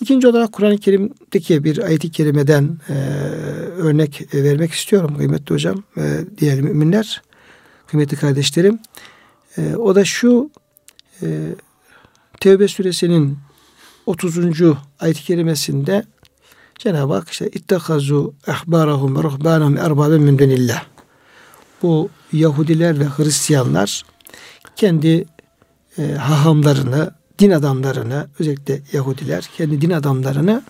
İkinci 0.00 0.28
olarak 0.28 0.52
Kur'an-ı 0.52 0.78
Kerim'deki 0.78 1.64
bir 1.64 1.78
ayet-i 1.78 2.10
kerimeden 2.10 2.78
e, 2.88 2.94
örnek 3.78 4.34
vermek 4.34 4.72
istiyorum 4.72 5.16
kıymetli 5.16 5.54
hocam, 5.54 5.82
e, 5.96 6.20
diğer 6.38 6.60
müminler, 6.60 7.22
kıymetli 7.88 8.16
kardeşlerim. 8.16 8.78
E, 9.58 9.76
o 9.76 9.94
da 9.94 10.04
şu 10.04 10.50
e, 11.22 11.26
Tevbe 12.40 12.68
suresinin 12.68 13.38
30. 14.06 14.36
ayet-i 15.00 15.22
kerimesinde 15.22 16.04
Cenab-ı 16.78 17.14
Hak 17.14 17.30
işte 17.30 17.48
ittekazu 17.48 18.34
ehbarahum 18.48 19.16
ve 19.16 19.22
ruhbanahum 19.22 19.76
erbaben 19.76 20.20
min 20.20 20.38
dunillah. 20.38 20.84
Bu 21.82 22.10
Yahudiler 22.32 23.00
ve 23.00 23.04
Hristiyanlar 23.04 24.02
kendi 24.76 25.24
e, 25.98 26.12
hahamlarını, 26.12 27.14
din 27.38 27.50
adamlarını, 27.50 28.28
özellikle 28.38 28.80
Yahudiler 28.92 29.50
kendi 29.56 29.80
din 29.80 29.90
adamlarını 29.90 30.62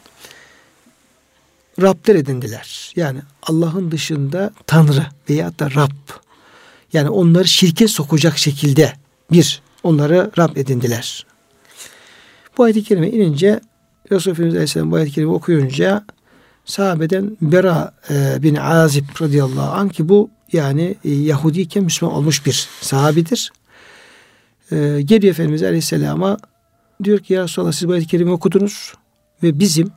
Rabler 1.82 2.14
edindiler. 2.14 2.92
Yani 2.96 3.20
Allah'ın 3.42 3.90
dışında 3.90 4.52
Tanrı 4.66 5.06
veya 5.30 5.58
da 5.58 5.70
Rab 5.70 5.90
Yani 6.92 7.08
onları 7.08 7.48
şirke 7.48 7.88
sokacak 7.88 8.38
şekilde 8.38 8.92
bir 9.32 9.62
onları 9.82 10.30
Rab 10.38 10.56
edindiler. 10.56 11.26
Bu 12.58 12.62
ayet-i 12.62 12.84
kerime 12.84 13.10
inince 13.10 13.60
Resulullah 14.12 14.34
Efendimiz 14.34 14.54
Aleyhisselam 14.54 14.90
bu 14.90 14.96
ayet-i 14.96 15.12
kerime 15.12 15.32
okuyunca 15.32 16.04
sahabeden 16.64 17.36
Bera 17.40 17.94
e, 18.10 18.42
bin 18.42 18.54
Azib 18.54 19.04
radıyallahu 19.20 19.70
anh 19.70 19.90
ki 19.90 20.08
bu 20.08 20.30
yani 20.52 20.94
e, 21.04 21.10
Yahudiyken 21.10 21.84
Müslüman 21.84 22.14
olmuş 22.14 22.46
bir 22.46 22.68
sahabidir. 22.80 23.52
E, 24.72 24.76
geliyor 25.04 25.30
Efendimiz 25.34 25.62
Aleyhisselam'a 25.62 26.36
diyor 27.04 27.18
ki 27.18 27.32
ya 27.32 27.44
Resulallah 27.44 27.72
siz 27.72 27.88
bu 27.88 27.92
ayet-i 27.92 28.08
kerime 28.08 28.30
okudunuz 28.30 28.94
ve 29.42 29.58
bizim 29.58 29.90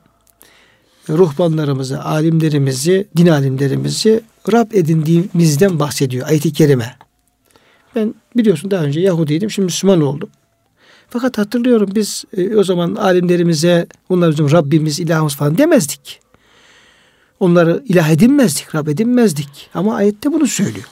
ruhbanlarımızı, 1.17 2.03
alimlerimizi, 2.03 3.07
din 3.17 3.27
alimlerimizi 3.27 4.21
Rab 4.53 4.71
edindiğimizden 4.71 5.79
bahsediyor 5.79 6.27
ayet-i 6.27 6.53
kerime. 6.53 6.95
Ben 7.95 8.13
biliyorsun 8.37 8.71
daha 8.71 8.83
önce 8.83 8.99
Yahudiydim, 8.99 9.51
şimdi 9.51 9.65
Müslüman 9.65 10.01
oldum. 10.01 10.29
Fakat 11.09 11.37
hatırlıyorum 11.37 11.89
biz 11.95 12.23
e, 12.37 12.55
o 12.55 12.63
zaman 12.63 12.95
alimlerimize 12.95 13.87
bunlar 14.09 14.31
bizim 14.31 14.51
Rabbimiz, 14.51 14.99
ilahımız 14.99 15.35
falan 15.35 15.57
demezdik. 15.57 16.19
Onları 17.39 17.83
ilah 17.87 18.09
edinmezdik, 18.09 18.75
Rab 18.75 18.87
edinmezdik. 18.87 19.69
Ama 19.73 19.95
ayette 19.95 20.33
bunu 20.33 20.47
söylüyor. 20.47 20.85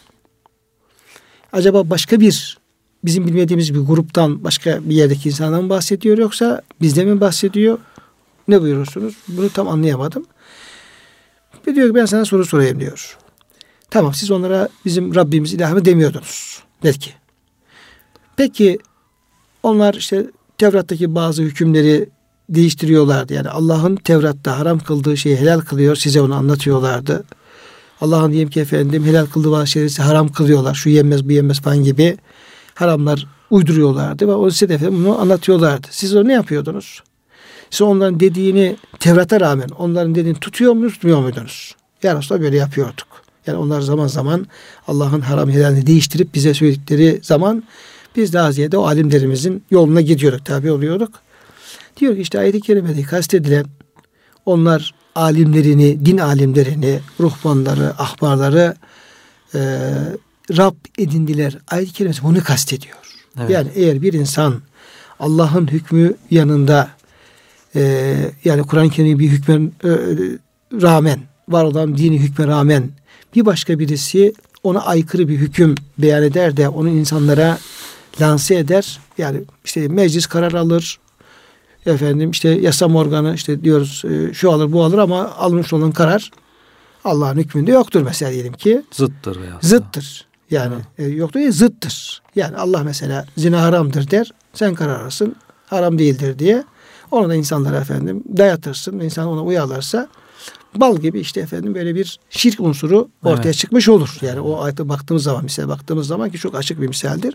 Acaba 1.53 1.89
başka 1.89 2.19
bir 2.19 2.57
bizim 3.03 3.27
bilmediğimiz 3.27 3.73
bir 3.73 3.79
gruptan 3.79 4.43
başka 4.43 4.79
bir 4.89 4.95
yerdeki 4.95 5.29
insandan 5.29 5.69
bahsediyor 5.69 6.17
yoksa 6.17 6.61
bizde 6.81 7.05
mi 7.05 7.21
bahsediyor? 7.21 7.77
Ne 8.49 8.61
buyurursunuz? 8.61 9.15
Bunu 9.27 9.49
tam 9.49 9.67
anlayamadım. 9.67 10.25
Bir 11.67 11.75
diyor 11.75 11.87
ki 11.87 11.95
ben 11.95 12.05
sana 12.05 12.25
soru 12.25 12.45
sorayım 12.45 12.79
diyor. 12.79 13.17
Tamam 13.89 14.13
siz 14.13 14.31
onlara 14.31 14.69
bizim 14.85 15.15
Rabbimiz 15.15 15.53
ilahımı 15.53 15.85
demiyordunuz. 15.85 16.63
Belki. 16.83 17.13
Peki 18.37 18.79
onlar 19.63 19.93
işte 19.93 20.25
Tevrat'taki 20.57 21.15
bazı 21.15 21.41
hükümleri 21.41 22.09
değiştiriyorlardı. 22.49 23.33
Yani 23.33 23.49
Allah'ın 23.49 23.95
Tevrat'ta 23.95 24.59
haram 24.59 24.79
kıldığı 24.79 25.17
şeyi 25.17 25.37
helal 25.37 25.59
kılıyor. 25.59 25.95
Size 25.95 26.21
onu 26.21 26.35
anlatıyorlardı. 26.35 27.23
Allah'ın 28.01 28.31
diyelim 28.31 28.49
ki 28.49 28.59
efendim 28.59 29.05
helal 29.05 29.25
kıldığı 29.25 29.51
bazı 29.51 29.67
şeyleri 29.67 30.01
haram 30.01 30.31
kılıyorlar. 30.31 30.73
Şu 30.73 30.89
yenmez 30.89 31.27
bu 31.27 31.31
yenmez 31.31 31.61
falan 31.61 31.83
gibi 31.83 32.17
haramlar 32.75 33.27
uyduruyorlardı 33.49 34.27
ve 34.27 34.33
o 34.33 34.49
size 34.49 34.69
de 34.69 34.73
efendim 34.73 35.05
bunu 35.05 35.21
anlatıyorlardı. 35.21 35.87
Siz 35.91 36.15
onu 36.15 36.27
ne 36.27 36.33
yapıyordunuz? 36.33 37.03
Siz 37.69 37.81
onların 37.81 38.19
dediğini 38.19 38.75
Tevrat'a 38.99 39.39
rağmen 39.39 39.69
onların 39.69 40.15
dediğini 40.15 40.39
tutuyor 40.39 40.73
muydunuz, 40.73 40.93
tutmuyor 40.93 41.19
muydunuz? 41.19 41.75
Ya 42.03 42.17
Resulallah 42.17 42.43
böyle 42.43 42.57
yapıyorduk. 42.57 43.07
Yani 43.47 43.57
onlar 43.57 43.81
zaman 43.81 44.07
zaman 44.07 44.47
Allah'ın 44.87 45.21
haram 45.21 45.49
helalini 45.49 45.87
değiştirip 45.87 46.33
bize 46.33 46.53
söyledikleri 46.53 47.19
zaman 47.23 47.63
biz 48.15 48.33
daha 48.33 48.51
ziyade 48.51 48.77
o 48.77 48.85
alimlerimizin 48.85 49.63
yoluna 49.71 50.01
gidiyorduk, 50.01 50.45
tabi 50.45 50.71
oluyorduk. 50.71 51.11
Diyor 51.97 52.15
ki 52.15 52.21
işte 52.21 52.39
ayet-i 52.39 52.61
kerimede 52.61 53.01
kastedilen 53.01 53.65
onlar 54.45 54.93
alimlerini, 55.15 56.05
din 56.05 56.17
alimlerini, 56.17 56.99
ruhbanları, 57.19 57.93
ahbarları 57.97 58.75
e, 59.55 59.59
Rab 60.57 60.75
edindiler. 60.97 61.57
Ayet-i 61.67 61.93
kerimesi 61.93 62.23
bunu 62.23 62.43
kastediyor. 62.43 62.97
Evet. 63.39 63.49
Yani 63.49 63.69
eğer 63.75 64.01
bir 64.01 64.13
insan 64.13 64.61
Allah'ın 65.19 65.67
hükmü 65.67 66.13
yanında 66.31 66.89
e, 67.75 68.15
yani 68.45 68.63
Kur'an-ı 68.63 68.89
Kerim'in 68.89 69.19
bir 69.19 69.29
hükme 69.29 69.55
e, 69.55 69.91
rağmen 70.81 71.19
var 71.49 71.63
olan 71.63 71.97
dini 71.97 72.19
hükme 72.19 72.47
rağmen 72.47 72.89
bir 73.35 73.45
başka 73.45 73.79
birisi 73.79 74.33
ona 74.63 74.79
aykırı 74.79 75.27
bir 75.27 75.37
hüküm 75.37 75.75
beyan 75.97 76.23
eder 76.23 76.57
de 76.57 76.69
onu 76.69 76.89
insanlara 76.89 77.57
lanse 78.21 78.55
eder. 78.55 78.99
Yani 79.17 79.41
işte 79.65 79.87
meclis 79.87 80.25
karar 80.27 80.51
alır. 80.51 80.99
Efendim 81.85 82.31
işte 82.31 82.49
yasam 82.49 82.95
organı 82.95 83.35
işte 83.35 83.63
diyoruz 83.63 84.03
e, 84.05 84.33
şu 84.33 84.51
alır 84.51 84.71
bu 84.71 84.83
alır 84.83 84.97
ama 84.97 85.29
almış 85.29 85.73
olan 85.73 85.91
karar 85.91 86.31
Allah'ın 87.03 87.37
hükmünde 87.37 87.71
yoktur 87.71 88.01
mesela 88.01 88.31
diyelim 88.31 88.53
ki. 88.53 88.81
Zıttır 88.91 89.41
veya. 89.41 89.59
Zıttır. 89.61 90.27
Yani 90.51 90.75
e, 90.97 91.05
yoktur 91.05 91.39
ya 91.39 91.51
zıttır. 91.51 92.21
Yani 92.35 92.57
Allah 92.57 92.83
mesela 92.83 93.25
zina 93.37 93.61
haramdır 93.61 94.11
der. 94.11 94.31
Sen 94.53 94.75
karar 94.75 94.99
alırsın 94.99 95.35
haram 95.67 95.99
değildir 95.99 96.39
diye. 96.39 96.63
Onu 97.11 97.29
da 97.29 97.35
insanlara 97.35 97.77
efendim 97.77 98.23
dayatırsın. 98.37 98.99
İnsan 98.99 99.27
ona 99.27 99.43
uyarlarsa 99.43 100.09
bal 100.75 100.97
gibi 100.97 101.19
işte 101.19 101.41
efendim 101.41 101.75
böyle 101.75 101.95
bir 101.95 102.19
şirk 102.29 102.59
unsuru 102.59 103.09
ortaya 103.23 103.43
evet. 103.43 103.57
çıkmış 103.57 103.89
olur. 103.89 104.17
Yani 104.21 104.39
o 104.39 104.61
ayete 104.61 104.89
baktığımız 104.89 105.23
zaman 105.23 105.43
misal 105.43 105.67
baktığımız 105.67 106.07
zaman 106.07 106.29
ki 106.29 106.37
çok 106.37 106.55
açık 106.55 106.81
bir 106.81 106.87
misaldir. 106.87 107.33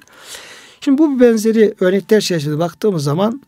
Şimdi 0.81 0.99
bu 0.99 1.21
benzeri 1.21 1.75
örnekler 1.81 2.21
çerçevesinde 2.21 2.59
baktığımız 2.59 3.05
zaman 3.05 3.43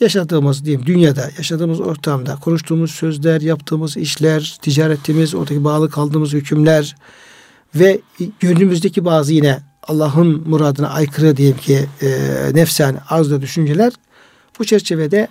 yaşadığımız 0.00 0.64
diyeyim 0.64 0.86
dünyada, 0.86 1.30
yaşadığımız 1.38 1.80
ortamda, 1.80 2.36
konuştuğumuz 2.36 2.90
sözler, 2.90 3.40
yaptığımız 3.40 3.96
işler, 3.96 4.58
ticaretimiz, 4.62 5.34
oradaki 5.34 5.64
bağlı 5.64 5.90
kaldığımız 5.90 6.32
hükümler 6.32 6.96
ve 7.74 8.00
gönlümüzdeki 8.40 9.04
bazı 9.04 9.32
yine 9.32 9.60
Allah'ın 9.82 10.48
muradına 10.48 10.88
aykırı 10.88 11.36
diyeyim 11.36 11.56
ki 11.58 11.86
e, 12.02 12.08
nefsen 12.54 13.00
arzuda 13.08 13.42
düşünceler 13.42 13.92
bu 14.58 14.64
çerçevede 14.64 15.28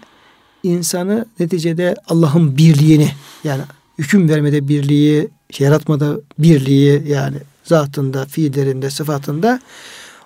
insanı 0.64 1.26
neticede 1.40 1.96
Allah'ın 2.08 2.58
birliğini 2.58 3.12
yani 3.44 3.62
hüküm 3.98 4.30
vermede 4.30 4.68
birliği, 4.68 5.30
yaratmada 5.60 6.18
birliği 6.40 7.04
yani 7.08 7.38
zatında, 7.64 8.26
fiillerinde, 8.26 8.90
sıfatında 8.90 9.60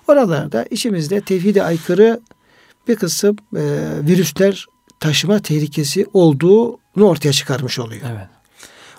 oralarda 0.08 0.66
içimizde 0.70 1.20
tevhide 1.20 1.62
aykırı 1.62 2.20
bir 2.88 2.96
kısım 2.96 3.36
e, 3.56 3.62
virüsler 4.02 4.66
taşıma 5.00 5.38
tehlikesi 5.38 6.06
olduğunu 6.12 7.04
ortaya 7.04 7.32
çıkarmış 7.32 7.78
oluyor. 7.78 8.02
Evet. 8.12 8.28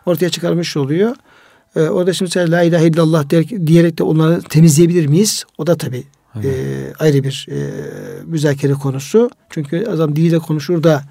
Ortaya 0.05 0.29
çıkarmış 0.29 0.77
oluyor. 0.77 1.15
E, 1.75 1.81
orada 1.81 2.13
şimdi 2.13 2.29
mesela 2.29 2.57
la 2.57 2.63
ilahe 2.63 2.87
illallah 2.87 3.29
der, 3.29 3.49
diyerek 3.67 3.97
de 3.97 4.03
onları 4.03 4.41
temizleyebilir 4.41 5.07
miyiz? 5.07 5.45
O 5.57 5.67
da 5.67 5.77
tabii 5.77 6.03
evet. 6.43 6.55
e, 6.55 6.93
ayrı 6.99 7.23
bir 7.23 7.47
e, 7.51 7.57
müzakere 8.25 8.73
konusu. 8.73 9.29
Çünkü 9.49 9.85
adam 9.85 10.15
diliyle 10.15 10.39
konuşur 10.39 10.83
da 10.83 11.03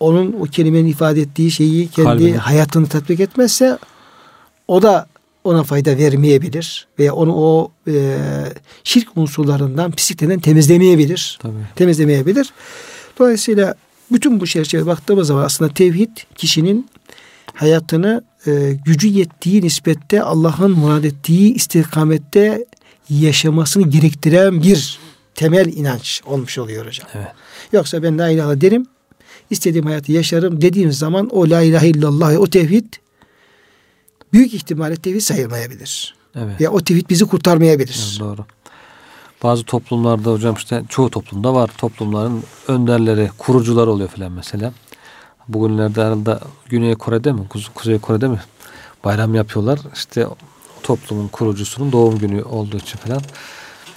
onun 0.00 0.32
o 0.32 0.42
kelimenin 0.44 0.88
ifade 0.88 1.20
ettiği 1.20 1.50
şeyi 1.50 1.88
kendi 1.88 2.08
Kalbine. 2.08 2.36
hayatını 2.36 2.86
tatbik 2.86 3.20
etmezse 3.20 3.78
o 4.68 4.82
da 4.82 5.06
ona 5.44 5.62
fayda 5.62 5.98
vermeyebilir 5.98 6.86
veya 6.98 7.14
onu 7.14 7.34
o 7.34 7.72
e, 7.88 8.16
şirk 8.84 9.08
unsurlarından, 9.16 9.92
pisliklerinden 9.92 10.40
temizlemeyebilir. 10.40 11.38
Tabii. 11.42 11.54
Temizlemeyebilir. 11.76 12.52
Dolayısıyla 13.18 13.74
bütün 14.12 14.40
bu 14.40 14.46
çerçeveye 14.46 14.86
baktığımız 14.86 15.28
zaman 15.28 15.44
aslında 15.44 15.74
tevhid 15.74 16.16
kişinin 16.34 16.88
hayatını 17.54 18.24
e, 18.46 18.72
gücü 18.84 19.08
yettiği 19.08 19.62
nispette 19.62 20.22
Allah'ın 20.22 20.70
murad 20.70 21.04
ettiği 21.04 21.54
istikamette 21.54 22.64
yaşamasını 23.10 23.90
gerektiren 23.90 24.62
bir 24.62 24.98
temel 25.34 25.66
inanç 25.66 26.22
olmuş 26.26 26.58
oluyor 26.58 26.86
hocam. 26.86 27.08
Evet. 27.14 27.28
Yoksa 27.72 28.02
ben 28.02 28.18
la 28.18 28.28
ilahe 28.28 28.60
derim 28.60 28.86
istediğim 29.50 29.86
hayatı 29.86 30.12
yaşarım 30.12 30.60
dediğim 30.60 30.92
zaman 30.92 31.28
o 31.28 31.50
la 31.50 31.62
ilahe 31.62 31.88
illallah 31.88 32.40
o 32.40 32.46
tevhid 32.46 32.94
büyük 34.32 34.54
ihtimalle 34.54 34.96
tevhid 34.96 35.20
sayılmayabilir. 35.20 36.14
Evet. 36.34 36.60
Ya 36.60 36.70
o 36.70 36.80
tevhid 36.80 37.10
bizi 37.10 37.24
kurtarmayabilir. 37.24 38.08
Evet, 38.10 38.20
doğru. 38.20 38.44
Bazı 39.42 39.64
toplumlarda 39.64 40.32
hocam 40.32 40.54
işte 40.54 40.82
çoğu 40.88 41.10
toplumda 41.10 41.54
var. 41.54 41.70
Toplumların 41.78 42.42
önderleri, 42.68 43.30
kurucular 43.38 43.86
oluyor 43.86 44.08
filan 44.08 44.32
mesela. 44.32 44.72
Bugünlerde 45.48 46.02
herhalde 46.02 46.38
Güney 46.68 46.94
Kore'de 46.94 47.32
mi, 47.32 47.40
Kuzey 47.74 47.98
Kore'de 47.98 48.28
mi 48.28 48.40
bayram 49.04 49.34
yapıyorlar. 49.34 49.80
İşte 49.94 50.26
toplumun 50.86 51.28
kurucusunun 51.28 51.92
doğum 51.92 52.18
günü 52.18 52.42
olduğu 52.42 52.76
için 52.76 52.98
falan 52.98 53.20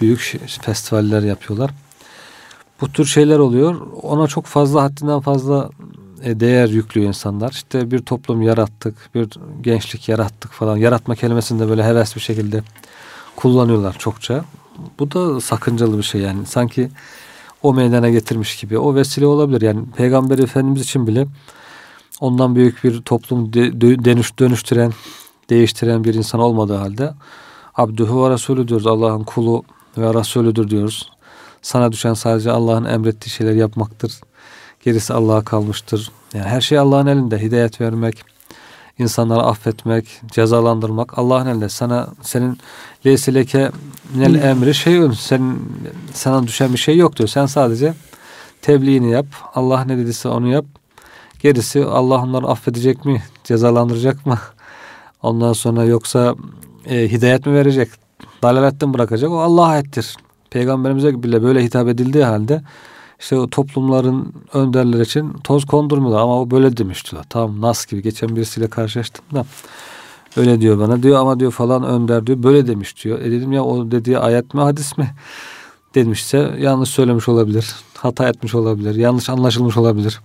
büyük 0.01 0.39
festivaller 0.61 1.21
yapıyorlar. 1.21 1.71
Bu 2.81 2.91
tür 2.91 3.05
şeyler 3.05 3.39
oluyor. 3.39 3.81
Ona 4.01 4.27
çok 4.27 4.45
fazla 4.45 4.83
haddinden 4.83 5.19
fazla 5.19 5.69
e, 6.23 6.39
değer 6.39 6.69
yüklüyor 6.69 7.07
insanlar. 7.07 7.51
İşte 7.51 7.91
bir 7.91 7.99
toplum 7.99 8.41
yarattık, 8.41 9.09
bir 9.15 9.29
gençlik 9.61 10.09
yarattık 10.09 10.51
falan. 10.51 10.77
Yaratma 10.77 11.15
kelimesini 11.15 11.59
de 11.59 11.69
böyle 11.69 11.83
heves 11.83 12.15
bir 12.15 12.21
şekilde 12.21 12.63
kullanıyorlar 13.35 13.95
çokça. 13.99 14.45
Bu 14.99 15.11
da 15.11 15.41
sakıncalı 15.41 15.97
bir 15.97 16.03
şey 16.03 16.21
yani. 16.21 16.45
Sanki 16.45 16.89
o 17.63 17.73
meydana 17.73 18.09
getirmiş 18.09 18.57
gibi. 18.57 18.77
O 18.77 18.95
vesile 18.95 19.25
olabilir. 19.25 19.61
Yani 19.61 19.81
Peygamber 19.97 20.37
Efendimiz 20.37 20.81
için 20.81 21.07
bile 21.07 21.27
ondan 22.19 22.55
büyük 22.55 22.83
bir 22.83 23.01
toplum 23.01 23.53
dönüş, 23.53 24.39
dönüştüren, 24.39 24.93
değiştiren 25.49 26.03
bir 26.03 26.13
insan 26.13 26.41
olmadığı 26.41 26.75
halde 26.75 27.13
Abdühü 27.75 28.15
ve 28.15 28.29
Resulü 28.29 28.67
diyoruz. 28.67 28.87
Allah'ın 28.87 29.23
kulu 29.23 29.63
ve 29.97 30.13
Resulüdür 30.13 30.69
diyoruz. 30.69 31.11
Sana 31.61 31.91
düşen 31.91 32.13
sadece 32.13 32.51
Allah'ın 32.51 32.85
emrettiği 32.85 33.31
şeyler 33.31 33.53
yapmaktır. 33.53 34.21
Gerisi 34.83 35.13
Allah'a 35.13 35.43
kalmıştır. 35.43 36.11
Yani 36.33 36.45
her 36.45 36.61
şey 36.61 36.77
Allah'ın 36.77 37.07
elinde. 37.07 37.41
Hidayet 37.41 37.81
vermek, 37.81 38.23
insanları 38.99 39.39
affetmek, 39.39 40.21
cezalandırmak 40.27 41.19
Allah'ın 41.19 41.47
elinde. 41.47 41.69
Sana 41.69 42.07
senin 42.21 42.57
leysileke 43.05 43.71
nel 44.15 44.35
emri 44.35 44.73
şeyün 44.75 45.11
senin 45.11 45.71
sana 46.13 46.47
düşen 46.47 46.73
bir 46.73 46.77
şey 46.77 46.97
yok 46.97 47.17
diyor. 47.17 47.29
Sen 47.29 47.45
sadece 47.45 47.93
tebliğini 48.61 49.11
yap. 49.11 49.25
Allah 49.55 49.83
ne 49.83 49.97
dediyse 49.97 50.29
onu 50.29 50.47
yap. 50.47 50.65
Gerisi 51.39 51.85
Allah 51.85 52.23
onları 52.23 52.47
affedecek 52.47 53.05
mi? 53.05 53.23
Cezalandıracak 53.43 54.25
mı? 54.25 54.39
Ondan 55.21 55.53
sonra 55.53 55.83
yoksa 55.83 56.35
e, 56.85 57.11
hidayet 57.11 57.45
mi 57.45 57.53
verecek? 57.53 57.89
Dalaletten 58.43 58.93
bırakacak. 58.93 59.31
O 59.31 59.39
Allah'a 59.39 59.77
ettir. 59.77 60.17
Peygamberimize 60.49 61.23
bile 61.23 61.43
böyle 61.43 61.63
hitap 61.63 61.87
edildiği 61.87 62.23
halde 62.23 62.61
işte 63.19 63.35
o 63.35 63.49
toplumların 63.49 64.33
önderleri 64.53 65.01
için 65.01 65.33
toz 65.43 65.65
kondurmuyorlar 65.65 66.21
ama 66.21 66.41
o 66.41 66.51
böyle 66.51 66.77
demiştiler. 66.77 67.23
Tamam 67.29 67.61
Nas 67.61 67.85
gibi 67.85 68.01
geçen 68.01 68.35
birisiyle 68.35 68.67
karşılaştım 68.67 69.25
da 69.33 69.45
öyle 70.37 70.61
diyor 70.61 70.79
bana 70.79 71.03
diyor 71.03 71.19
ama 71.19 71.39
diyor 71.39 71.51
falan 71.51 71.83
önder 71.83 72.27
diyor 72.27 72.43
böyle 72.43 72.67
demiş 72.67 73.03
diyor. 73.03 73.19
E 73.19 73.31
dedim 73.31 73.51
ya 73.51 73.63
o 73.63 73.91
dediği 73.91 74.19
ayet 74.19 74.53
mi 74.53 74.61
hadis 74.61 74.97
mi? 74.97 75.15
Demişse 75.95 76.55
yanlış 76.59 76.89
söylemiş 76.89 77.29
olabilir. 77.29 77.75
Hata 77.93 78.29
etmiş 78.29 78.55
olabilir. 78.55 78.95
Yanlış 78.95 79.29
anlaşılmış 79.29 79.77
olabilir. 79.77 80.19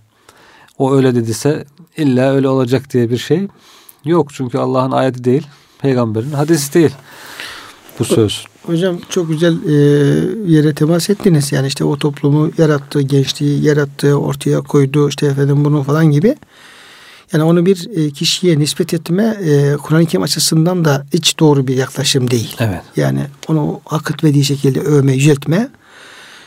O 0.77 0.93
öyle 0.93 1.15
dediyse 1.15 1.65
illa 1.97 2.31
öyle 2.31 2.47
olacak 2.47 2.93
diye 2.93 3.09
bir 3.09 3.17
şey 3.17 3.47
yok. 4.05 4.33
Çünkü 4.33 4.57
Allah'ın 4.57 4.91
ayeti 4.91 5.23
değil. 5.23 5.47
Peygamberin 5.79 6.31
hadisi 6.31 6.73
değil. 6.73 6.91
Bu 7.99 8.05
söz. 8.05 8.45
Hocam 8.63 8.99
çok 9.09 9.29
güzel 9.29 9.63
e, 9.65 9.73
yere 10.51 10.73
temas 10.73 11.09
ettiniz. 11.09 11.51
Yani 11.51 11.67
işte 11.67 11.83
o 11.83 11.97
toplumu 11.97 12.51
yarattı, 12.57 13.01
gençliği 13.01 13.63
yarattı, 13.63 14.15
ortaya 14.15 14.61
koydu, 14.61 15.09
işte 15.09 15.25
efendim 15.25 15.65
bunu 15.65 15.83
falan 15.83 16.05
gibi. 16.05 16.35
Yani 17.33 17.43
onu 17.43 17.65
bir 17.65 17.89
e, 17.95 18.11
kişiye 18.11 18.59
nispet 18.59 18.93
etme 18.93 19.37
e, 19.43 19.75
Kur'an-ı 19.77 20.05
Kerim 20.05 20.23
açısından 20.23 20.85
da 20.85 21.05
hiç 21.13 21.39
doğru 21.39 21.67
bir 21.67 21.75
yaklaşım 21.75 22.31
değil. 22.31 22.55
Evet. 22.59 22.81
Yani 22.95 23.21
onu 23.47 23.81
hak 23.85 24.11
etmediği 24.11 24.45
şekilde 24.45 24.79
övme, 24.79 25.13
yüceltme. 25.13 25.69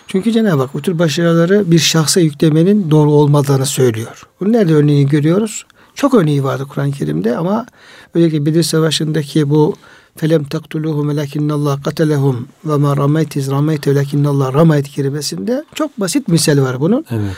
Çünkü 0.07 0.33
Cenab-ı 0.33 0.63
Hak 0.63 0.75
bu 0.75 0.83
tür 0.83 0.99
başarıları 0.99 1.71
bir 1.71 1.79
şahsa 1.79 2.21
yüklemenin 2.21 2.91
doğru 2.91 3.11
olmadığını 3.11 3.67
söylüyor. 3.67 4.27
Bunu 4.41 4.53
nerede 4.53 4.75
örneğini 4.75 5.09
görüyoruz? 5.09 5.65
Çok 5.99 6.15
örneği 6.15 6.45
vardı 6.45 6.67
Kur'an-ı 6.69 6.93
Kerim'de 6.93 7.37
ama 7.37 7.67
özellikle 8.15 8.47
Bedir 8.47 8.63
Savaşı'ndaki 8.63 9.51
bu 9.51 9.75
felem 10.17 10.45
taktuluhum 10.45 11.09
velakinnallah 11.09 11.83
katelehum 11.85 12.49
ve 12.65 12.77
ma 12.77 12.97
rameytiz 12.97 13.51
rameyte 13.51 13.91
velakinnallah 13.91 14.55
rameyt 14.55 14.89
kelimesinde 14.89 15.65
çok 15.75 16.01
basit 16.01 16.29
misal 16.29 16.59
var 16.59 16.81
bunun. 16.81 17.05
Evet. 17.11 17.31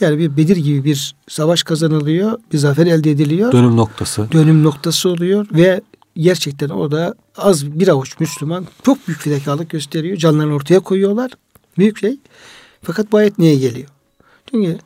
Yani 0.00 0.18
bir 0.18 0.36
Bedir 0.36 0.56
gibi 0.56 0.84
bir 0.84 1.14
savaş 1.28 1.62
kazanılıyor, 1.62 2.38
bir 2.52 2.58
zafer 2.58 2.86
elde 2.86 3.10
ediliyor. 3.10 3.52
Dönüm 3.52 3.76
noktası. 3.76 4.32
Dönüm 4.32 4.64
noktası 4.64 5.08
oluyor 5.08 5.46
ve 5.52 5.80
gerçekten 6.16 6.68
orada 6.68 7.14
az 7.36 7.66
bir 7.80 7.88
avuç 7.88 8.20
Müslüman 8.20 8.66
çok 8.82 9.08
büyük 9.08 9.20
fedakarlık 9.20 9.70
gösteriyor. 9.70 10.16
Canlarını 10.16 10.54
ortaya 10.54 10.80
koyuyorlar. 10.80 11.30
Büyük 11.78 11.98
şey. 11.98 12.16
Fakat 12.82 13.12
bu 13.12 13.16
ayet 13.16 13.38
niye 13.38 13.54
geliyor? 13.54 13.88
Çünkü 14.50 14.78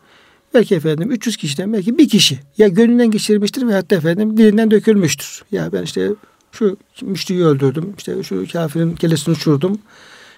belki 0.55 0.75
efendim 0.75 1.11
300 1.11 1.37
kişiden 1.37 1.73
belki 1.73 1.99
bir 1.99 2.09
kişi 2.09 2.41
ya 2.59 2.69
gönlünden 2.69 3.11
geçirmiştir 3.11 3.67
ve 3.67 3.73
hatta 3.73 3.97
efendim 3.97 4.37
dilinden 4.37 4.71
dökülmüştür. 4.71 5.45
Ya 5.53 5.73
ben 5.73 5.83
işte 5.83 6.11
şu 6.53 6.77
müşteriyi 7.03 7.45
öldürdüm. 7.45 7.95
işte 7.99 8.23
şu 8.23 8.47
kafirin 8.53 8.95
kellesini 8.95 9.33
uçurdum. 9.33 9.79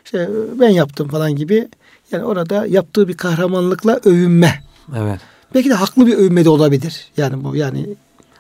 İşte 0.05 0.31
ben 0.61 0.69
yaptım 0.69 1.09
falan 1.09 1.37
gibi. 1.37 1.69
Yani 2.11 2.25
orada 2.25 2.67
yaptığı 2.67 3.09
bir 3.09 3.17
kahramanlıkla 3.17 4.01
övünme. 4.05 4.63
Evet. 4.97 5.21
Belki 5.55 5.71
de 5.71 5.75
haklı 5.75 6.07
bir 6.07 6.15
övünme 6.15 6.45
de 6.45 6.49
olabilir. 6.49 7.07
Yani 7.17 7.45
bu 7.45 7.57
yani 7.57 7.87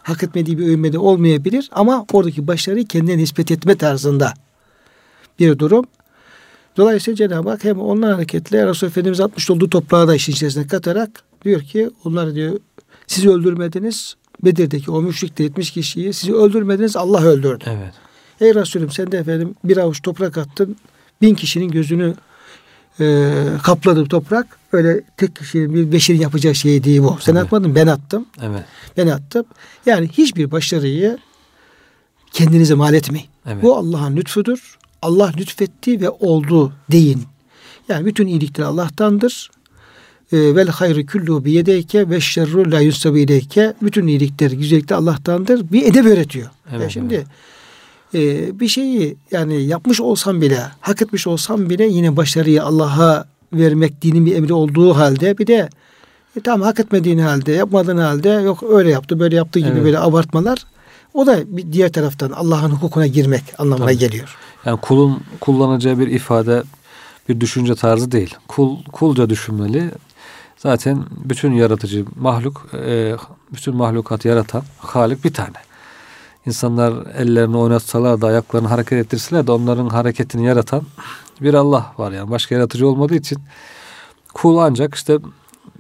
hak 0.03 0.23
etmediği 0.23 0.59
bir 0.59 0.65
övünme 0.67 0.93
de 0.93 0.99
olmayabilir 0.99 1.71
ama 1.73 2.07
oradaki 2.13 2.47
başarıyı 2.47 2.87
kendine 2.87 3.19
nispet 3.19 3.51
etme 3.51 3.77
tarzında 3.77 4.35
bir 5.39 5.59
durum. 5.59 5.85
Dolayısıyla 6.77 7.17
Cenab-ı 7.17 7.51
Hak 7.51 7.65
hem 7.65 7.81
onlar 7.81 8.13
hareketle 8.13 8.67
Resulü 8.67 8.91
Efendimiz 8.91 9.21
atmış 9.21 9.51
olduğu 9.51 9.71
toprağı 9.71 10.09
da 10.09 10.15
işin 10.15 10.33
içerisine 10.33 10.67
katarak 10.67 11.23
diyor 11.45 11.61
ki 11.61 11.91
onlar 12.05 12.35
diyor 12.35 12.61
sizi 13.07 13.31
öldürmediniz. 13.31 14.15
Bedir'deki 14.45 14.91
o 14.91 15.03
müşrik 15.03 15.41
70 15.41 15.71
kişiyi 15.71 16.13
sizi 16.13 16.35
öldürmediniz 16.35 16.97
Allah 16.97 17.23
öldürdü. 17.23 17.65
Evet. 17.67 17.95
Ey 18.41 18.55
Resulüm 18.55 18.91
sen 18.91 19.13
de 19.13 19.19
efendim 19.19 19.55
bir 19.65 19.77
avuç 19.77 20.03
toprak 20.03 20.39
attın. 20.39 20.77
Bin 21.23 21.35
kişinin 21.35 21.69
gözünü 21.69 22.15
e, 23.01 23.35
kapladı 23.63 24.07
toprak. 24.07 24.59
Öyle 24.73 25.03
tek 25.17 25.37
kişinin 25.37 25.75
bir 25.75 25.93
beşerin 25.93 26.21
yapacağı 26.21 26.55
şey 26.55 26.85
değil 26.85 27.03
bu. 27.03 27.17
Sen 27.21 27.35
Tabii. 27.35 27.45
atmadın 27.45 27.75
ben 27.75 27.87
attım. 27.87 28.27
Evet. 28.43 28.65
Ben 28.97 29.07
attım. 29.07 29.45
Yani 29.87 30.09
hiçbir 30.09 30.51
başarıyı 30.51 31.19
kendinize 32.33 32.75
mal 32.75 32.95
etmeyin. 32.95 33.27
Evet. 33.47 33.63
Bu 33.63 33.77
Allah'ın 33.77 34.17
lütfudur. 34.17 34.79
Allah 35.03 35.33
lütfetti 35.39 36.01
ve 36.01 36.11
oldu 36.11 36.73
deyin. 36.91 37.23
Yani 37.89 38.07
bütün 38.07 38.27
iyilikler 38.27 38.65
Allah'tandır. 38.65 39.51
E, 40.33 40.57
vel 40.57 40.69
hayru 40.69 41.07
kullu 41.07 41.45
bi 41.45 41.51
yedeyke 41.53 42.11
ve 42.11 42.21
şerru 42.21 42.73
la 42.73 42.81
yusabu 42.81 43.19
ileyke. 43.19 43.75
Bütün 43.83 44.07
iyilikler, 44.07 44.51
güzellikler 44.51 44.97
Allah'tandır. 44.97 45.73
Bir 45.73 45.83
edep 45.87 46.07
öğretiyor. 46.07 46.51
Evet, 46.71 46.83
Ya 46.83 46.91
şimdi 46.91 47.25
e, 48.15 48.21
bir 48.61 48.69
şeyi 48.69 49.17
yani 49.31 49.63
yapmış 49.63 50.01
olsam 50.01 50.41
bile, 50.41 50.61
hak 50.81 51.03
etmiş 51.03 51.27
olsam 51.27 51.71
bile 51.71 51.85
yine 51.85 52.17
başarıyı 52.17 52.65
Allah'a 52.65 53.25
vermek 53.53 54.03
dinin 54.03 54.27
bir 54.27 54.37
emri 54.37 54.53
olduğu 54.53 54.97
halde 54.97 55.39
bir 55.39 55.47
de 55.47 55.69
e, 56.37 56.41
tamam 56.41 56.63
hak 56.67 56.81
etmediğin 56.81 57.19
halde, 57.19 57.53
yapmadığın 57.53 57.97
halde 57.97 58.29
yok 58.29 58.63
öyle 58.63 58.91
yaptı, 58.91 59.21
böyle 59.21 59.37
yaptı 59.37 59.59
gibi 59.59 59.69
Evet. 59.73 59.85
böyle 59.85 59.99
abartmalar. 59.99 60.65
O 61.15 61.27
da 61.27 61.57
bir 61.57 61.73
diğer 61.73 61.93
taraftan 61.93 62.31
Allah'ın 62.31 62.71
hukukuna 62.71 63.07
girmek 63.07 63.43
anlamına 63.59 63.87
Tabii. 63.87 63.99
geliyor. 63.99 64.37
Yani 64.65 64.81
kulun 64.81 65.23
kullanacağı 65.41 65.99
bir 65.99 66.07
ifade, 66.07 66.63
bir 67.29 67.41
düşünce 67.41 67.75
tarzı 67.75 68.13
değil. 68.13 68.35
Kul 68.49 68.77
kulca 68.93 69.31
düşünmeli. 69.31 69.91
Zaten 70.57 71.05
bütün 71.25 71.53
yaratıcı 71.53 72.05
mahluk, 72.17 72.67
e, 72.75 73.17
bütün 73.53 73.77
mahlukat 73.77 74.25
yaratan 74.25 74.63
Halik 74.79 75.25
bir 75.25 75.33
tane. 75.33 75.57
İnsanlar 76.47 77.07
ellerini 77.19 77.57
oynatsalar 77.57 78.21
da 78.21 78.27
ayaklarını 78.27 78.69
hareket 78.69 78.99
ettirseler 78.99 79.47
de 79.47 79.53
onların 79.53 79.89
hareketini 79.89 80.47
yaratan 80.47 80.83
bir 81.41 81.55
Allah 81.55 81.93
var 81.99 82.13
yani. 82.13 82.31
Başka 82.31 82.55
yaratıcı 82.55 82.89
olmadığı 82.89 83.15
için 83.15 83.39
kul 84.35 84.59
ancak 84.59 84.95
işte 84.95 85.19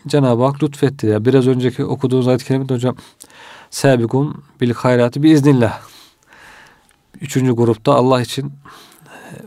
Cenab-ı 0.06 0.44
Hak 0.44 0.62
lütfetti. 0.62 1.06
Ya 1.06 1.24
biraz 1.24 1.46
önceki 1.46 1.84
okuduğunuz 1.84 2.28
ayet-i 2.28 2.44
kerimede 2.44 2.74
hocam 2.74 2.96
Sebikum 3.70 4.42
bil 4.60 4.72
hayratı 4.72 5.22
bi 5.22 5.30
iznillah. 5.30 5.80
Üçüncü 7.20 7.52
grupta 7.52 7.94
Allah 7.94 8.20
için 8.20 8.52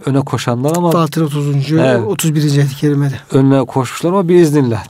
öne 0.05 0.19
koşanlar 0.19 0.75
ama 0.75 0.91
Fatır 0.91 1.21
30. 1.21 1.71
Evet. 1.71 2.01
31. 2.07 2.57
ayet-i 2.57 2.75
kerimede. 2.75 3.15
önüne 3.31 3.65
koşmuşlar 3.65 4.09
ama 4.09 4.29
bir 4.29 4.35
iznillah. 4.35 4.85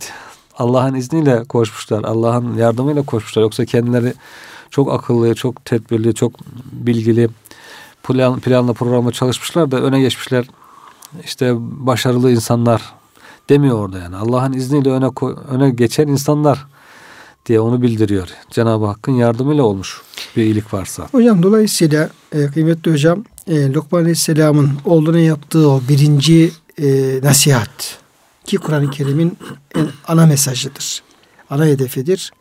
Allah'ın 0.57 0.95
izniyle 0.95 1.43
koşmuşlar. 1.43 2.03
Allah'ın 2.03 2.57
yardımıyla 2.57 3.03
koşmuşlar. 3.03 3.41
Yoksa 3.41 3.65
kendileri 3.65 4.13
çok 4.71 4.93
akıllı, 4.93 5.35
çok 5.35 5.65
tedbirli, 5.65 6.13
çok 6.13 6.33
bilgili 6.71 7.29
plan, 8.03 8.39
planla 8.39 8.73
programla 8.73 9.11
çalışmışlar 9.11 9.71
da 9.71 9.81
öne 9.81 9.99
geçmişler. 10.01 10.45
İşte 11.23 11.53
başarılı 11.59 12.31
insanlar 12.31 12.93
demiyor 13.49 13.79
orada 13.79 13.99
yani. 13.99 14.15
Allah'ın 14.15 14.53
izniyle 14.53 14.89
öne 14.89 15.09
öne 15.49 15.69
geçen 15.69 16.07
insanlar 16.07 16.65
diye 17.45 17.59
onu 17.59 17.81
bildiriyor. 17.81 18.27
Cenab-ı 18.49 18.85
Hakk'ın 18.85 19.11
yardımıyla 19.11 19.63
olmuş 19.63 20.01
bir 20.35 20.43
iyilik 20.43 20.73
varsa. 20.73 21.07
Hocam 21.11 21.43
dolayısıyla 21.43 22.09
e, 22.31 22.47
kıymetli 22.47 22.91
hocam 22.91 23.23
e, 23.47 23.73
Lokman 23.73 23.99
Aleyhisselam'ın 23.99 24.71
oğluna 24.85 25.19
yaptığı 25.19 25.69
o 25.69 25.81
birinci 25.89 26.51
e, 26.81 27.19
nasihat 27.23 27.99
ki 28.47 28.57
Kur'an-ı 28.57 28.91
Kerim'in 28.91 29.37
ana 30.07 30.25
mesajıdır. 30.25 31.03
Ana 31.49 31.65
hedefidir. 31.65 32.31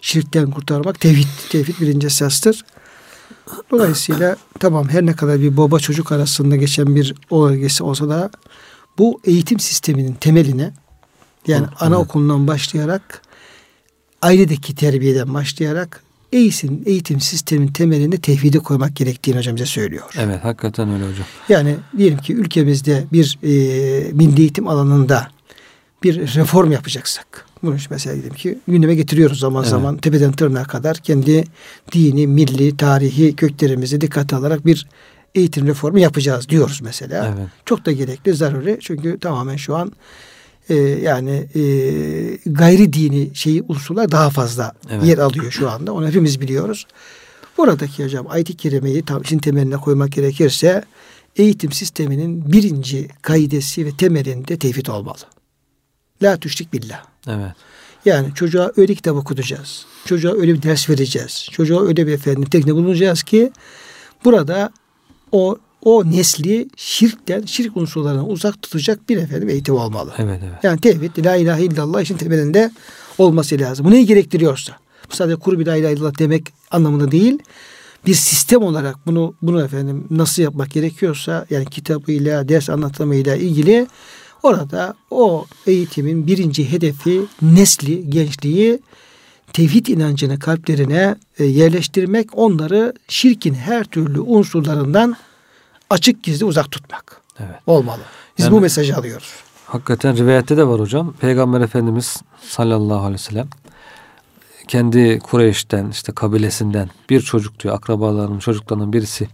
Şirkten 0.00 0.50
kurtarmak 0.50 1.00
tevhid, 1.00 1.26
tevhid 1.50 1.80
birinci 1.80 2.06
esastır. 2.06 2.64
Dolayısıyla 3.70 4.36
tamam 4.60 4.88
her 4.88 5.06
ne 5.06 5.12
kadar 5.16 5.40
bir 5.40 5.56
baba 5.56 5.78
çocuk 5.78 6.12
arasında 6.12 6.56
geçen 6.56 6.96
bir 6.96 7.14
olgesi 7.30 7.84
olsa 7.84 8.08
da 8.08 8.30
bu 8.98 9.20
eğitim 9.24 9.60
sisteminin 9.60 10.12
temeline 10.12 10.72
yani 11.46 11.66
Evet. 11.68 11.82
anaokulundan 11.82 12.46
başlayarak 12.46 13.22
ailedeki 14.22 14.74
terbiyeden 14.74 15.34
başlayarak 15.34 16.02
eğitim, 16.32 16.82
eğitim 16.86 17.20
sistemin 17.20 17.68
temeline 17.68 18.16
tevhidi 18.16 18.58
koymak 18.58 18.96
gerektiğini 18.96 19.36
hocam 19.36 19.56
bize 19.56 19.66
söylüyor. 19.66 20.04
Evet 20.18 20.44
hakikaten 20.44 20.92
öyle 20.92 21.04
hocam. 21.04 21.26
Yani 21.48 21.76
diyelim 21.96 22.18
ki 22.18 22.34
ülkemizde 22.34 23.04
bir 23.12 23.38
e, 23.42 23.48
milli 24.12 24.40
eğitim 24.40 24.68
alanında 24.68 25.28
bir 26.04 26.34
reform 26.34 26.72
yapacaksak 26.72 27.46
bunu 27.62 27.76
mesela 27.90 28.14
diyelim 28.14 28.34
ki 28.34 28.58
gündeme 28.68 28.94
getiriyoruz 28.94 29.38
zaman 29.38 29.62
Evet. 29.62 29.70
zaman 29.70 29.96
tepeden 29.96 30.32
tırnağa 30.32 30.64
kadar 30.64 30.96
kendi 30.96 31.44
dini, 31.92 32.26
milli, 32.26 32.76
tarihi 32.76 33.36
köklerimizi 33.36 34.00
dikkate 34.00 34.36
alarak 34.36 34.66
bir 34.66 34.86
eğitim 35.34 35.66
reformu 35.66 35.98
yapacağız 35.98 36.48
diyoruz 36.48 36.80
mesela. 36.82 37.34
Evet. 37.36 37.48
Çok 37.64 37.86
da 37.86 37.92
gerekli, 37.92 38.34
zaruri. 38.34 38.78
Çünkü 38.80 39.18
tamamen 39.18 39.56
şu 39.56 39.76
an 39.76 39.92
e, 40.68 40.74
yani 40.76 41.46
e, 41.54 41.62
gayri 42.46 42.92
dini 42.92 43.30
şeyi 43.34 43.62
unsurlar 43.68 44.10
daha 44.10 44.30
fazla 44.30 44.72
Evet. 44.90 45.04
yer 45.04 45.18
alıyor 45.18 45.50
şu 45.50 45.70
anda. 45.70 45.92
Onu 45.92 46.06
hepimiz 46.06 46.40
biliyoruz. 46.40 46.86
Buradaki 47.58 48.04
hocam 48.04 48.26
ayet-i 48.28 48.56
kerimeyi 48.56 49.02
tam 49.02 49.22
işin 49.22 49.38
temeline 49.38 49.76
koymak 49.76 50.12
gerekirse 50.12 50.84
eğitim 51.36 51.72
sisteminin 51.72 52.52
birinci 52.52 53.08
kaidesi 53.22 53.86
ve 53.86 53.90
temelinde 53.96 54.56
tevhid 54.56 54.86
olmalı. 54.86 55.33
La 56.22 56.36
tüşrik 56.36 56.72
billah. 56.72 57.04
Evet. 57.28 57.52
Yani 58.04 58.34
çocuğa 58.34 58.72
öyle 58.76 58.94
kitap 58.94 59.16
okutacağız. 59.16 59.86
Çocuğa 60.04 60.32
öyle 60.32 60.54
bir 60.54 60.62
ders 60.62 60.90
vereceğiz. 60.90 61.48
Çocuğa 61.50 61.82
öyle 61.82 62.06
bir 62.06 62.12
efendim 62.12 62.44
tekne 62.44 62.74
bulunacağız 62.74 63.22
ki 63.22 63.52
burada 64.24 64.70
o 65.32 65.58
o 65.84 66.10
nesli 66.10 66.68
şirkten, 66.76 67.42
şirk 67.42 67.76
unsurlarından 67.76 68.30
uzak 68.30 68.62
tutacak 68.62 69.08
bir 69.08 69.16
efendim 69.16 69.48
eğitim 69.48 69.74
olmalı. 69.74 70.12
Evet, 70.18 70.40
evet. 70.44 70.58
Yani 70.62 70.80
tevhid, 70.80 71.24
la 71.24 71.36
ilahe 71.36 71.64
illallah 71.64 72.02
işin 72.02 72.16
temelinde 72.16 72.70
olması 73.18 73.58
lazım. 73.58 73.86
Bu 73.86 73.90
neyi 73.90 74.06
gerektiriyorsa. 74.06 74.76
Bu 75.10 75.16
sadece 75.16 75.36
kuru 75.36 75.58
bir 75.58 75.66
la 75.66 75.76
ilahe 75.76 75.92
illallah 75.92 76.18
demek 76.18 76.52
anlamında 76.70 77.10
değil. 77.10 77.38
Bir 78.06 78.14
sistem 78.14 78.62
olarak 78.62 79.06
bunu 79.06 79.34
bunu 79.42 79.64
efendim 79.64 80.06
nasıl 80.10 80.42
yapmak 80.42 80.70
gerekiyorsa 80.70 81.46
yani 81.50 81.66
kitabıyla, 81.66 82.48
ders 82.48 82.70
anlatımıyla 82.70 83.36
ilgili 83.36 83.86
orada 84.54 84.94
o 85.10 85.46
eğitimin 85.66 86.26
birinci 86.26 86.72
hedefi 86.72 87.20
nesli, 87.42 88.10
gençliği 88.10 88.80
tevhid 89.52 89.86
inancını 89.86 90.38
kalplerine 90.38 91.16
e, 91.38 91.44
yerleştirmek, 91.44 92.28
onları 92.38 92.92
şirkin 93.08 93.54
her 93.54 93.84
türlü 93.84 94.20
unsurlarından 94.20 95.16
açık 95.90 96.22
gizli 96.22 96.44
uzak 96.44 96.70
tutmak 96.70 97.20
Evet. 97.40 97.56
olmalı. 97.66 98.00
Biz 98.38 98.44
Yani- 98.44 98.52
bu 98.54 98.60
mesajı 98.60 98.96
alıyoruz. 98.96 99.28
Hakikaten 99.66 100.16
rivayette 100.16 100.56
de 100.56 100.66
var 100.66 100.80
hocam. 100.80 101.12
Peygamber 101.20 101.60
Efendimiz 101.60 102.16
sallallahu 102.48 102.98
aleyhi 102.98 103.12
ve 103.14 103.18
sellem 103.18 103.48
kendi 104.68 105.18
Kureyş'ten 105.18 105.90
işte 105.90 106.12
kabilesinden 106.12 106.90
bir 107.10 107.20
çocuk 107.20 107.60
diyor 107.60 107.74
akrabalarının 107.74 108.38
çocuklarının 108.38 108.92
birisi 108.92 109.28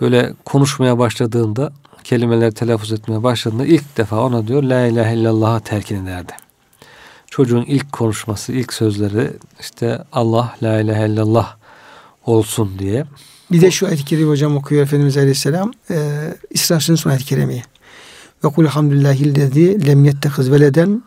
böyle 0.00 0.32
konuşmaya 0.44 0.98
başladığında 0.98 1.72
kelimeler 2.04 2.50
telaffuz 2.50 2.92
etmeye 2.92 3.22
başladığında 3.22 3.66
ilk 3.66 3.96
defa 3.96 4.20
ona 4.20 4.46
diyor 4.46 4.62
la 4.62 4.86
ilahe 4.86 5.14
illallah'a 5.14 5.60
telkin 5.60 6.04
ederdi. 6.04 6.32
Çocuğun 7.30 7.64
ilk 7.64 7.92
konuşması, 7.92 8.52
ilk 8.52 8.72
sözleri 8.72 9.30
işte 9.60 10.04
Allah 10.12 10.56
la 10.62 10.80
ilahe 10.80 11.06
illallah 11.06 11.56
olsun 12.26 12.70
diye. 12.78 13.04
Bir 13.52 13.60
de 13.60 13.70
şu 13.70 13.86
ayet-i 13.86 14.04
kerime 14.04 14.30
hocam 14.30 14.56
okuyor 14.56 14.82
Efendimiz 14.82 15.16
Aleyhisselam. 15.16 15.72
E, 15.90 15.96
İsra 16.50 16.74
Suresinin 16.74 16.96
son 16.96 17.10
ayet-i 17.10 17.26
kerimeyi. 17.26 17.62
Ve 18.44 18.48
kul 18.48 18.66
hamdülillahillezî 18.66 19.86
lem 19.86 20.04
yettehiz 20.04 20.50
veleden 20.50 21.02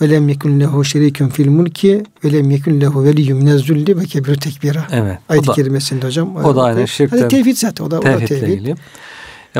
ve 0.00 0.10
lem 0.10 0.28
yekun 0.28 0.60
lehu 0.60 0.84
şerikun 0.84 1.28
fil 1.28 1.50
mulki 1.50 2.02
ve 2.24 2.32
lem 2.32 2.50
yekun 2.50 2.80
lehu 2.80 3.04
veliyyun 3.04 3.38
minezzulli 3.38 4.00
ve 4.00 4.04
kebir 4.04 4.34
tekbira. 4.34 4.84
Evet. 4.92 5.18
Ayet-i 5.28 5.52
kerimesinde 5.52 6.06
hocam. 6.06 6.36
o 6.36 6.56
da 6.56 6.62
aynı 6.62 6.88
şirkten- 6.88 7.28
tevhid 7.28 7.56
zaten 7.56 7.84
o 7.84 7.90
da, 7.90 7.98
o 7.98 8.02
da 8.02 8.10
Tevhidle 8.18 8.26
tevhid. 8.40 8.52
ilgili. 8.52 8.74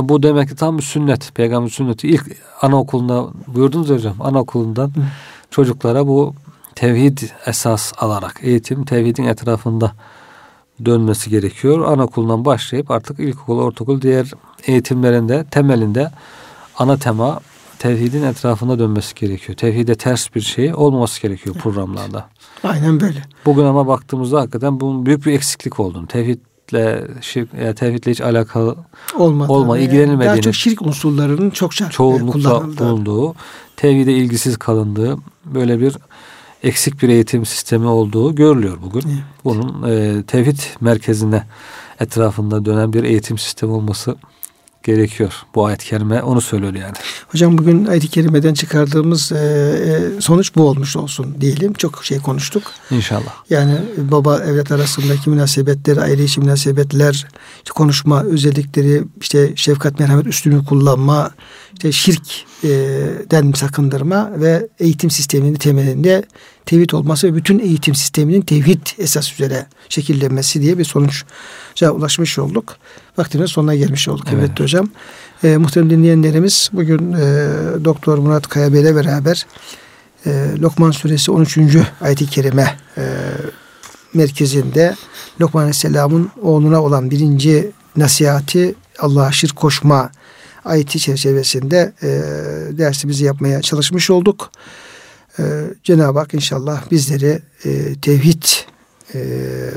Bu 0.00 0.22
demek 0.22 0.48
ki 0.48 0.56
tam 0.56 0.78
bir 0.78 0.82
sünnet. 0.82 1.34
Peygamber 1.34 1.68
sünneti. 1.70 2.08
İlk 2.08 2.24
anaokulunda 2.62 3.26
buyurdunuz 3.46 3.88
hocam. 3.90 4.16
Anaokulundan 4.20 4.86
Hı. 4.88 5.00
çocuklara 5.50 6.06
bu 6.06 6.34
tevhid 6.74 7.18
esas 7.46 7.92
alarak 7.98 8.40
eğitim 8.42 8.84
tevhidin 8.84 9.24
etrafında 9.24 9.92
dönmesi 10.84 11.30
gerekiyor. 11.30 11.92
Anaokulundan 11.92 12.44
başlayıp 12.44 12.90
artık 12.90 13.20
ilkokul, 13.20 13.58
ortaokul 13.58 14.00
diğer 14.02 14.30
eğitimlerinde 14.66 15.44
temelinde 15.50 16.10
ana 16.78 16.96
tema 16.96 17.40
tevhidin 17.78 18.22
etrafında 18.22 18.78
dönmesi 18.78 19.14
gerekiyor. 19.14 19.58
Tevhide 19.58 19.94
ters 19.94 20.34
bir 20.34 20.40
şey 20.40 20.74
olmaması 20.74 21.22
gerekiyor 21.22 21.54
programlarda. 21.56 22.28
Aynen 22.64 23.00
böyle. 23.00 23.22
Bugün 23.46 23.64
ama 23.64 23.86
baktığımızda 23.86 24.40
hakikaten 24.40 24.80
bunun 24.80 25.06
büyük 25.06 25.26
bir 25.26 25.32
eksiklik 25.32 25.80
olduğunu, 25.80 26.06
tevhidle 26.06 27.04
şirk, 27.20 27.54
ya 27.54 27.74
tevhidle 27.74 28.10
hiç 28.10 28.20
alakalı 28.20 28.76
Olmadı. 29.18 29.52
Olma, 29.52 29.78
Yani 29.78 29.88
ilgilenilmediğini- 29.88 30.24
Daha 30.26 30.40
çok 30.40 30.54
şirk 30.54 30.82
unsurlarının 30.82 31.50
çokça 31.50 31.86
e, 31.86 31.90
çoğunlukla 31.90 32.62
bulunduğu, 32.78 33.34
tevhide 33.76 34.12
ilgisiz 34.12 34.56
kalındığı 34.56 35.16
böyle 35.44 35.80
bir 35.80 35.96
eksik 36.62 37.02
bir 37.02 37.08
eğitim 37.08 37.46
sistemi 37.46 37.86
olduğu 37.86 38.34
görülüyor 38.34 38.78
bugün. 38.82 39.02
Evet. 39.08 39.18
Bunun 39.44 39.82
e, 39.90 40.22
tevhid 40.22 40.58
merkezine 40.80 41.46
etrafında 42.00 42.64
dönen 42.64 42.92
bir 42.92 43.04
eğitim 43.04 43.38
sistemi 43.38 43.72
olması 43.72 44.16
gerekiyor. 44.86 45.32
Bu 45.54 45.66
ayet-i 45.66 45.86
kerime 45.86 46.22
onu 46.22 46.40
söylüyor 46.40 46.74
yani. 46.74 46.94
Hocam 47.28 47.58
bugün 47.58 47.86
ayet-i 47.86 48.08
kerimeden 48.08 48.54
çıkardığımız 48.54 49.32
e, 49.32 49.36
e, 49.36 50.20
sonuç 50.20 50.56
bu 50.56 50.68
olmuş 50.68 50.96
olsun 50.96 51.36
diyelim. 51.40 51.72
Çok 51.72 52.04
şey 52.04 52.18
konuştuk. 52.18 52.62
İnşallah. 52.90 53.34
Yani 53.50 53.74
baba 53.98 54.38
evlat 54.38 54.72
arasındaki 54.72 55.30
münasebetler, 55.30 55.96
aile 55.96 56.24
içi 56.24 56.40
münasebetler, 56.40 57.26
konuşma 57.74 58.22
özellikleri, 58.22 59.02
işte 59.20 59.52
şefkat, 59.56 60.00
merhamet 60.00 60.26
üstünü 60.26 60.64
kullanma, 60.64 61.30
işte 61.76 61.92
şirkten 61.92 63.52
sakındırma 63.52 64.30
ve 64.40 64.68
eğitim 64.78 65.10
sisteminin 65.10 65.54
temelinde 65.54 66.24
tevhid 66.66 66.90
olması 66.90 67.26
ve 67.26 67.34
bütün 67.34 67.58
eğitim 67.58 67.94
sisteminin 67.94 68.40
tevhid 68.40 68.86
esas 68.98 69.32
üzere 69.32 69.66
şekillenmesi 69.88 70.62
diye 70.62 70.78
bir 70.78 70.84
sonuca 70.84 71.90
ulaşmış 71.92 72.38
olduk. 72.38 72.76
Vaktinin 73.18 73.46
sonuna 73.46 73.74
gelmiş 73.74 74.08
olduk 74.08 74.26
Evet. 74.32 74.44
evet, 74.48 74.60
hocam. 74.60 74.88
E, 75.44 75.56
muhterem 75.56 75.90
dinleyenlerimiz 75.90 76.70
bugün 76.72 77.12
e, 77.12 77.48
Doktor 77.84 78.18
Murat 78.18 78.48
Kaya 78.48 78.72
Bey 78.72 78.80
ile 78.80 78.94
beraber 78.94 79.46
e, 80.26 80.30
Lokman 80.60 80.90
suresi 80.90 81.30
13. 81.30 81.58
ayet-i 82.00 82.26
kerime 82.26 82.76
e, 82.98 83.02
merkezinde 84.14 84.94
Lokman 85.40 85.62
Aleyhisselam'ın 85.62 86.30
oğluna 86.42 86.82
olan 86.82 87.10
birinci 87.10 87.70
nasihati 87.96 88.74
Allah'a 88.98 89.32
şirk 89.32 89.56
koşma 89.56 90.10
ayeti 90.66 90.98
çerçevesinde 90.98 91.92
e, 92.02 92.08
dersimizi 92.78 93.24
yapmaya 93.24 93.62
çalışmış 93.62 94.10
olduk. 94.10 94.50
E, 95.38 95.42
Cenab-ı 95.84 96.18
Hak 96.18 96.34
inşallah 96.34 96.90
bizleri 96.90 97.38
e, 97.64 97.94
tevhid 98.02 98.42
e, 99.14 99.18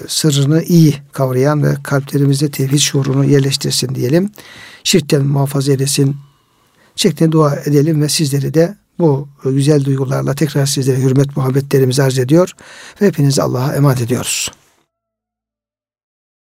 sırrını 0.07 0.63
iyi 0.63 0.95
kavrayan 1.11 1.63
ve 1.63 1.75
kalplerimizde 1.83 2.51
tevhid 2.51 2.79
şuurunu 2.79 3.25
yerleştirsin 3.25 3.95
diyelim. 3.95 4.29
Şirkten 4.83 5.25
muhafaza 5.25 5.71
eylesin 5.71 6.15
şeklinde 6.95 7.31
dua 7.31 7.55
edelim 7.55 8.01
ve 8.01 8.09
sizleri 8.09 8.53
de 8.53 8.75
bu 8.99 9.27
güzel 9.45 9.85
duygularla 9.85 10.33
tekrar 10.33 10.65
sizlere 10.65 10.97
hürmet 10.97 11.37
muhabbetlerimizi 11.37 12.03
arz 12.03 12.19
ediyor 12.19 12.53
ve 13.01 13.07
hepinizi 13.07 13.41
Allah'a 13.41 13.75
emanet 13.75 14.01
ediyoruz. 14.01 14.51